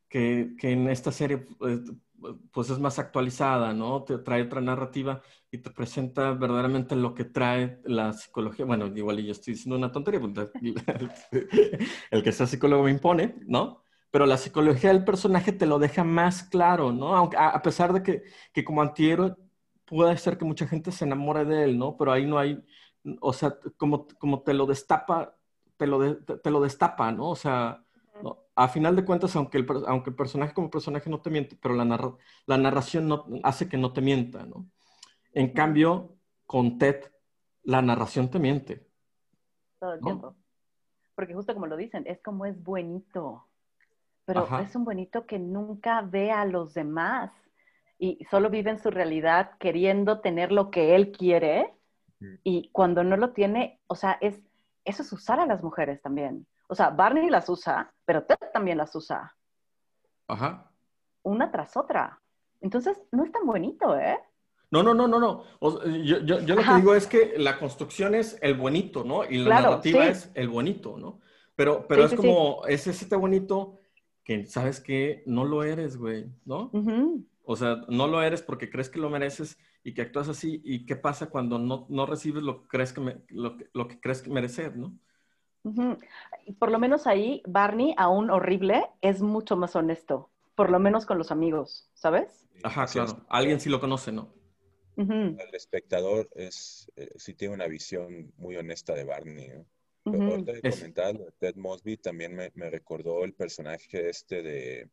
que, 0.09 0.55
que 0.57 0.71
en 0.71 0.89
esta 0.89 1.11
serie 1.11 1.47
eh, 1.65 1.79
pues 2.51 2.69
es 2.69 2.79
más 2.79 2.99
actualizada, 2.99 3.73
¿no? 3.73 4.03
Te 4.03 4.17
trae 4.19 4.43
otra 4.43 4.61
narrativa 4.61 5.21
y 5.51 5.59
te 5.59 5.69
presenta 5.71 6.31
verdaderamente 6.33 6.95
lo 6.95 7.13
que 7.13 7.25
trae 7.25 7.79
la 7.85 8.13
psicología. 8.13 8.65
Bueno, 8.65 8.87
igual 8.87 9.23
yo 9.23 9.31
estoy 9.31 9.53
diciendo 9.53 9.77
una 9.77 9.91
tontería, 9.91 10.19
pues, 10.19 10.49
el 12.11 12.23
que 12.23 12.31
sea 12.31 12.47
psicólogo 12.47 12.83
me 12.83 12.91
impone, 12.91 13.35
¿no? 13.47 13.83
Pero 14.11 14.25
la 14.25 14.37
psicología 14.37 14.91
del 14.91 15.03
personaje 15.03 15.51
te 15.51 15.67
lo 15.67 15.79
deja 15.79 16.03
más 16.03 16.43
claro, 16.43 16.91
¿no? 16.91 17.15
Aunque, 17.15 17.37
a 17.37 17.61
pesar 17.61 17.93
de 17.93 18.03
que, 18.03 18.23
que 18.53 18.63
como 18.63 18.81
antihéroe 18.81 19.35
puede 19.85 20.17
ser 20.17 20.37
que 20.37 20.45
mucha 20.45 20.67
gente 20.67 20.91
se 20.91 21.05
enamore 21.05 21.45
de 21.45 21.63
él, 21.63 21.77
¿no? 21.77 21.95
Pero 21.97 22.11
ahí 22.11 22.25
no 22.25 22.39
hay, 22.39 22.63
o 23.21 23.33
sea, 23.33 23.57
como, 23.77 24.07
como 24.19 24.41
te 24.41 24.53
lo 24.53 24.65
destapa, 24.65 25.35
te 25.77 25.87
lo, 25.87 26.17
te 26.17 26.51
lo 26.51 26.61
destapa, 26.61 27.11
¿no? 27.11 27.29
O 27.29 27.35
sea, 27.35 27.83
a 28.55 28.67
final 28.67 28.95
de 28.95 29.05
cuentas, 29.05 29.35
aunque 29.35 29.57
el, 29.57 29.67
aunque 29.87 30.09
el 30.09 30.15
personaje 30.15 30.53
como 30.53 30.69
personaje 30.69 31.09
no 31.09 31.21
te 31.21 31.29
miente, 31.29 31.57
pero 31.61 31.75
la, 31.75 32.17
la 32.45 32.57
narración 32.57 33.07
no, 33.07 33.25
hace 33.43 33.69
que 33.69 33.77
no 33.77 33.93
te 33.93 34.01
mienta, 34.01 34.45
¿no? 34.45 34.69
En 35.31 35.53
cambio, 35.53 36.17
con 36.45 36.77
Ted, 36.77 37.11
la 37.63 37.81
narración 37.81 38.29
te 38.29 38.39
miente. 38.39 38.85
Todo 39.79 39.93
el 39.93 40.01
tiempo. 40.01 40.35
Porque 41.15 41.33
justo 41.33 41.53
como 41.53 41.67
lo 41.67 41.77
dicen, 41.77 42.03
es 42.07 42.21
como 42.21 42.45
es 42.45 42.61
buenito. 42.61 43.45
Pero 44.25 44.47
es 44.59 44.75
un 44.75 44.85
buenito 44.85 45.25
que 45.25 45.39
nunca 45.39 46.01
ve 46.01 46.31
a 46.31 46.45
los 46.45 46.73
demás 46.73 47.31
y 47.97 48.23
solo 48.29 48.49
vive 48.49 48.71
en 48.71 48.79
su 48.79 48.91
realidad 48.91 49.51
queriendo 49.59 50.21
tener 50.21 50.51
lo 50.51 50.69
que 50.69 50.95
él 50.95 51.11
quiere. 51.11 51.73
Y 52.43 52.69
cuando 52.71 53.03
no 53.03 53.17
lo 53.17 53.31
tiene, 53.31 53.79
o 53.87 53.95
sea, 53.95 54.17
es, 54.21 54.41
eso 54.83 55.03
es 55.03 55.13
usar 55.13 55.39
a 55.39 55.45
las 55.45 55.63
mujeres 55.63 56.01
también. 56.01 56.45
O 56.67 56.75
sea, 56.75 56.89
Barney 56.89 57.29
las 57.29 57.49
usa, 57.49 57.93
pero 58.05 58.23
Ted 58.23 58.37
también 58.53 58.77
las 58.77 58.93
usa. 58.95 59.35
Ajá. 60.27 60.71
Una 61.23 61.51
tras 61.51 61.75
otra. 61.77 62.21
Entonces, 62.61 63.01
no 63.11 63.23
es 63.23 63.31
tan 63.31 63.45
bonito, 63.45 63.97
¿eh? 63.97 64.19
No, 64.71 64.83
no, 64.83 64.93
no, 64.93 65.07
no, 65.07 65.19
no. 65.19 65.43
yo, 66.03 66.19
yo, 66.19 66.41
yo 66.41 66.55
lo 66.55 66.61
que 66.61 66.75
digo 66.75 66.93
es 66.93 67.07
que 67.07 67.33
la 67.37 67.57
construcción 67.57 68.13
es 68.13 68.37
el 68.41 68.53
bonito, 68.53 69.03
¿no? 69.03 69.23
Y 69.23 69.39
la 69.39 69.61
narrativa 69.61 70.05
es 70.05 70.29
el 70.35 70.47
bonito, 70.47 70.97
¿no? 70.97 71.21
Pero, 71.55 71.87
pero 71.87 72.05
es 72.05 72.13
como, 72.13 72.65
es 72.67 72.85
ese 72.85 73.15
bonito 73.15 73.79
que 74.23 74.45
sabes 74.45 74.79
que 74.79 75.23
no 75.25 75.43
lo 75.43 75.63
eres, 75.63 75.97
güey, 75.97 76.31
¿no? 76.45 76.69
O 77.51 77.55
sea, 77.55 77.77
no 77.87 78.05
lo 78.05 78.21
eres 78.21 78.43
porque 78.43 78.69
crees 78.69 78.89
que 78.89 78.99
lo 78.99 79.09
mereces 79.09 79.57
y 79.83 79.95
que 79.95 80.03
actúas 80.03 80.29
así. 80.29 80.61
¿Y 80.63 80.85
qué 80.85 80.95
pasa 80.95 81.31
cuando 81.31 81.57
no, 81.57 81.87
no 81.89 82.05
recibes 82.05 82.43
lo 82.43 82.61
que 82.61 82.67
crees 82.67 82.93
que, 82.93 83.01
me, 83.01 83.23
lo, 83.29 83.57
lo 83.73 83.87
que 83.87 83.99
crees 83.99 84.21
que 84.21 84.29
merecer, 84.29 84.77
¿no? 84.77 84.95
Por 86.59 86.69
lo 86.69 86.77
menos 86.77 87.07
ahí, 87.07 87.41
Barney, 87.47 87.95
aún 87.97 88.29
horrible, 88.29 88.85
es 89.01 89.23
mucho 89.23 89.57
más 89.57 89.75
honesto. 89.75 90.29
Por 90.53 90.69
lo 90.69 90.77
menos 90.77 91.07
con 91.07 91.17
los 91.17 91.31
amigos, 91.31 91.89
¿sabes? 91.95 92.47
Ajá, 92.61 92.85
claro. 92.85 93.25
Alguien 93.29 93.59
sí 93.59 93.67
lo 93.71 93.79
conoce, 93.79 94.11
¿no? 94.11 94.31
El 94.95 95.55
espectador 95.55 96.29
es, 96.35 96.91
eh, 96.97 97.09
sí 97.15 97.33
tiene 97.33 97.55
una 97.55 97.65
visión 97.65 98.31
muy 98.37 98.57
honesta 98.57 98.93
de 98.93 99.05
Barney. 99.05 99.49
Ahorita 100.05 100.51
de 100.51 100.61
comentar 100.61 101.15
Ted 101.39 101.55
Mosby 101.55 101.97
también 101.97 102.35
me, 102.35 102.69
recordó 102.69 103.23
el 103.23 103.33
personaje 103.33 104.07
este 104.07 104.43
de 104.43 104.89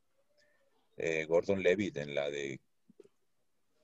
eh, 0.97 1.27
Gordon 1.27 1.63
Levitt 1.63 1.97
en 1.99 2.15
la 2.15 2.31
de 2.31 2.61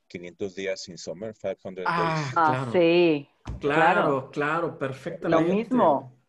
500 0.09 0.55
días 0.55 0.83
sin 0.83 0.99
summer, 0.99 1.35
500 1.35 1.85
ah, 1.87 2.15
days. 2.15 2.33
Ah, 2.37 2.69
sí. 2.73 3.29
Claro, 3.61 4.31
claro, 4.31 4.79
perfectamente. 4.79 5.49
Lo 5.49 5.55
mismo. 5.55 6.23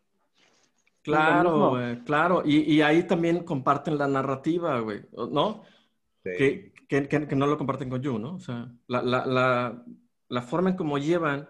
Claro, 1.02 1.70
güey, 1.70 2.02
claro. 2.02 2.42
Y, 2.46 2.60
y, 2.72 2.80
ahí 2.80 3.06
también 3.06 3.44
comparten 3.44 3.98
la 3.98 4.08
narrativa, 4.08 4.80
güey, 4.80 5.02
¿no? 5.12 5.62
Que, 6.22 6.72
que, 6.88 7.06
que, 7.06 7.36
no 7.36 7.46
lo 7.46 7.58
comparten 7.58 7.90
con 7.90 8.00
You, 8.00 8.18
¿no? 8.18 8.36
O 8.36 8.40
sea, 8.40 8.72
la, 8.86 9.02
la, 9.02 9.26
la, 9.26 9.84
la, 10.28 10.42
forma 10.42 10.70
en 10.70 10.76
cómo 10.76 10.96
llevan 10.96 11.46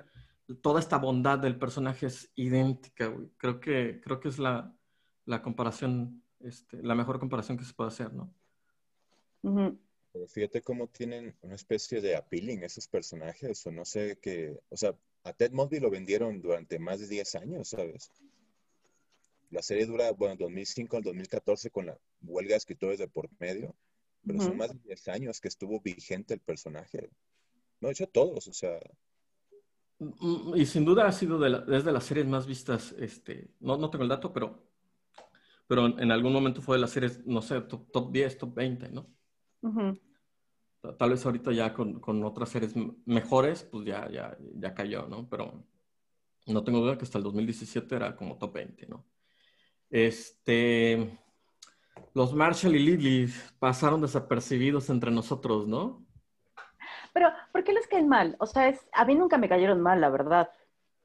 toda 0.60 0.80
esta 0.80 0.98
bondad 0.98 1.38
del 1.38 1.56
personaje 1.56 2.06
es 2.06 2.32
idéntica, 2.34 3.06
güey. 3.06 3.28
Creo 3.36 3.60
que, 3.60 4.00
creo 4.02 4.18
que 4.18 4.28
es 4.28 4.40
la, 4.40 4.74
la 5.24 5.40
comparación, 5.40 6.24
este, 6.40 6.82
la 6.82 6.96
mejor 6.96 7.20
comparación 7.20 7.56
que 7.56 7.64
se 7.64 7.74
puede 7.74 7.88
hacer, 7.88 8.12
¿no? 8.12 8.34
Pero 10.12 10.28
fíjate 10.28 10.62
cómo 10.62 10.88
tienen 10.88 11.36
una 11.42 11.54
especie 11.54 12.00
de 12.00 12.16
appealing 12.16 12.62
esos 12.62 12.88
personajes, 12.88 13.66
o 13.66 13.72
no 13.72 13.84
sé 13.84 14.18
qué, 14.22 14.58
o 14.70 14.76
sea, 14.76 14.96
a 15.24 15.32
Ted 15.32 15.52
Mosby 15.52 15.80
lo 15.80 15.90
vendieron 15.90 16.40
durante 16.40 16.78
más 16.78 17.00
de 17.00 17.08
10 17.08 17.34
años, 17.34 17.68
¿sabes? 17.68 18.10
La 19.50 19.62
serie 19.62 19.86
dura, 19.86 20.12
bueno, 20.12 20.36
2005 20.36 20.96
al 20.96 21.02
2014 21.02 21.70
con 21.70 21.86
la 21.86 21.98
huelga 22.22 22.52
de 22.52 22.58
escritores 22.58 22.98
de 22.98 23.08
por 23.08 23.28
medio, 23.38 23.74
pero 24.26 24.40
son 24.40 24.56
más 24.56 24.72
de 24.72 24.78
10 24.84 25.08
años 25.08 25.40
que 25.40 25.48
estuvo 25.48 25.80
vigente 25.80 26.34
el 26.34 26.40
personaje. 26.40 27.10
No, 27.80 27.90
hecho 27.90 28.06
todos, 28.06 28.48
o 28.48 28.52
sea. 28.52 28.78
Mm, 29.98 30.56
y 30.56 30.66
sin 30.66 30.84
duda 30.84 31.06
ha 31.06 31.12
sido 31.12 31.38
de 31.38 31.60
desde 31.66 31.92
las 31.92 32.04
series 32.04 32.26
más 32.26 32.46
vistas, 32.46 32.94
este, 32.98 33.50
no, 33.60 33.76
no 33.76 33.90
tengo 33.90 34.02
el 34.02 34.08
dato, 34.08 34.32
pero, 34.32 34.66
pero 35.66 35.86
en 35.86 36.10
algún 36.10 36.32
momento 36.32 36.62
fue 36.62 36.76
de 36.76 36.82
las 36.82 36.90
series, 36.90 37.24
no 37.26 37.42
sé, 37.42 37.60
top, 37.60 38.12
10, 38.12 38.38
top 38.38 38.54
20, 38.54 38.90
¿no? 38.90 39.14
Tal 40.98 41.10
vez 41.10 41.24
ahorita 41.24 41.52
ya 41.52 41.72
con, 41.72 41.98
con, 42.00 42.22
otras 42.24 42.50
series 42.50 42.74
mejores, 43.06 43.64
pues 43.64 43.86
ya, 43.86 44.08
ya, 44.10 44.36
ya 44.56 44.74
cayó, 44.74 45.06
¿no? 45.06 45.28
Pero, 45.28 45.64
No 46.46 46.62
tengo 46.62 46.80
duda 46.80 46.98
que 46.98 47.04
hasta 47.04 47.18
el 47.18 47.24
2017 47.24 47.94
era 47.94 48.16
como 48.16 48.36
top 48.36 48.52
20, 48.52 48.86
¿no? 48.86 49.06
Este, 49.88 51.18
los 52.12 52.34
Marshall 52.34 52.76
y 52.76 52.78
Lily 52.80 53.32
pasaron 53.58 54.02
desapercibidos 54.02 54.90
entre 54.90 55.10
nosotros, 55.10 55.66
¿no? 55.66 56.04
Pero, 57.12 57.30
¿por 57.52 57.64
qué 57.64 57.72
les 57.72 57.86
caen 57.86 58.08
mal? 58.08 58.36
O 58.40 58.46
sea, 58.46 58.68
es, 58.68 58.86
a 58.92 59.04
mí 59.04 59.14
nunca 59.14 59.38
me 59.38 59.48
cayeron 59.48 59.80
mal, 59.80 60.00
la 60.00 60.10
verdad. 60.10 60.50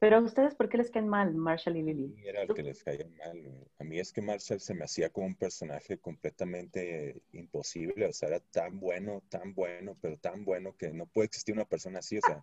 Pero 0.00 0.16
a 0.16 0.20
ustedes, 0.20 0.54
¿por 0.54 0.70
qué 0.70 0.78
les 0.78 0.90
caen 0.90 1.08
mal 1.08 1.34
Marshall 1.34 1.76
y 1.76 1.82
Lily? 1.82 2.14
Era 2.24 2.40
el 2.42 2.54
que 2.54 2.62
les 2.62 2.82
caía 2.82 3.06
mal. 3.18 3.68
A 3.78 3.84
mí 3.84 3.98
es 4.00 4.14
que 4.14 4.22
Marshall 4.22 4.58
se 4.58 4.72
me 4.72 4.86
hacía 4.86 5.10
como 5.10 5.26
un 5.26 5.34
personaje 5.34 5.98
completamente 5.98 7.20
imposible. 7.32 8.06
O 8.06 8.12
sea, 8.14 8.30
era 8.30 8.40
tan 8.40 8.80
bueno, 8.80 9.22
tan 9.28 9.54
bueno, 9.54 9.98
pero 10.00 10.16
tan 10.16 10.46
bueno 10.46 10.74
que 10.74 10.90
no 10.94 11.04
puede 11.04 11.26
existir 11.26 11.54
una 11.54 11.66
persona 11.66 11.98
así. 11.98 12.16
O 12.16 12.22
sea, 12.22 12.42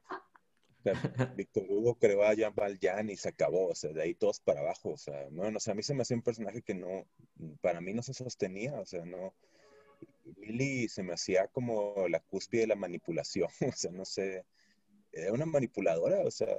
Víctor 1.36 1.66
Hugo 1.68 1.96
creó 1.96 2.24
a 2.26 2.36
Jean 2.36 2.54
Valjean 2.54 3.10
y 3.10 3.18
se 3.18 3.30
acabó. 3.30 3.70
O 3.70 3.76
sea, 3.76 3.92
de 3.92 4.04
ahí 4.04 4.14
todos 4.14 4.40
para 4.40 4.60
abajo. 4.60 4.92
O 4.92 4.98
sea, 4.98 5.28
bueno, 5.32 5.58
o 5.58 5.60
sea, 5.60 5.72
a 5.72 5.76
mí 5.76 5.82
se 5.82 5.96
me 5.96 6.04
hacía 6.04 6.16
un 6.16 6.22
personaje 6.22 6.62
que 6.62 6.76
no, 6.76 7.08
para 7.62 7.82
mí 7.82 7.92
no 7.92 8.04
se 8.04 8.14
sostenía. 8.14 8.80
O 8.80 8.86
sea, 8.86 9.04
no. 9.04 9.34
Lily 10.36 10.90
se 10.90 11.02
me 11.02 11.14
hacía 11.14 11.48
como 11.48 12.08
la 12.08 12.20
cúspide 12.20 12.62
de 12.62 12.68
la 12.68 12.76
manipulación. 12.76 13.50
O 13.68 13.72
sea, 13.76 13.92
no 13.92 14.06
sé. 14.06 14.46
Era 15.12 15.34
una 15.34 15.48
manipuladora. 15.48 16.20
O 16.20 16.30
sea, 16.30 16.56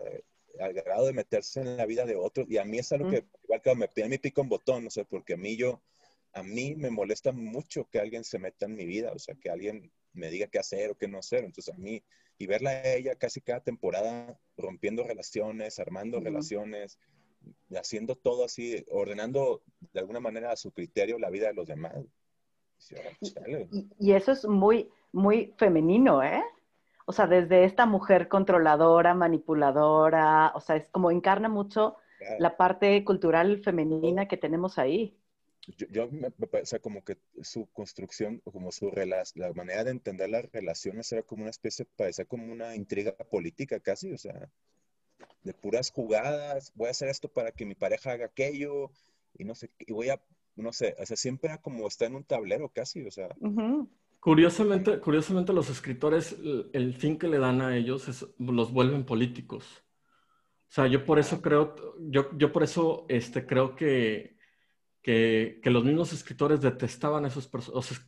al 0.60 0.72
grado 0.72 1.06
de 1.06 1.12
meterse 1.12 1.60
en 1.60 1.76
la 1.76 1.86
vida 1.86 2.04
de 2.04 2.16
otros. 2.16 2.46
Y 2.50 2.58
a 2.58 2.64
mí 2.64 2.78
es 2.78 2.92
algo 2.92 3.10
que, 3.10 3.24
igual 3.44 3.62
que 3.62 3.74
me 3.74 3.88
pide 3.88 4.08
mi 4.08 4.18
pico 4.18 4.40
en 4.40 4.48
botón, 4.48 4.86
o 4.86 4.90
sea, 4.90 5.04
porque 5.04 5.34
a 5.34 5.36
mí 5.36 5.56
yo, 5.56 5.82
a 6.32 6.42
mí 6.42 6.74
me 6.76 6.90
molesta 6.90 7.32
mucho 7.32 7.88
que 7.90 7.98
alguien 7.98 8.24
se 8.24 8.38
meta 8.38 8.66
en 8.66 8.74
mi 8.74 8.84
vida, 8.84 9.12
o 9.12 9.18
sea, 9.18 9.34
que 9.34 9.50
alguien 9.50 9.90
me 10.12 10.30
diga 10.30 10.46
qué 10.48 10.58
hacer 10.58 10.90
o 10.90 10.96
qué 10.96 11.08
no 11.08 11.18
hacer. 11.18 11.44
Entonces 11.44 11.72
a 11.72 11.78
mí, 11.78 12.02
y 12.38 12.46
verla 12.46 12.70
a 12.70 12.94
ella 12.94 13.14
casi 13.16 13.40
cada 13.40 13.60
temporada 13.60 14.38
rompiendo 14.56 15.04
relaciones, 15.04 15.78
armando 15.78 16.20
relaciones, 16.20 16.98
haciendo 17.74 18.16
todo 18.16 18.44
así, 18.44 18.84
ordenando 18.90 19.62
de 19.92 20.00
alguna 20.00 20.20
manera 20.20 20.52
a 20.52 20.56
su 20.56 20.72
criterio 20.72 21.18
la 21.18 21.30
vida 21.30 21.48
de 21.48 21.54
los 21.54 21.66
demás. 21.66 21.94
y, 23.72 23.88
y, 23.98 24.12
eso 24.12 24.32
es 24.32 24.44
muy, 24.46 24.88
muy 25.12 25.52
femenino, 25.56 26.22
¿eh? 26.22 26.42
O 27.08 27.12
sea, 27.14 27.26
desde 27.26 27.64
esta 27.64 27.86
mujer 27.86 28.28
controladora, 28.28 29.14
manipuladora, 29.14 30.52
o 30.54 30.60
sea, 30.60 30.76
es 30.76 30.90
como 30.90 31.10
encarna 31.10 31.48
mucho 31.48 31.96
la 32.38 32.58
parte 32.58 33.02
cultural 33.02 33.62
femenina 33.62 34.28
que 34.28 34.36
tenemos 34.36 34.78
ahí. 34.78 35.16
Yo, 35.90 36.10
me, 36.10 36.28
o 36.28 36.66
sea, 36.66 36.80
como 36.80 37.02
que 37.02 37.16
su 37.40 37.64
construcción, 37.72 38.42
como 38.52 38.70
su 38.72 38.92
la 39.36 39.52
manera 39.54 39.84
de 39.84 39.92
entender 39.92 40.28
las 40.28 40.52
relaciones 40.52 41.10
era 41.10 41.22
como 41.22 41.44
una 41.44 41.50
especie, 41.50 41.86
parecía 41.96 42.26
como 42.26 42.52
una 42.52 42.76
intriga 42.76 43.12
política 43.12 43.80
casi, 43.80 44.12
o 44.12 44.18
sea, 44.18 44.50
de 45.44 45.54
puras 45.54 45.90
jugadas, 45.90 46.72
voy 46.74 46.88
a 46.88 46.90
hacer 46.90 47.08
esto 47.08 47.28
para 47.28 47.52
que 47.52 47.64
mi 47.64 47.74
pareja 47.74 48.12
haga 48.12 48.26
aquello, 48.26 48.90
y 49.38 49.44
no 49.44 49.54
sé, 49.54 49.70
y 49.78 49.94
voy 49.94 50.10
a, 50.10 50.20
no 50.56 50.74
sé, 50.74 50.94
o 50.98 51.06
sea, 51.06 51.16
siempre 51.16 51.48
era 51.48 51.58
como 51.58 51.88
está 51.88 52.04
en 52.04 52.16
un 52.16 52.24
tablero 52.24 52.68
casi, 52.68 53.06
o 53.06 53.10
sea. 53.10 53.34
Curiosamente, 54.20 54.98
curiosamente 55.00 55.52
los 55.52 55.70
escritores, 55.70 56.36
el, 56.72 56.94
fin 56.94 57.18
que 57.18 57.28
le 57.28 57.38
dan 57.38 57.60
a 57.60 57.76
ellos 57.76 58.08
es, 58.08 58.26
los 58.38 58.72
vuelven 58.72 59.04
políticos. 59.04 59.64
O 60.68 60.72
sea, 60.72 60.86
yo 60.86 61.04
por 61.04 61.18
eso 61.18 61.40
creo, 61.40 61.74
yo, 62.00 62.36
yo 62.36 62.52
por 62.52 62.62
eso 62.62 63.06
este, 63.08 63.46
creo 63.46 63.76
que, 63.76 64.36
que, 65.02 65.60
los 65.64 65.84
mismos 65.84 66.12
escritores 66.12 66.60
detestaban 66.60 67.24
a 67.24 67.28
esos 67.28 67.46
personajes, 67.46 68.02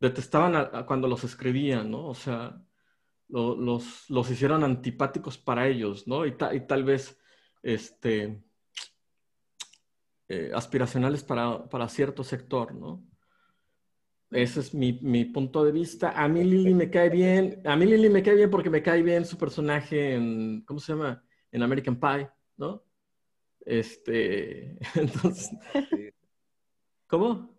detestaban 0.00 0.86
cuando 0.86 1.08
los 1.08 1.24
escribían, 1.24 1.90
¿no? 1.90 2.06
O 2.06 2.14
sea, 2.14 2.60
los, 3.28 4.08
los 4.10 4.30
hicieron 4.30 4.64
antipáticos 4.64 5.38
para 5.38 5.68
ellos, 5.68 6.08
¿no? 6.08 6.26
Y, 6.26 6.30
y 6.52 6.60
tal 6.66 6.84
vez, 6.84 7.20
este, 7.62 8.42
eh, 10.28 10.50
aspiracionales 10.54 11.24
para, 11.24 11.68
para 11.68 11.88
cierto 11.88 12.22
sector, 12.24 12.74
¿no? 12.74 13.07
Ese 14.30 14.60
es 14.60 14.74
mi, 14.74 14.92
mi, 15.02 15.24
punto 15.24 15.64
de 15.64 15.72
vista. 15.72 16.10
A 16.10 16.28
mí 16.28 16.44
Lily 16.44 16.74
me 16.74 16.90
cae 16.90 17.08
bien. 17.08 17.62
A 17.64 17.76
mí 17.76 17.86
Lily 17.86 18.10
me 18.10 18.22
cae 18.22 18.34
bien 18.34 18.50
porque 18.50 18.68
me 18.68 18.82
cae 18.82 19.02
bien 19.02 19.24
su 19.24 19.38
personaje 19.38 20.14
en, 20.14 20.62
¿cómo 20.66 20.80
se 20.80 20.92
llama? 20.92 21.24
En 21.50 21.62
American 21.62 21.98
Pie, 21.98 22.28
¿no? 22.58 22.84
Este, 23.64 24.78
entonces, 24.94 25.50
¿cómo? 27.06 27.54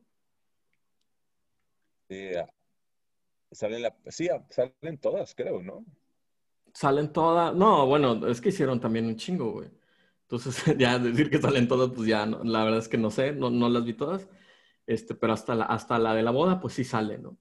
Sí, 2.08 2.30
ah, 2.36 2.50
salen, 3.52 3.82
la, 3.84 3.96
sí, 4.08 4.30
ah, 4.30 4.44
salen 4.50 4.98
todas, 5.00 5.34
creo, 5.36 5.62
¿no? 5.62 5.86
Salen 6.74 7.12
todas. 7.12 7.56
No, 7.56 7.88
bueno, 7.88 8.28
es 8.28 8.42
que 8.42 8.50
hicieron 8.50 8.80
también 8.80 9.06
un 9.06 9.16
chingo, 9.16 9.52
güey. 9.52 9.70
Entonces, 10.24 10.64
ya 10.78 11.00
decir 11.00 11.30
que 11.30 11.42
salen 11.42 11.68
todas, 11.68 11.90
pues 11.90 12.08
ya, 12.08 12.26
la 12.26 12.64
verdad 12.64 12.80
es 12.80 12.88
que 12.88 12.98
no 12.98 13.10
sé, 13.10 13.32
no, 13.32 13.50
no 13.50 13.70
las 13.70 13.84
vi 13.86 13.94
todas. 13.94 14.28
Este, 14.90 15.14
pero 15.14 15.34
hasta 15.34 15.54
la, 15.54 15.66
hasta 15.66 16.00
la 16.00 16.16
de 16.16 16.24
la 16.24 16.32
boda, 16.32 16.60
pues 16.60 16.74
sí 16.74 16.84
sale, 16.84 17.20
¿no? 17.20 17.38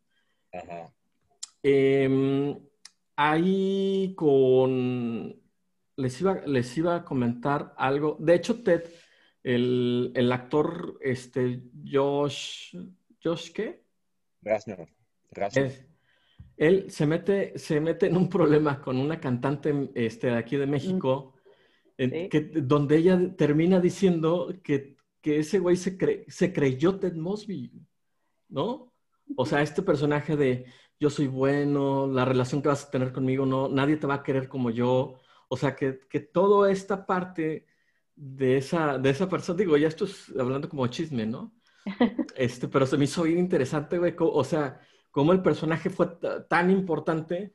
Ajá. 0.52 0.92
Em, 1.62 2.54
ahí 3.16 4.12
con... 4.14 5.34
Les 5.96 6.20
iba, 6.20 6.42
les 6.44 6.76
iba 6.76 6.96
a 6.96 7.04
comentar 7.06 7.74
algo. 7.78 8.18
De 8.20 8.34
hecho, 8.34 8.62
Ted, 8.62 8.84
el, 9.42 10.12
el 10.14 10.30
actor, 10.30 10.98
este, 11.00 11.62
Josh... 11.90 12.76
¿Josh 13.24 13.50
qué? 13.52 13.82
Rasner. 14.42 14.90
Él, 16.58 16.90
se, 16.90 17.06
mete, 17.06 17.58
se 17.58 17.80
mete 17.80 18.08
en 18.08 18.16
un 18.18 18.28
problema 18.28 18.78
con 18.78 18.98
una 18.98 19.18
cantante 19.18 19.90
este, 19.94 20.26
de 20.26 20.37
aquí 20.37 20.58
de 20.58 20.66
México, 20.66 21.34
que, 21.96 22.50
donde 22.62 22.98
ella 22.98 23.18
termina 23.37 23.80
diciendo 23.80 24.54
que 24.62 24.97
que 25.20 25.38
ese 25.38 25.59
güey 25.59 25.76
se, 25.76 26.24
se 26.28 26.52
creyó 26.52 26.98
Ted 26.98 27.14
Mosby, 27.14 27.72
¿no? 28.48 28.92
O 29.37 29.46
sea, 29.46 29.62
este 29.62 29.83
personaje 29.83 30.37
de 30.37 30.66
yo 31.00 31.11
soy 31.11 31.28
bueno, 31.28 32.07
la 32.07 32.24
relación 32.24 32.61
que 32.61 32.68
vas 32.68 32.87
a 32.87 32.90
tener 32.90 33.12
conmigo, 33.12 33.46
no, 33.46 33.68
nadie 33.68 33.96
te 33.96 34.07
va 34.07 34.14
a 34.14 34.22
querer 34.22 34.48
como 34.48 34.70
yo. 34.70 35.14
O 35.48 35.57
sea, 35.57 35.76
que, 35.76 36.00
que 36.09 36.20
toda 36.20 36.70
esta 36.70 37.07
parte 37.07 37.66
de 38.16 38.57
esa, 38.57 38.98
de 38.98 39.11
esa 39.11 39.28
persona, 39.28 39.59
digo, 39.59 39.76
ya 39.76 39.88
esto 39.88 40.04
es 40.04 40.33
hablando 40.38 40.68
como 40.68 40.87
chisme, 40.88 41.26
¿no? 41.26 41.54
Este, 42.37 42.68
pero 42.68 42.87
se 42.87 42.96
me 42.98 43.04
hizo 43.04 43.22
bien 43.22 43.38
interesante, 43.38 43.98
güey, 43.98 44.14
o 44.18 44.44
sea, 44.44 44.81
cómo 45.11 45.33
el 45.33 45.42
personaje 45.42 45.90
fue 45.90 46.09
tan 46.48 46.70
importante 46.70 47.54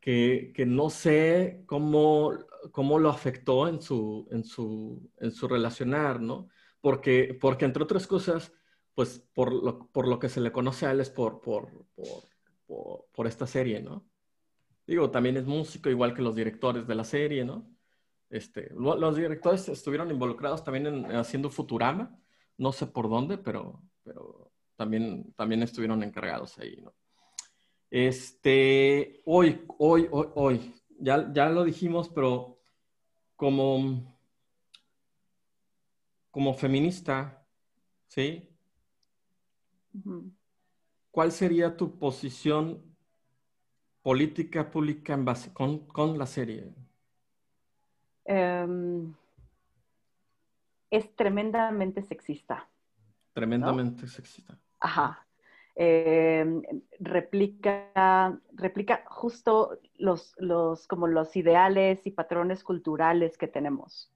que, 0.00 0.52
que, 0.54 0.64
no 0.64 0.90
sé 0.90 1.64
cómo, 1.66 2.32
cómo 2.72 2.98
lo 2.98 3.10
afectó 3.10 3.68
en 3.68 3.80
su, 3.82 4.28
en 4.30 4.44
su, 4.44 5.10
en 5.18 5.32
su 5.32 5.48
relacionar, 5.48 6.20
¿no? 6.20 6.48
Porque, 6.86 7.36
porque 7.40 7.64
entre 7.64 7.82
otras 7.82 8.06
cosas, 8.06 8.52
pues 8.94 9.18
por 9.34 9.52
lo, 9.52 9.88
por 9.88 10.06
lo 10.06 10.20
que 10.20 10.28
se 10.28 10.40
le 10.40 10.52
conoce 10.52 10.86
a 10.86 10.92
él 10.92 11.00
es 11.00 11.10
por, 11.10 11.40
por, 11.40 11.84
por, 12.64 13.08
por, 13.12 13.26
esta 13.26 13.44
serie, 13.44 13.82
¿no? 13.82 14.08
Digo, 14.86 15.10
también 15.10 15.36
es 15.36 15.46
músico, 15.46 15.90
igual 15.90 16.14
que 16.14 16.22
los 16.22 16.36
directores 16.36 16.86
de 16.86 16.94
la 16.94 17.02
serie, 17.02 17.44
¿no? 17.44 17.68
Este, 18.30 18.70
los 18.72 19.16
directores 19.16 19.68
estuvieron 19.68 20.12
involucrados 20.12 20.62
también 20.62 20.86
en, 20.86 21.16
haciendo 21.16 21.50
Futurama, 21.50 22.16
no 22.56 22.70
sé 22.70 22.86
por 22.86 23.10
dónde, 23.10 23.36
pero, 23.36 23.82
pero 24.04 24.52
también, 24.76 25.34
también 25.34 25.64
estuvieron 25.64 26.04
encargados 26.04 26.56
ahí, 26.60 26.76
¿no? 26.80 26.94
Este, 27.90 29.22
hoy, 29.24 29.60
hoy, 29.78 30.06
hoy, 30.12 30.28
hoy, 30.36 30.74
ya, 31.00 31.32
ya 31.32 31.48
lo 31.48 31.64
dijimos, 31.64 32.08
pero 32.10 32.60
como 33.34 34.15
como 36.36 36.52
feminista, 36.52 37.42
¿sí? 38.08 38.46
¿Cuál 41.10 41.32
sería 41.32 41.74
tu 41.78 41.98
posición 41.98 42.94
política 44.02 44.70
pública 44.70 45.14
en 45.14 45.24
base 45.24 45.50
con, 45.54 46.18
la 46.18 46.26
serie? 46.26 46.74
Em, 48.26 49.14
es 50.90 51.16
tremendamente 51.16 52.02
sexista. 52.02 52.68
Tremendamente 53.32 54.06
sexista. 54.06 54.58
Ajá. 54.80 55.26
Em, 55.74 56.60
replica, 57.00 58.38
replica 58.52 59.04
justo 59.06 59.78
los, 59.96 60.34
los, 60.36 60.86
como 60.86 61.06
los 61.06 61.34
ideales 61.34 62.06
y 62.06 62.10
patrones 62.10 62.62
culturales 62.62 63.38
que 63.38 63.48
tenemos 63.48 64.12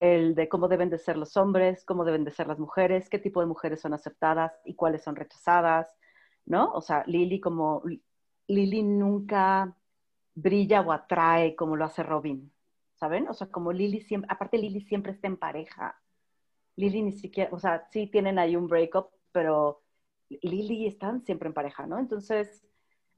el 0.00 0.34
de 0.34 0.48
cómo 0.48 0.68
deben 0.68 0.90
de 0.90 0.98
ser 0.98 1.16
los 1.16 1.36
hombres, 1.36 1.84
cómo 1.84 2.04
deben 2.04 2.24
de 2.24 2.30
ser 2.30 2.46
las 2.46 2.58
mujeres, 2.58 3.08
qué 3.08 3.18
tipo 3.18 3.40
de 3.40 3.46
mujeres 3.46 3.80
son 3.80 3.94
aceptadas 3.94 4.52
y 4.64 4.74
cuáles 4.74 5.02
son 5.02 5.16
rechazadas, 5.16 5.94
¿no? 6.44 6.72
O 6.72 6.80
sea, 6.80 7.04
Lily 7.06 7.40
como, 7.40 7.82
Lily 8.46 8.82
nunca 8.82 9.76
brilla 10.34 10.80
o 10.80 10.92
atrae 10.92 11.56
como 11.56 11.76
lo 11.76 11.84
hace 11.84 12.02
Robin, 12.02 12.52
¿saben? 12.94 13.28
O 13.28 13.34
sea, 13.34 13.48
como 13.48 13.72
Lily 13.72 14.00
siempre, 14.00 14.28
aparte 14.30 14.58
Lily 14.58 14.82
siempre 14.82 15.12
está 15.12 15.26
en 15.26 15.36
pareja. 15.36 16.00
Lily 16.76 17.02
ni 17.02 17.12
siquiera, 17.12 17.50
o 17.52 17.58
sea, 17.58 17.86
sí 17.90 18.06
tienen 18.06 18.38
ahí 18.38 18.56
un 18.56 18.66
breakup, 18.66 19.10
pero 19.32 19.82
Lily 20.28 20.86
están 20.86 21.22
siempre 21.24 21.48
en 21.48 21.54
pareja, 21.54 21.86
¿no? 21.86 21.98
Entonces, 21.98 22.64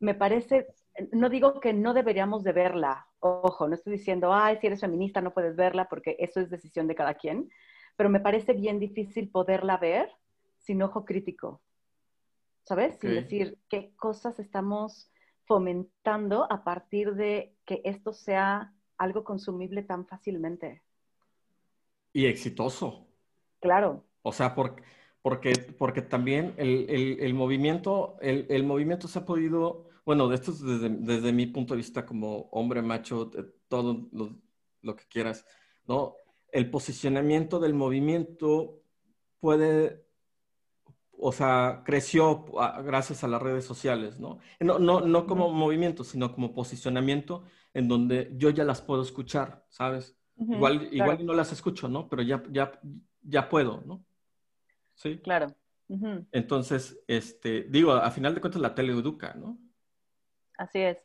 me 0.00 0.14
parece, 0.14 0.66
no 1.12 1.28
digo 1.28 1.61
que 1.61 1.72
no 1.72 1.94
deberíamos 1.94 2.44
de 2.44 2.52
verla, 2.52 3.07
ojo, 3.20 3.68
no 3.68 3.74
estoy 3.74 3.94
diciendo, 3.94 4.33
ay, 4.33 4.59
si 4.61 4.66
eres 4.66 4.80
feminista 4.80 5.20
no 5.20 5.35
puedes 5.35 5.57
verla 5.57 5.88
porque 5.88 6.16
eso 6.18 6.40
es 6.40 6.50
decisión 6.50 6.87
de 6.87 6.94
cada 6.94 7.14
quien, 7.14 7.50
pero 7.96 8.09
me 8.11 8.20
parece 8.20 8.52
bien 8.52 8.78
difícil 8.78 9.30
poderla 9.30 9.76
ver 9.76 10.11
sin 10.59 10.83
ojo 10.83 11.04
crítico, 11.04 11.61
¿sabes? 12.64 12.98
Sin 12.98 13.11
decir 13.11 13.59
qué 13.68 13.92
cosas 13.96 14.38
estamos 14.38 15.11
fomentando 15.44 16.50
a 16.50 16.64
partir 16.64 17.14
de 17.14 17.54
que 17.64 17.83
esto 17.85 18.12
sea 18.12 18.72
algo 18.96 19.24
consumible 19.24 19.83
tan 19.83 20.07
fácilmente. 20.07 20.83
Y 22.12 22.26
exitoso. 22.26 23.07
Claro. 23.61 24.04
O 24.22 24.33
sea, 24.33 24.54
porque, 24.54 24.83
porque, 25.20 25.52
porque 25.78 26.02
también 26.02 26.54
el, 26.57 26.87
el, 26.88 27.35
movimiento, 27.35 28.16
el, 28.20 28.46
el, 28.48 28.64
movimiento 28.64 29.09
se 29.09 29.18
ha 29.18 29.26
podido, 29.26 29.88
bueno, 30.05 30.29
de 30.29 30.37
esto 30.37 30.51
es 30.51 30.61
desde, 30.61 30.88
desde 30.88 31.33
mi 31.33 31.47
punto 31.47 31.75
de 31.75 31.79
vista 31.79 32.05
como 32.05 32.49
hombre 32.53 32.83
macho, 32.83 33.31
todo 33.69 34.09
lo, 34.12 34.37
lo 34.83 34.97
que 34.97 35.05
quieras, 35.07 35.47
¿no? 35.87 36.17
El 36.53 36.71
posicionamiento 36.71 37.59
del 37.59 37.75
movimiento 37.75 38.81
puede 39.40 40.05
o 41.19 41.33
sea, 41.33 41.83
creció 41.85 42.45
gracias 42.85 43.25
a 43.25 43.29
las 43.29 43.40
redes 43.40 43.64
sociales, 43.64 44.19
¿no? 44.19 44.38
No, 44.61 44.79
no, 44.79 45.01
no 45.01 45.27
como 45.27 45.51
movimiento, 45.51 46.05
sino 46.05 46.33
como 46.33 46.53
posicionamiento 46.53 47.45
en 47.73 47.88
donde 47.88 48.33
yo 48.37 48.51
ya 48.51 48.64
las 48.64 48.83
puedo 48.83 49.03
escuchar, 49.03 49.64
¿sabes? 49.69 50.17
igual, 50.37 50.88
igual 50.93 51.25
no 51.25 51.33
las 51.33 51.53
escucho, 51.53 51.88
¿no? 51.88 52.09
Pero 52.09 52.23
ya, 52.23 52.43
ya, 52.51 52.73
ya 53.23 53.49
puedo, 53.49 53.83
¿no? 53.87 54.05
Sí. 54.95 55.19
Claro. 55.19 55.55
Entonces, 56.33 57.01
este, 57.07 57.64
digo, 57.64 57.93
a 57.93 58.11
final 58.11 58.35
de 58.35 58.40
cuentas 58.40 58.61
la 58.61 58.75
tele 58.75 58.93
educa, 58.93 59.35
¿no? 59.35 59.59
Así 60.59 60.81
es. 60.81 60.99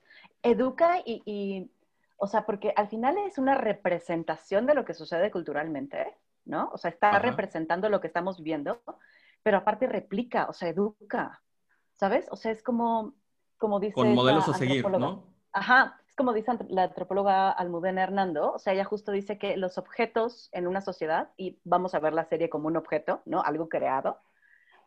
Educa 0.44 1.02
y, 1.06 1.70
o 2.18 2.28
sea, 2.28 2.46
porque 2.46 2.74
al 2.76 2.88
final 2.88 3.18
es 3.18 3.38
una 3.38 3.56
representación 3.56 4.66
de 4.66 4.76
lo 4.76 4.86
que 4.86 4.94
sucede 4.94 5.32
culturalmente, 5.32 6.16
¿no? 6.46 6.70
O 6.74 6.78
sea, 6.78 6.92
está 6.92 7.20
representando 7.20 7.90
lo 7.90 8.00
que 8.02 8.08
estamos 8.08 8.38
viviendo 8.38 8.82
pero 9.44 9.58
aparte 9.58 9.88
replica, 9.88 10.48
o 10.50 10.54
sea, 10.54 10.70
educa, 10.70 11.42
¿sabes? 11.94 12.28
O 12.32 12.36
sea, 12.36 12.52
es 12.52 12.64
como, 12.64 13.14
como 13.58 13.80
dice... 13.80 13.94
Con 13.94 14.14
modelos 14.14 14.48
a 14.50 14.54
seguir, 14.54 14.88
¿no? 14.90 15.24
Ajá, 15.52 16.00
es 16.08 16.16
como 16.16 16.34
dice 16.34 16.52
la 16.68 16.84
antropóloga 16.84 17.50
Almudena 17.52 18.04
Hernando, 18.04 18.54
o 18.54 18.60
sea, 18.60 18.74
ella 18.74 18.86
justo 18.86 19.12
dice 19.12 19.40
que 19.40 19.58
los 19.58 19.78
objetos 19.78 20.50
en 20.52 20.68
una 20.68 20.82
sociedad, 20.82 21.32
y 21.38 21.60
vamos 21.64 21.96
a 21.96 22.00
ver 22.00 22.14
la 22.14 22.26
serie 22.26 22.50
como 22.50 22.68
un 22.68 22.78
objeto, 22.78 23.22
¿no? 23.26 23.42
Algo 23.42 23.70
creado, 23.70 24.20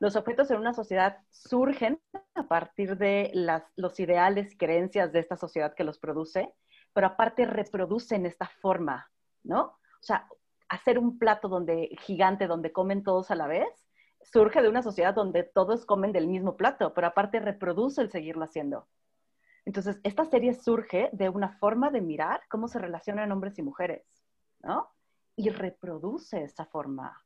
los 0.03 0.17
objetos 0.17 0.51
en 0.51 0.59
una 0.59 0.75
sociedad 0.75 1.19
surgen 1.31 2.01
a 2.35 2.49
partir 2.49 2.97
de 2.99 3.31
las, 3.35 3.63
los 3.77 4.01
ideales 4.01 4.57
creencias 4.59 5.13
de 5.13 5.21
esta 5.21 5.37
sociedad 5.37 5.77
que 5.77 5.85
los 5.85 6.01
produce, 6.01 6.53
pero 6.93 7.07
aparte 7.07 7.47
reproducen 7.47 8.27
esta 8.27 8.49
forma, 8.61 9.09
¿no? 9.45 9.61
O 9.61 10.03
sea, 10.03 10.27
hacer 10.69 10.99
un 10.99 11.21
plato 11.21 11.47
donde 11.47 11.97
gigante 12.01 12.49
donde 12.49 12.73
comen 12.73 13.05
todos 13.05 13.31
a 13.31 13.37
la 13.37 13.47
vez 13.47 13.69
surge 14.23 14.61
de 14.61 14.69
una 14.69 14.83
sociedad 14.83 15.15
donde 15.15 15.45
todos 15.45 15.87
comen 15.87 16.11
del 16.11 16.27
mismo 16.27 16.57
plato, 16.57 16.93
pero 16.95 17.07
aparte 17.07 17.39
reproduce 17.39 18.03
el 18.03 18.11
seguirlo 18.11 18.43
haciendo. 18.43 18.89
Entonces, 19.65 20.01
esta 20.03 20.25
serie 20.25 20.55
surge 20.55 21.11
de 21.13 21.29
una 21.29 21.59
forma 21.59 21.91
de 21.91 22.01
mirar 22.01 22.41
cómo 22.51 22.67
se 22.67 22.81
relacionan 22.81 23.31
hombres 23.31 23.57
y 23.57 23.63
mujeres, 23.63 24.05
¿no? 24.65 24.91
Y 25.37 25.51
reproduce 25.51 26.43
esa 26.43 26.67
forma. 26.67 27.23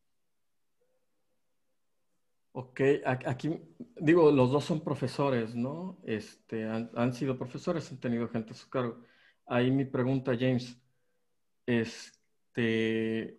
Ok, 2.59 2.81
aquí 3.05 3.61
digo, 3.97 4.31
los 4.31 4.51
dos 4.51 4.65
son 4.65 4.83
profesores, 4.83 5.55
¿no? 5.55 5.99
Este, 6.05 6.65
han, 6.65 7.13
sido 7.13 7.37
profesores, 7.37 7.91
han 7.93 8.01
tenido 8.01 8.29
gente 8.29 8.53
a 8.53 8.57
su 8.57 8.71
cargo. 8.71 9.03
Ahí 9.47 9.71
mi 9.71 9.85
pregunta, 9.85 10.33
James, 10.35 10.81
este, 11.67 13.39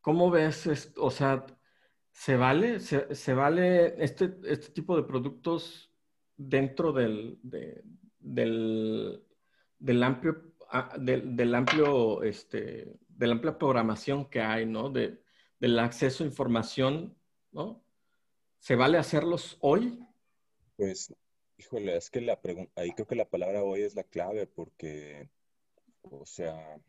¿cómo 0.00 0.30
ves, 0.30 0.92
o 0.96 1.10
sea, 1.10 1.44
¿Se 2.12 2.36
vale, 2.36 2.78
se, 2.78 3.34
vale 3.34 3.94
este, 4.04 4.36
este, 4.44 4.70
tipo 4.72 4.96
de 4.96 5.02
productos 5.02 5.90
dentro 6.36 6.92
del, 6.92 7.38
del, 7.42 9.22
amplio, 10.04 10.52
del, 10.98 11.54
amplio, 11.56 12.22
este, 12.22 12.96
de 13.08 13.26
la 13.26 13.32
amplia 13.32 13.58
programación 13.58 14.30
que 14.30 14.40
hay, 14.40 14.66
¿no? 14.66 14.90
De, 14.90 15.22
del 15.58 15.78
acceso 15.80 16.22
a 16.22 16.26
información, 16.26 17.16
¿no? 17.52 17.82
¿Se 18.58 18.74
vale 18.76 18.98
hacerlos 18.98 19.56
hoy? 19.60 19.98
Pues, 20.76 21.14
híjole, 21.58 21.96
es 21.96 22.10
que 22.10 22.20
la 22.20 22.40
pregunta, 22.40 22.72
ahí 22.80 22.92
creo 22.92 23.06
que 23.06 23.14
la 23.14 23.28
palabra 23.28 23.62
hoy 23.62 23.82
es 23.82 23.94
la 23.94 24.04
clave 24.04 24.46
porque, 24.46 25.28
o 26.02 26.24
sea, 26.26 26.80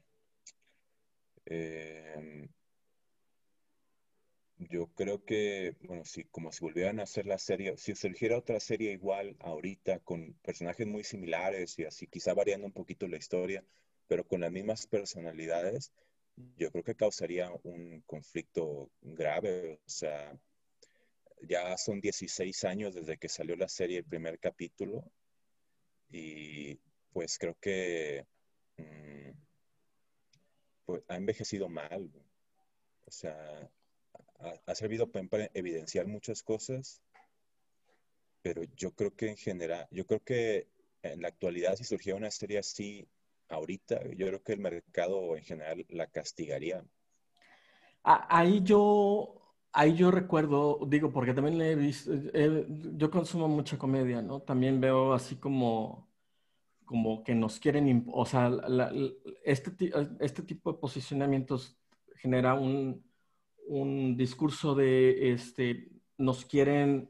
eh, 1.45 2.47
yo 4.57 4.87
creo 4.95 5.23
que, 5.25 5.75
bueno, 5.81 6.05
si 6.05 6.23
como 6.25 6.51
si 6.51 6.63
volvieran 6.63 6.99
a 6.99 7.03
hacer 7.03 7.25
la 7.25 7.37
serie, 7.37 7.75
si 7.77 7.95
surgiera 7.95 8.37
otra 8.37 8.59
serie 8.59 8.91
igual 8.91 9.35
ahorita 9.39 9.99
con 9.99 10.33
personajes 10.43 10.87
muy 10.87 11.03
similares 11.03 11.77
y 11.79 11.85
así, 11.85 12.07
quizá 12.07 12.33
variando 12.33 12.67
un 12.67 12.73
poquito 12.73 13.07
la 13.07 13.17
historia, 13.17 13.63
pero 14.07 14.25
con 14.27 14.41
las 14.41 14.51
mismas 14.51 14.87
personalidades, 14.87 15.91
yo 16.57 16.71
creo 16.71 16.83
que 16.83 16.95
causaría 16.95 17.51
un 17.63 18.01
conflicto 18.05 18.89
grave. 19.01 19.79
O 19.85 19.89
sea, 19.89 20.37
ya 21.47 21.77
son 21.77 22.01
16 22.01 22.63
años 22.63 22.95
desde 22.95 23.17
que 23.17 23.29
salió 23.29 23.55
la 23.55 23.67
serie, 23.67 23.99
el 23.99 24.05
primer 24.05 24.39
capítulo, 24.39 25.03
y 26.09 26.75
pues 27.11 27.37
creo 27.37 27.55
que 27.59 28.25
mm, 28.77 29.31
pues, 30.85 31.03
ha 31.07 31.15
envejecido 31.15 31.69
mal. 31.69 32.11
O 33.05 33.11
sea, 33.11 33.69
ha, 34.65 34.75
servido 34.75 35.11
para 35.11 35.49
evidenciar 35.53 36.07
muchas 36.07 36.43
cosas, 36.43 37.01
pero 38.41 38.63
yo 38.75 38.91
creo 38.91 39.15
que 39.15 39.29
en 39.29 39.37
general, 39.37 39.87
yo 39.91 40.05
creo 40.05 40.23
que 40.23 40.67
en 41.01 41.21
la 41.21 41.29
actualidad 41.29 41.75
si 41.75 41.83
surgiera 41.83 42.17
una 42.17 42.31
serie 42.31 42.59
así 42.59 43.07
ahorita, 43.49 44.01
yo 44.15 44.27
creo 44.27 44.43
que 44.43 44.53
el 44.53 44.59
mercado 44.59 45.35
en 45.35 45.43
general 45.43 45.85
la 45.89 46.07
castigaría. 46.07 46.83
Ahí 48.03 48.61
yo, 48.63 49.42
ahí 49.73 49.95
yo 49.95 50.11
recuerdo, 50.11 50.79
digo, 50.87 51.11
porque 51.11 51.33
también 51.33 51.57
le 51.57 51.71
he 51.71 51.75
visto, 51.75 52.11
yo 52.95 53.11
consumo 53.11 53.47
mucha 53.47 53.77
comedia, 53.77 54.21
¿no? 54.21 54.41
También 54.41 54.79
veo 54.79 55.13
así 55.13 55.35
como, 55.37 56.09
como 56.85 57.23
que 57.23 57.35
nos 57.35 57.59
quieren, 57.59 58.05
o 58.11 58.25
sea, 58.25 58.51
este, 59.43 59.91
este 60.19 60.43
tipo 60.43 60.71
de 60.73 60.79
posicionamientos 60.79 61.77
genera 62.17 62.53
un, 62.55 63.03
discurso 64.17 64.75
de, 64.75 65.33
este, 65.33 65.89
nos 66.17 66.45
quieren, 66.45 67.09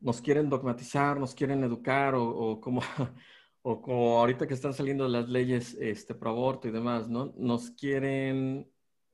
nos 0.00 0.20
quieren 0.20 0.48
dogmatizar, 0.48 1.18
nos 1.18 1.34
quieren 1.34 1.64
educar, 1.64 2.14
o, 2.14 2.60
como, 2.60 2.80
o 3.62 3.82
como 3.82 4.18
ahorita 4.20 4.46
que 4.46 4.54
están 4.54 4.74
saliendo 4.74 5.08
las 5.08 5.28
leyes 5.28 5.74
este, 5.80 6.14
pro 6.14 6.30
aborto 6.30 6.68
y 6.68 6.70
demás, 6.72 7.08
¿no? 7.08 7.32
Nos 7.36 7.70
quieren, 7.70 8.70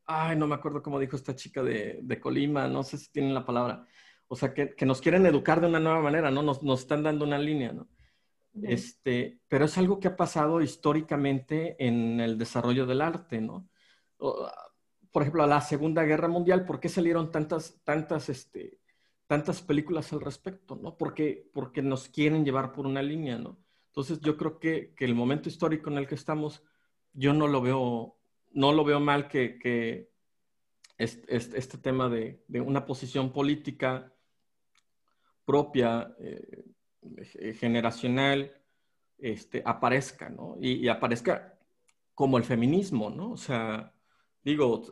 ay, 0.07 0.37
no 0.37 0.47
me 0.47 0.55
acuerdo 0.55 0.83
cómo 0.83 0.99
dijo 0.99 1.17
esta 1.17 1.35
chica 1.35 1.63
de, 1.63 2.01
de 2.03 2.21
Colima, 2.21 2.69
no 2.69 2.83
sé 2.83 2.99
si 2.99 3.11
tienen 3.11 3.35
la 3.35 3.45
palabra. 3.45 3.87
O 4.29 4.37
sea, 4.37 4.55
que, 4.55 4.75
que, 4.75 4.87
nos 4.87 5.01
quieren 5.01 5.27
educar 5.27 5.61
de 5.61 5.67
una 5.67 5.81
nueva 5.81 6.01
manera, 6.01 6.31
¿no? 6.31 6.43
Nos, 6.43 6.63
nos 6.63 6.81
están 6.81 7.03
dando 7.03 7.25
una 7.25 7.39
línea, 7.39 7.73
¿no? 7.73 7.89
Este, 8.63 9.41
pero 9.49 9.65
es 9.65 9.77
algo 9.79 9.99
que 9.99 10.09
ha 10.09 10.17
pasado 10.17 10.61
históricamente 10.61 11.77
en 11.85 12.21
el 12.21 12.39
desarrollo 12.39 12.87
del 12.87 13.01
arte, 13.01 13.41
¿no? 13.41 13.69
por 15.15 15.23
ejemplo, 15.23 15.45
a 15.45 15.47
la 15.47 15.61
Segunda 15.61 16.03
Guerra 16.03 16.27
Mundial, 16.27 16.65
¿por 16.65 16.81
qué 16.81 16.89
salieron 16.89 17.31
tantas, 17.31 17.81
tantas, 17.85 18.29
este, 18.29 18.81
tantas 19.29 19.63
películas 19.63 20.13
al 20.13 20.21
respecto? 20.21 20.75
¿no? 20.75 20.97
Porque, 20.97 21.49
porque 21.53 21.83
nos 21.83 22.09
quieren 22.09 22.45
llevar 22.45 22.73
por 22.73 22.85
una 22.85 23.01
línea, 23.01 23.39
¿no? 23.39 23.59
Entonces 23.87 24.19
yo 24.21 24.37
creo 24.37 24.59
que, 24.59 24.93
que 24.97 25.05
el 25.05 25.15
momento 25.15 25.49
histórico 25.49 25.89
en 25.89 25.99
el 25.99 26.09
que 26.09 26.17
estamos, 26.17 26.65
yo 27.13 27.33
no 27.33 27.47
lo 27.47 27.61
veo, 27.61 28.17
no 28.55 28.73
lo 28.73 28.85
veo 28.85 29.01
mal 29.01 29.29
que, 29.29 29.59
que 29.59 30.11
este, 30.97 31.37
este, 31.37 31.79
tema 31.79 32.09
de, 32.09 32.43
de, 32.49 32.61
una 32.61 32.87
posición 32.87 33.33
política 33.33 34.13
propia, 35.45 36.15
eh, 36.19 36.65
generacional, 37.59 38.53
este, 39.19 39.63
aparezca, 39.65 40.31
¿no? 40.31 40.57
Y, 40.61 40.75
y, 40.75 40.89
aparezca 40.89 41.59
como 42.15 42.39
el 42.39 42.45
feminismo, 42.45 43.11
¿no? 43.11 43.33
O 43.33 43.37
sea, 43.37 43.93
digo, 44.43 44.83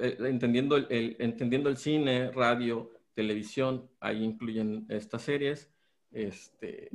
eh, 0.00 0.16
entendiendo 0.20 0.76
el, 0.76 1.16
entendiendo 1.18 1.68
el 1.68 1.76
cine, 1.76 2.30
radio, 2.32 2.90
televisión, 3.14 3.90
ahí 4.00 4.24
incluyen 4.24 4.86
estas 4.88 5.22
series, 5.22 5.70
este, 6.10 6.90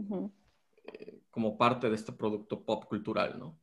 eh, 0.86 1.22
como 1.30 1.58
parte 1.58 1.90
de 1.90 1.96
este 1.96 2.12
producto 2.12 2.64
pop 2.64 2.86
cultural, 2.86 3.38
¿no? 3.40 3.60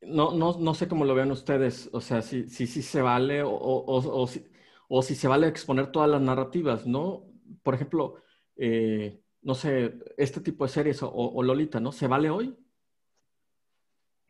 No, 0.00 0.32
no, 0.32 0.58
no, 0.58 0.74
sé 0.74 0.88
cómo 0.88 1.04
lo 1.04 1.14
vean 1.14 1.32
ustedes, 1.32 1.90
o 1.92 2.00
sea, 2.00 2.22
si, 2.22 2.48
si, 2.48 2.66
si 2.66 2.82
se 2.82 3.02
vale 3.02 3.42
o, 3.42 3.50
o, 3.50 4.22
o, 4.22 4.26
si, 4.28 4.46
o 4.88 5.02
si 5.02 5.14
se 5.16 5.26
vale 5.26 5.48
exponer 5.48 5.90
todas 5.90 6.08
las 6.08 6.20
narrativas, 6.20 6.86
¿no? 6.86 7.28
por 7.62 7.74
ejemplo, 7.74 8.16
eh, 8.56 9.22
no 9.42 9.54
sé, 9.54 9.98
este 10.16 10.40
tipo 10.40 10.64
de 10.64 10.70
series 10.70 11.00
o, 11.02 11.42
Lolita, 11.42 11.80
¿no? 11.80 11.92
¿Se 11.92 12.06
vale 12.06 12.30
hoy? 12.30 12.56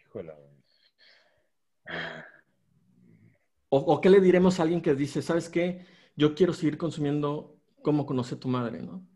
Híjole. 0.01 0.33
O, 3.71 4.01
qué 4.01 4.09
le 4.09 4.21
diremos 4.21 4.59
a 4.59 4.63
alguien 4.63 4.81
que 4.81 4.95
dice, 4.95 5.21
¿sabes 5.23 5.49
qué? 5.49 5.85
Yo 6.17 6.35
quiero 6.35 6.53
seguir 6.53 6.79
consumiendo 6.79 7.61
como 7.83 8.07
conoce 8.07 8.37
tu 8.37 8.49
madre, 8.49 8.83
¿no? 8.83 9.07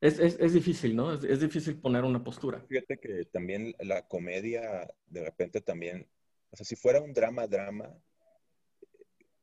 Es, 0.00 0.52
difícil, 0.52 0.94
¿no? 0.94 1.12
Es, 1.12 1.40
difícil 1.40 1.80
poner 1.80 2.04
una 2.04 2.22
postura. 2.22 2.60
Fíjate 2.68 2.98
que 2.98 3.24
también 3.24 3.74
la 3.80 4.06
comedia, 4.06 4.88
de 5.06 5.24
repente 5.24 5.60
también, 5.60 6.06
o 6.50 6.56
sea, 6.56 6.64
si 6.64 6.76
fuera 6.76 7.00
un 7.00 7.12
drama, 7.12 7.48
drama, 7.48 7.92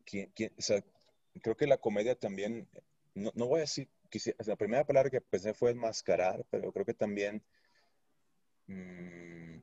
creo 0.06 1.58
que 1.58 1.68
la 1.68 1.78
comedia 1.78 2.16
también, 2.16 2.70
no, 3.16 3.32
voy 3.48 3.58
a 3.58 3.62
decir, 3.62 3.90
la 4.46 4.56
primera 4.56 4.86
palabra 4.86 5.10
que 5.10 5.20
pensé 5.20 5.54
fue 5.54 5.72
enmascarar, 5.72 6.46
pero 6.50 6.72
creo 6.72 6.86
que 6.86 6.94
también 6.94 7.44
mm, 8.68 9.58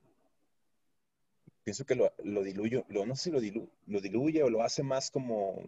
pienso 1.65 1.87
que 1.87 1.95
lo, 1.95 2.13
lo 2.23 2.43
diluye, 2.43 2.85
lo, 2.89 3.07
no 3.07 3.17
sé 3.17 3.31
si 3.41 3.51
lo, 3.51 3.67
lo 3.87 4.01
diluye 4.03 4.43
o 4.43 4.51
lo 4.51 4.63
hace 4.63 4.83
más 4.83 5.11
como 5.11 5.63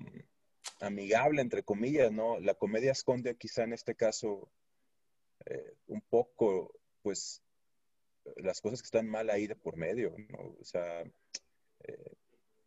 amigable, 0.80 1.40
entre 1.40 1.62
comillas, 1.62 2.12
¿no? 2.12 2.38
La 2.40 2.52
comedia 2.52 2.92
esconde 2.92 3.36
quizá 3.36 3.62
en 3.64 3.72
este 3.72 3.94
caso 3.94 4.50
eh, 5.46 5.76
un 5.88 6.00
poco, 6.02 6.72
pues, 7.02 7.42
las 8.36 8.60
cosas 8.60 8.80
que 8.80 8.86
están 8.86 9.08
mal 9.08 9.30
ahí 9.30 9.46
de 9.46 9.56
por 9.56 9.76
medio, 9.76 10.14
¿no? 10.30 10.56
O 10.60 10.64
sea... 10.64 11.02
Eh, 11.80 12.12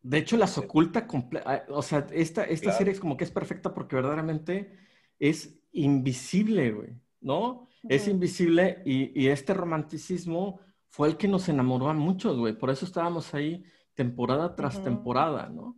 de 0.03 0.19
hecho, 0.19 0.37
las 0.37 0.57
oculta 0.57 1.07
ah, 1.45 1.63
O 1.69 1.81
sea, 1.81 2.07
esta, 2.13 2.43
esta 2.45 2.71
serie 2.71 2.93
es 2.93 2.99
como 2.99 3.17
que 3.17 3.25
es 3.25 3.31
perfecta 3.31 3.73
porque 3.73 3.95
verdaderamente 3.95 4.71
es 5.19 5.59
invisible, 5.73 6.71
güey, 6.71 6.89
¿no? 7.19 7.67
Es 7.89 8.07
invisible 8.07 8.81
y, 8.85 9.19
y, 9.19 9.27
este 9.27 9.53
romanticismo 9.53 10.61
fue 10.89 11.09
el 11.09 11.17
que 11.17 11.27
nos 11.27 11.49
enamoró 11.49 11.89
a 11.89 11.93
muchos, 11.93 12.37
güey. 12.37 12.57
Por 12.57 12.69
eso 12.69 12.85
estábamos 12.85 13.33
ahí 13.33 13.65
temporada 13.95 14.55
tras 14.55 14.81
temporada, 14.83 15.49
¿no? 15.49 15.75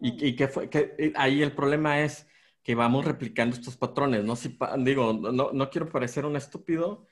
Y, 0.00 0.36
que 0.36 0.46
fue, 0.46 0.70
que 0.70 1.12
ahí 1.16 1.42
el 1.42 1.52
problema 1.52 2.00
es 2.02 2.26
que 2.62 2.74
vamos 2.74 3.04
replicando 3.04 3.56
estos 3.56 3.76
patrones, 3.76 4.24
¿no? 4.24 4.36
Si, 4.36 4.58
digo, 4.78 5.12
no, 5.12 5.52
no 5.52 5.70
quiero 5.70 5.88
parecer 5.88 6.26
un 6.26 6.36
estúpido, 6.36 7.06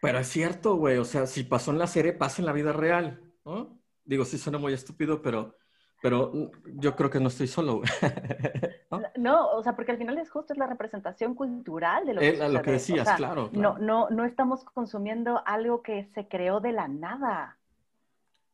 pero 0.00 0.18
es 0.18 0.28
cierto, 0.28 0.76
güey. 0.76 0.98
O 0.98 1.04
sea, 1.04 1.26
si 1.26 1.44
pasó 1.44 1.70
en 1.70 1.78
la 1.78 1.86
serie, 1.86 2.12
pasa 2.12 2.42
en 2.42 2.46
la 2.46 2.52
vida 2.52 2.72
real, 2.72 3.20
¿no? 3.44 3.78
Digo, 4.04 4.24
sí 4.24 4.38
suena 4.38 4.58
muy 4.58 4.72
estúpido, 4.72 5.20
pero, 5.20 5.56
pero 6.00 6.50
yo 6.66 6.96
creo 6.96 7.10
que 7.10 7.20
no 7.20 7.28
estoy 7.28 7.46
solo. 7.46 7.82
¿No? 9.16 9.48
o 9.50 9.62
sea, 9.62 9.76
porque 9.76 9.92
al 9.92 9.98
final 9.98 10.16
es 10.18 10.30
justo 10.30 10.52
es 10.52 10.58
la 10.58 10.66
representación 10.66 11.34
cultural 11.34 12.06
de 12.06 12.14
lo 12.14 12.20
que, 12.20 12.28
es, 12.30 12.52
lo 12.52 12.62
que 12.62 12.70
decías, 12.72 13.08
claro, 13.16 13.50
No, 13.52 13.76
no, 13.78 14.08
no 14.08 14.24
estamos 14.24 14.64
consumiendo 14.64 15.42
algo 15.44 15.82
que 15.82 16.04
se 16.14 16.26
creó 16.26 16.60
de 16.60 16.72
la 16.72 16.88
nada. 16.88 17.58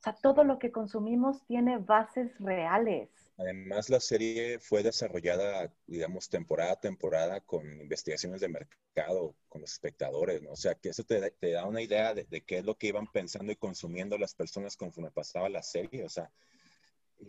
O 0.01 0.03
sea, 0.03 0.15
todo 0.15 0.43
lo 0.43 0.59
que 0.59 0.73
consumimos 0.73 1.45
tiene 1.45 1.79
bases 1.79 2.37
reales. 2.41 3.11
Además, 3.37 3.91
la 3.91 3.99
serie 3.99 4.61
fue 4.61 4.83
desarrollada, 4.85 5.75
digamos, 5.87 6.29
temporada 6.29 6.73
a 6.73 6.81
temporada 6.81 7.41
con 7.41 7.81
investigaciones 7.81 8.41
de 8.41 8.49
mercado, 8.49 9.35
con 9.49 9.61
los 9.61 9.73
espectadores, 9.73 10.41
¿no? 10.41 10.53
O 10.53 10.57
sea, 10.57 10.77
que 10.77 10.91
eso 10.91 11.03
te, 11.03 11.31
te 11.33 11.51
da 11.51 11.67
una 11.67 11.83
idea 11.83 12.15
de, 12.15 12.25
de, 12.25 12.43
qué 12.43 12.59
es 12.59 12.65
lo 12.65 12.77
que 12.77 12.89
iban 12.89 13.11
pensando 13.11 13.51
y 13.51 13.57
consumiendo 13.57 14.19
las 14.19 14.35
personas 14.35 14.77
conforme 14.77 15.11
pasaba 15.11 15.49
la 15.49 15.65
serie. 15.65 16.05
O 16.05 16.09
sea, 16.09 16.31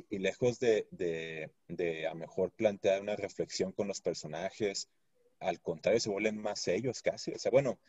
y, 0.10 0.20
lejos 0.20 0.60
de, 0.60 0.88
de, 0.92 2.08
a 2.08 2.14
lo 2.14 2.20
mejor 2.20 2.52
plantear 2.52 3.02
una 3.02 3.16
reflexión 3.16 3.72
con 3.72 3.88
los 3.88 4.02
personajes, 4.02 4.90
al 5.40 5.62
contrario, 5.62 6.00
se 6.00 6.10
vuelven 6.10 6.38
más 6.38 6.68
ellos 6.68 7.02
casi. 7.02 7.32
O 7.32 7.40
sea, 7.40 7.52
bueno, 7.52 7.80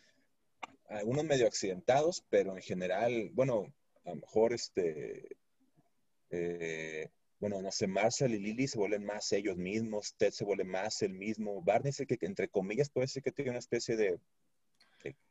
algunos 0.88 1.24
medio 1.24 1.46
accidentados, 1.46 2.24
pero 2.28 2.56
en 2.56 2.62
general, 2.62 3.30
bueno, 3.32 3.72
a 4.04 4.10
lo 4.10 4.16
mejor 4.16 4.52
este, 4.52 5.36
eh, 6.30 7.10
bueno, 7.38 7.60
no 7.60 7.70
sé, 7.70 7.86
Marshall 7.86 8.34
y 8.34 8.38
Lily 8.38 8.66
se 8.66 8.78
vuelven 8.78 9.04
más 9.04 9.30
ellos 9.32 9.56
mismos, 9.56 10.14
Ted 10.16 10.30
se 10.30 10.44
vuelve 10.44 10.64
más 10.64 11.02
el 11.02 11.12
mismo, 11.12 11.62
Barney 11.62 11.90
es 11.90 12.06
que, 12.06 12.18
entre 12.22 12.48
comillas, 12.48 12.90
puede 12.90 13.08
ser 13.08 13.22
que 13.22 13.32
tiene 13.32 13.50
una 13.50 13.58
especie 13.58 13.96
de... 13.96 14.18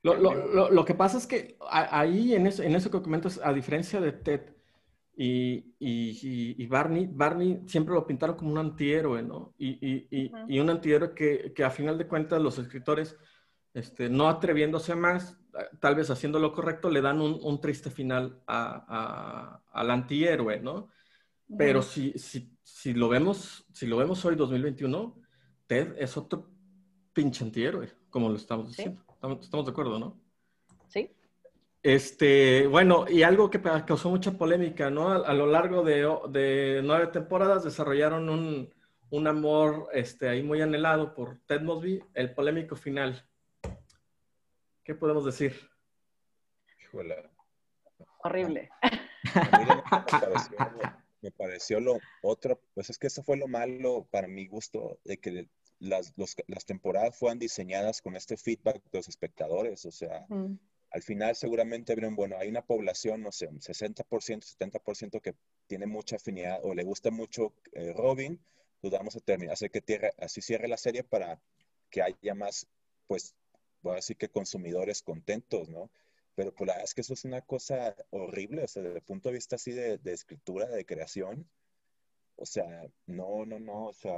lo, 0.03 0.15
lo, 0.15 0.69
lo, 0.71 0.85
que 0.85 0.93
pasa 0.93 1.17
es 1.17 1.25
que 1.25 1.57
ahí, 1.69 2.35
en 2.35 2.47
eso, 2.47 2.61
en 2.61 2.75
eso 2.75 2.91
que 2.91 3.01
comentas, 3.01 3.39
a 3.43 3.53
diferencia 3.53 3.99
de 3.99 4.11
Ted, 4.11 4.41
y, 5.17 5.75
y, 5.79 6.61
y, 6.61 6.67
Barney, 6.67 7.07
Barney 7.09 7.63
siempre 7.67 7.95
lo 7.95 8.05
pintaron 8.05 8.35
como 8.35 8.51
un 8.51 8.57
antihéroe, 8.57 9.23
¿no? 9.23 9.53
Y, 9.57 10.07
y 10.11 10.59
un 10.59 10.69
antihéroe 10.69 11.13
que, 11.15 11.53
que, 11.55 11.63
a 11.63 11.69
final 11.69 11.97
de 11.97 12.07
cuentas 12.07 12.41
los 12.41 12.59
escritores, 12.59 13.17
este, 13.73 14.09
no 14.09 14.27
atreviéndose 14.27 14.93
más, 14.93 15.37
tal 15.79 15.95
vez 15.95 16.09
haciendo 16.09 16.37
lo 16.37 16.51
correcto, 16.51 16.89
le 16.89 17.01
dan 17.01 17.21
un, 17.21 17.39
un 17.41 17.61
triste 17.61 17.89
final 17.89 18.41
a, 18.45 19.61
a, 19.71 19.79
al 19.79 19.91
antihéroe, 19.91 20.59
¿no? 20.59 20.89
Pero 21.57 21.81
si, 21.81 22.13
si, 22.17 22.57
si, 22.63 22.93
lo 22.93 23.07
vemos, 23.07 23.65
si 23.71 23.85
lo 23.85 23.97
vemos 23.97 24.23
hoy, 24.25 24.35
2021, 24.35 25.21
Ted 25.67 25.95
es 25.97 26.17
otro 26.17 26.49
pinche 27.13 27.43
antihéroe, 27.43 27.91
como 28.09 28.29
lo 28.29 28.35
estamos 28.35 28.69
diciendo. 28.69 29.03
Estamos, 29.13 29.39
estamos 29.41 29.65
de 29.65 29.71
acuerdo, 29.71 29.99
¿no? 29.99 30.19
Sí. 30.87 31.15
Este, 31.83 32.67
bueno, 32.67 33.05
y 33.07 33.23
algo 33.23 33.49
que 33.49 33.61
causó 33.61 34.09
mucha 34.09 34.31
polémica, 34.31 34.89
¿no? 34.89 35.11
A, 35.11 35.33
lo 35.33 35.45
largo 35.45 35.83
de, 35.83 36.81
nueve 36.83 37.07
temporadas 37.07 37.63
desarrollaron 37.63 38.29
un, 38.29 39.27
amor 39.27 39.87
este, 39.93 40.27
ahí 40.27 40.43
muy 40.43 40.61
anhelado 40.61 41.13
por 41.13 41.39
Ted 41.45 41.61
Mosby, 41.61 42.03
el 42.15 42.33
polémico 42.33 42.75
final. 42.75 43.25
¿Qué 44.83 44.95
podemos 44.95 45.25
decir? 45.25 45.55
Horrible. 48.23 48.69
Me 51.25 51.31
pareció, 51.31 51.79
lo 51.79 51.97
otro, 52.21 52.61
pues 52.75 52.89
es 52.91 52.99
que 52.99 53.07
eso 53.07 53.23
fue 53.23 53.35
lo 53.35 53.47
malo 53.47 54.07
para 54.11 54.27
mi 54.27 54.45
gusto, 54.47 54.99
de 55.03 55.17
que 55.17 55.49
las, 55.79 56.13
las 56.47 56.65
temporadas 56.65 57.17
fueran 57.17 57.39
diseñadas 57.39 58.01
con 58.01 58.15
este 58.15 58.37
feedback 58.37 58.75
de 58.75 58.89
los 58.99 59.07
espectadores, 59.07 59.85
o 59.85 59.91
sea, 59.91 60.25
mm 60.29 60.57
al 60.95 61.03
final 61.03 61.35
seguramente 61.35 61.93
vieron, 61.93 62.15
bueno, 62.15 62.37
hay 62.39 62.47
una 62.47 62.65
población, 62.65 63.21
no 63.21 63.33
sé, 63.33 63.47
un 63.47 63.59
60%, 63.59 64.05
70% 64.05 65.21
que 65.21 65.35
tiene 65.67 65.87
mucha 65.87 66.15
afinidad 66.15 66.61
o 66.63 66.73
le 66.73 66.85
gusta 66.85 67.11
mucho 67.11 67.53
eh, 67.73 67.91
Robin, 67.91 68.39
pues 68.79 68.93
vamos 68.93 69.13
a 69.17 69.19
terminar, 69.19 69.55
hacer 69.55 69.71
que 69.71 69.81
tierra, 69.81 70.11
así 70.19 70.41
cierre 70.41 70.69
la 70.69 70.77
serie 70.77 71.03
para 71.03 71.41
que 71.89 72.01
haya 72.01 72.33
más, 72.33 72.67
pues, 73.07 73.35
voy 73.81 73.91
a 73.91 73.95
decir 73.97 74.15
que 74.15 74.29
consumidores 74.29 75.01
contentos, 75.01 75.67
¿no? 75.67 75.91
Pero 76.35 76.53
pues 76.53 76.67
la 76.67 76.73
verdad 76.73 76.85
es 76.85 76.93
que 76.93 77.01
eso 77.01 77.13
es 77.13 77.25
una 77.25 77.41
cosa 77.41 77.95
horrible, 78.11 78.63
o 78.63 78.67
sea, 78.67 78.83
desde 78.83 78.97
el 78.97 79.03
punto 79.03 79.29
de 79.29 79.35
vista 79.35 79.55
así 79.55 79.71
de, 79.71 79.97
de 79.97 80.13
escritura, 80.13 80.67
de 80.67 80.85
creación, 80.85 81.49
o 82.35 82.45
sea, 82.45 82.85
no, 83.07 83.45
no, 83.45 83.59
no, 83.59 83.87
o 83.87 83.93
sea, 83.93 84.13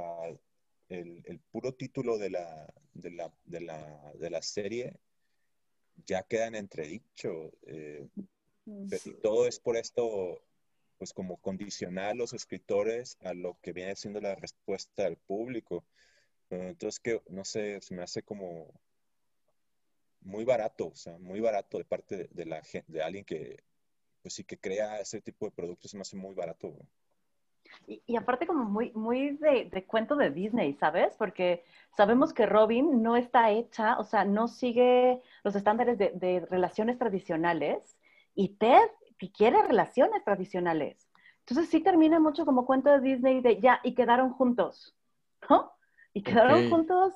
el, 0.88 1.22
el 1.24 1.38
puro 1.38 1.74
título 1.74 2.18
de 2.18 2.30
la, 2.30 2.74
de 2.94 3.10
la, 3.10 3.32
de 3.44 3.60
la, 3.60 4.12
de 4.18 4.30
la 4.30 4.42
serie 4.42 4.96
ya 6.06 6.22
quedan 6.22 6.54
entredicho. 6.54 7.52
Eh, 7.66 8.08
y 8.66 9.12
todo 9.22 9.46
es 9.46 9.60
por 9.60 9.76
esto, 9.76 10.42
pues 10.98 11.12
como 11.12 11.36
condicionar 11.38 12.10
a 12.10 12.14
los 12.14 12.32
escritores 12.32 13.16
a 13.20 13.32
lo 13.34 13.58
que 13.62 13.72
viene 13.72 13.96
siendo 13.96 14.20
la 14.20 14.34
respuesta 14.34 15.04
del 15.04 15.16
público. 15.16 15.84
Entonces, 16.50 17.00
que, 17.00 17.22
no 17.28 17.44
sé, 17.44 17.80
se 17.80 17.94
me 17.94 18.02
hace 18.02 18.22
como 18.22 18.72
muy 20.20 20.44
barato, 20.44 20.88
o 20.88 20.94
sea, 20.94 21.18
muy 21.18 21.40
barato 21.40 21.78
de 21.78 21.84
parte 21.84 22.28
de, 22.30 22.44
la 22.44 22.62
de 22.86 23.02
alguien 23.02 23.24
que, 23.24 23.62
pues 24.22 24.34
sí, 24.34 24.44
que 24.44 24.58
crea 24.58 25.00
ese 25.00 25.20
tipo 25.20 25.46
de 25.46 25.52
productos, 25.52 25.90
se 25.90 25.96
me 25.96 26.02
hace 26.02 26.16
muy 26.16 26.34
barato. 26.34 26.74
Y, 27.86 28.16
aparte 28.16 28.46
como 28.46 28.64
muy, 28.64 28.92
muy 28.92 29.36
de, 29.36 29.68
de, 29.70 29.84
cuento 29.84 30.16
de 30.16 30.30
Disney, 30.30 30.74
¿sabes? 30.74 31.14
Porque 31.18 31.64
sabemos 31.96 32.32
que 32.32 32.46
Robin 32.46 33.02
no 33.02 33.16
está 33.16 33.50
hecha, 33.50 33.98
o 33.98 34.04
sea, 34.04 34.24
no 34.24 34.48
sigue 34.48 35.20
los 35.44 35.54
estándares 35.54 35.98
de, 35.98 36.12
de 36.14 36.40
relaciones 36.40 36.98
tradicionales 36.98 37.96
y 38.34 38.56
Ted 38.56 38.88
quiere 39.26 39.62
relaciones 39.62 40.22
tradicionales. 40.24 41.08
Entonces 41.40 41.68
sí 41.70 41.80
termina 41.80 42.20
mucho 42.20 42.44
como 42.44 42.66
cuento 42.66 42.90
de 42.90 43.00
Disney 43.00 43.40
de 43.40 43.60
ya, 43.60 43.80
y 43.82 43.94
quedaron 43.94 44.32
juntos, 44.32 44.94
¿no? 45.48 45.72
Y 46.12 46.22
quedaron 46.22 46.70
juntos 46.70 47.14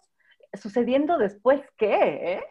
sucediendo 0.55 1.19
después 1.19 1.61
qué, 1.77 2.35
¿eh? 2.35 2.45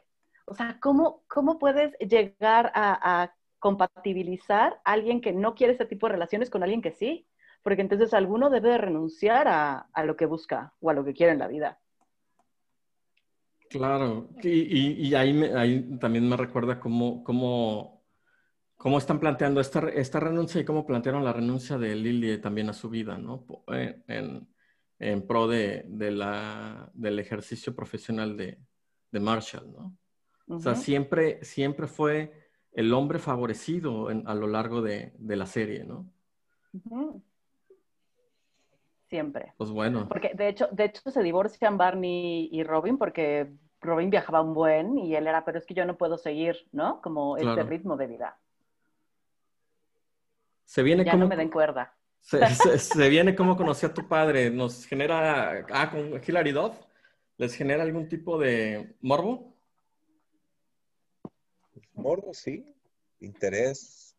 O 0.46 0.54
sea, 0.54 0.78
¿cómo, 0.82 1.24
cómo 1.28 1.60
puedes 1.60 1.98
llegar 2.00 2.72
a, 2.76 3.24
a 3.24 3.36
compatibilizar 3.60 4.82
a 4.84 4.92
alguien 4.92 5.22
que 5.22 5.34
no 5.34 5.56
quiere 5.56 5.74
ese 5.74 5.86
tipo 5.86 6.08
de 6.08 6.14
relaciones 6.14 6.50
con 6.50 6.64
alguien 6.64 6.82
que 6.82 6.92
sí? 6.92 7.28
porque 7.64 7.82
entonces 7.82 8.14
alguno 8.14 8.50
debe 8.50 8.70
de 8.70 8.78
renunciar 8.78 9.48
a, 9.48 10.06
lo 10.06 10.16
que 10.16 10.26
busca 10.26 10.74
o 10.80 10.90
a 10.90 10.94
lo 10.94 11.04
que 11.04 11.14
quiere 11.14 11.34
en 11.34 11.40
la 11.40 11.48
vida. 11.48 11.80
Claro, 13.70 14.30
y, 14.44 15.14
ahí, 15.14 15.98
también 16.00 16.28
me 16.28 16.36
recuerda 16.36 16.80
cómo, 16.80 17.24
cómo, 17.24 18.04
cómo 18.76 18.98
están 18.98 19.20
planteando 19.20 19.62
esta, 19.62 19.88
esta 19.90 20.20
renuncia 20.20 20.60
y 20.60 20.66
cómo 20.66 20.86
plantearon 20.86 21.24
la 21.24 21.32
renuncia 21.32 21.78
de 21.78 21.96
Lily 21.96 22.40
también 22.40 22.70
a 22.70 22.74
su 22.74 22.90
vida, 22.90 23.18
¿no? 23.18 23.46
En, 24.08 24.50
en 25.00 25.26
pro 25.26 25.48
de, 25.48 25.86
la, 25.88 26.92
del 26.94 27.20
ejercicio 27.20 27.74
profesional 27.74 28.36
de, 28.36 28.58
Marshall, 29.20 29.72
¿no? 29.72 29.98
O 30.56 30.60
sea, 30.60 30.76
siempre, 30.76 31.44
siempre 31.44 31.88
fue 31.88 32.34
el 32.74 32.94
hombre 32.94 33.20
favorecido 33.20 34.08
a 34.08 34.36
lo 34.36 34.48
largo 34.48 34.82
de, 34.82 35.14
la 35.20 35.46
serie, 35.46 35.84
¿no? 35.84 36.06
Siempre. 39.10 39.54
Pues 39.58 39.72
bueno. 39.72 40.08
Porque 40.08 40.32
de 40.34 40.48
hecho, 40.48 40.68
de 40.72 40.86
hecho 40.86 41.12
se 41.12 41.22
divorcian 41.22 41.78
Barney 41.78 42.50
y 42.52 42.64
Robin 42.64 42.98
porque 42.98 43.52
Robin 43.82 44.10
viajaba 44.10 44.42
un 44.42 44.54
buen 44.54 44.98
y 44.98 45.16
él 45.16 45.28
era, 45.28 45.44
pero 45.44 45.58
es 45.58 45.66
que 45.66 45.74
yo 45.74 45.86
no 45.86 45.98
puedo 45.98 46.18
seguir, 46.18 46.56
¿no? 46.72 47.02
Como 47.02 47.38
este 47.38 47.64
ritmo 47.64 47.98
de 47.98 48.08
vida. 48.08 48.38
Se 50.66 50.84
viene 50.84 51.04
ya 51.04 51.16
no 51.16 51.28
me 51.28 51.36
den 51.36 51.50
cuerda. 51.50 51.94
Se, 52.22 53.10
viene 53.10 53.36
como 53.36 53.58
conocí 53.58 53.86
a 53.86 53.94
tu 53.94 54.08
padre. 54.08 54.50
Nos 54.50 54.86
genera, 54.86 55.66
ah, 55.72 55.90
con 55.90 56.22
Hilary 56.26 56.52
Duff, 56.52 56.80
¿les 57.38 57.56
genera 57.56 57.84
algún 57.84 58.08
tipo 58.08 58.38
de 58.38 58.96
morbo? 59.02 59.51
Morbo, 62.02 62.34
sí. 62.34 62.66
Interés, 63.20 64.16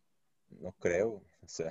no 0.61 0.73
creo. 0.73 1.23
O 1.43 1.49
sea. 1.49 1.71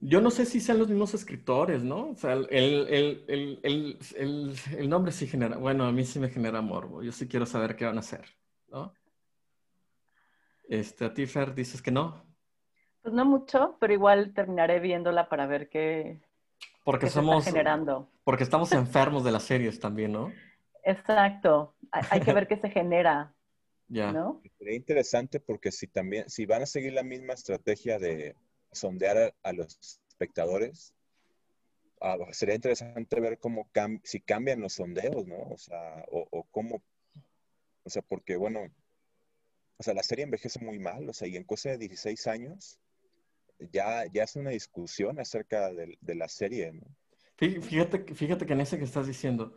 Yo 0.00 0.20
no 0.20 0.30
sé 0.30 0.44
si 0.44 0.60
sean 0.60 0.78
los 0.78 0.88
mismos 0.88 1.14
escritores, 1.14 1.82
¿no? 1.82 2.10
O 2.10 2.16
sea, 2.16 2.34
el, 2.34 3.24
el, 3.28 4.88
nombre 4.88 5.10
sí 5.10 5.26
genera, 5.26 5.56
bueno, 5.56 5.86
a 5.86 5.92
mí 5.92 6.04
sí 6.04 6.18
me 6.18 6.28
genera 6.28 6.60
morbo. 6.60 7.02
Yo 7.02 7.12
sí 7.12 7.26
quiero 7.26 7.46
saber 7.46 7.76
qué 7.76 7.86
van 7.86 7.96
a 7.96 8.00
hacer, 8.00 8.24
¿no? 8.68 8.92
Este, 10.68 11.06
a 11.06 11.14
ti, 11.14 11.26
Fer, 11.26 11.54
dices 11.54 11.80
que 11.80 11.90
no. 11.90 12.22
Pues 13.02 13.14
no 13.14 13.24
mucho, 13.24 13.76
pero 13.80 13.92
igual 13.92 14.34
terminaré 14.34 14.80
viéndola 14.80 15.28
para 15.28 15.46
ver 15.46 15.68
qué, 15.70 16.20
porque 16.86 17.10
somos, 17.10 17.44
generando. 17.44 18.08
Porque 18.22 18.44
estamos 18.44 18.70
enfermos 18.70 19.24
de 19.24 19.32
las 19.32 19.42
series 19.42 19.80
también, 19.80 20.12
¿no? 20.12 20.32
Exacto. 20.84 21.74
Hay, 21.90 22.20
que 22.20 22.32
ver 22.32 22.46
qué 22.46 22.58
se 22.58 22.70
genera. 22.70 23.34
Ya. 23.88 24.12
¿no? 24.12 24.42
Sería 24.58 24.74
interesante 24.74 25.40
porque 25.40 25.70
si 25.70 25.86
también, 25.86 26.28
si 26.28 26.46
van 26.46 26.62
a 26.62 26.66
seguir 26.66 26.92
la 26.92 27.02
misma 27.02 27.34
estrategia 27.34 27.98
de 27.98 28.34
sondear 28.72 29.34
a, 29.42 29.52
los 29.52 30.00
espectadores, 30.08 30.92
ah, 32.00 32.16
sería 32.32 32.56
interesante 32.56 33.20
ver 33.20 33.38
cómo 33.38 33.70
si 34.02 34.20
cambian 34.20 34.60
los 34.60 34.74
sondeos, 34.74 35.26
¿no? 35.26 35.38
O 35.38 35.56
sea, 35.56 36.04
o, 36.10 36.26
o 36.30 36.44
cómo, 36.50 36.82
o 37.84 37.90
sea, 37.90 38.02
porque 38.02 38.36
bueno, 38.36 38.70
o 39.78 39.82
sea, 39.82 39.94
la 39.94 40.02
serie 40.02 40.24
envejece 40.24 40.58
muy 40.64 40.78
mal, 40.78 41.08
o 41.08 41.12
sea, 41.12 41.28
y 41.28 41.36
en 41.36 41.44
cosa 41.44 41.70
de 41.70 41.78
16 41.78 42.26
años, 42.26 42.78
ya, 43.72 44.04
ya 44.06 44.24
es 44.24 44.36
una 44.36 44.50
discusión 44.50 45.18
acerca 45.20 45.72
de, 45.72 46.14
la 46.14 46.28
serie, 46.28 46.72
¿no? 46.72 46.86
Fíjate, 47.36 48.14
fíjate 48.14 48.46
que 48.46 48.54
en 48.54 48.62
ese 48.62 48.78
que 48.78 48.84
estás 48.84 49.06
diciendo, 49.06 49.54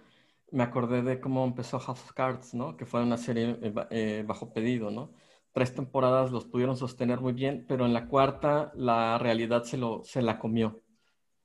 me 0.51 0.63
acordé 0.63 1.01
de 1.01 1.19
cómo 1.19 1.45
empezó 1.45 1.79
House 1.79 2.01
of 2.01 2.13
Cards, 2.13 2.53
¿no? 2.53 2.75
Que 2.77 2.85
fue 2.85 3.03
una 3.03 3.17
serie 3.17 3.57
eh, 3.61 3.73
eh, 3.91 4.23
bajo 4.27 4.53
pedido, 4.53 4.91
¿no? 4.91 5.13
Tres 5.51 5.73
temporadas 5.73 6.31
los 6.31 6.45
pudieron 6.45 6.77
sostener 6.77 7.21
muy 7.21 7.33
bien, 7.33 7.65
pero 7.67 7.85
en 7.85 7.93
la 7.93 8.07
cuarta 8.07 8.71
la 8.75 9.17
realidad 9.17 9.63
se, 9.63 9.77
lo, 9.77 10.03
se 10.03 10.21
la 10.21 10.39
comió, 10.39 10.81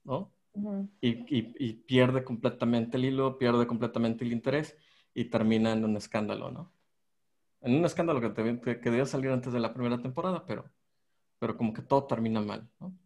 ¿no? 0.05 0.33
y, 1.01 1.73
pierde 1.73 2.23
completamente 2.23 2.97
el 2.97 3.07
hilo, 3.07 3.39
pierde 3.39 3.67
completamente 3.67 4.25
el 4.25 4.33
interés 4.33 4.77
y 5.13 5.25
termina 5.25 5.73
en 5.73 5.85
un 5.85 5.97
escándalo, 5.97 6.53
¿no? 6.53 6.73
En 7.61 7.75
un 7.75 7.85
escándalo 7.85 8.21
que, 8.21 8.61
que, 8.61 8.81
que 8.81 8.91
debía 8.91 9.07
salir 9.07 9.31
antes 9.33 9.53
de 9.53 9.59
la 9.59 9.75
primera 9.75 10.01
temporada, 10.01 10.45
pero 10.47 10.71
pero 11.45 11.59
como 11.59 11.75
que 11.75 11.83
todo 11.83 12.05
termina 12.05 12.41
mal, 12.41 12.67
¿no? 12.81 12.97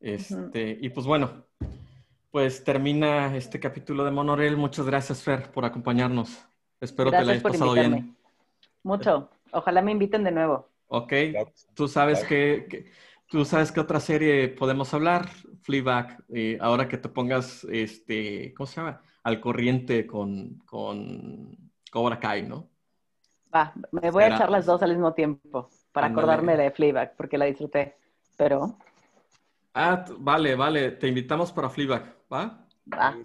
Este, 0.00 0.78
Y 0.80 0.88
pues 0.88 1.06
bueno, 1.06 1.46
pues 2.30 2.62
termina 2.62 3.36
este 3.36 3.58
capítulo 3.58 4.04
de 4.04 4.10
Monorel. 4.10 4.56
Muchas 4.56 4.86
gracias, 4.86 5.22
Fer, 5.22 5.50
por 5.50 5.64
acompañarnos. 5.64 6.44
Espero 6.80 7.10
que 7.10 7.22
la 7.22 7.32
hayas 7.32 7.42
pasado 7.42 7.72
bien. 7.72 8.16
Mucho. 8.82 9.30
Ojalá 9.52 9.82
me 9.82 9.92
inviten 9.92 10.24
de 10.24 10.30
nuevo. 10.30 10.68
Ok. 10.86 11.12
Tú 11.74 11.88
sabes 11.88 12.24
que, 12.24 12.90
tú 13.28 13.44
sabes 13.44 13.72
que 13.72 13.80
otra 13.80 14.00
serie 14.00 14.48
podemos 14.48 14.94
hablar, 14.94 15.28
Fleabag. 15.62 16.24
Eh, 16.28 16.56
ahora 16.60 16.88
que 16.88 16.98
te 16.98 17.08
pongas, 17.08 17.64
este, 17.64 18.54
¿cómo 18.54 18.66
se 18.66 18.76
llama? 18.76 19.02
Al 19.22 19.40
corriente 19.40 20.06
con, 20.06 20.60
con 20.66 21.56
Cobra 21.90 22.18
Kai, 22.18 22.46
¿no? 22.46 22.68
Va, 23.54 23.72
me 23.90 24.10
voy 24.10 24.22
a 24.22 24.28
echar 24.28 24.50
las 24.50 24.64
dos 24.64 24.80
al 24.82 24.92
mismo 24.92 25.12
tiempo 25.12 25.68
para 25.92 26.06
acordarme 26.06 26.56
de 26.56 26.70
Fleabag, 26.70 27.16
porque 27.16 27.36
la 27.36 27.46
disfruté. 27.46 27.96
Pero. 28.36 28.78
Ah, 29.74 30.04
vale, 30.18 30.54
vale. 30.54 30.90
Te 30.92 31.08
invitamos 31.08 31.52
para 31.52 31.70
Fleabag, 31.70 32.16
¿va? 32.32 32.66
Va. 32.92 33.16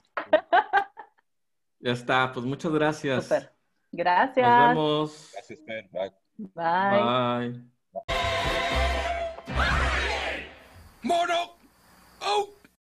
Ya 1.79 1.91
está, 1.91 2.31
pues 2.31 2.45
muchas 2.45 2.71
gracias. 2.71 3.23
Super. 3.23 3.53
Gracias. 3.91 4.47
Nos 4.47 4.67
vemos. 4.67 5.29
Gracias, 5.33 5.59
Ben. 5.65 5.89
Bye. 5.91 6.13
Bye. 6.37 7.51
Bye. 7.51 7.75
Mono 11.03 11.55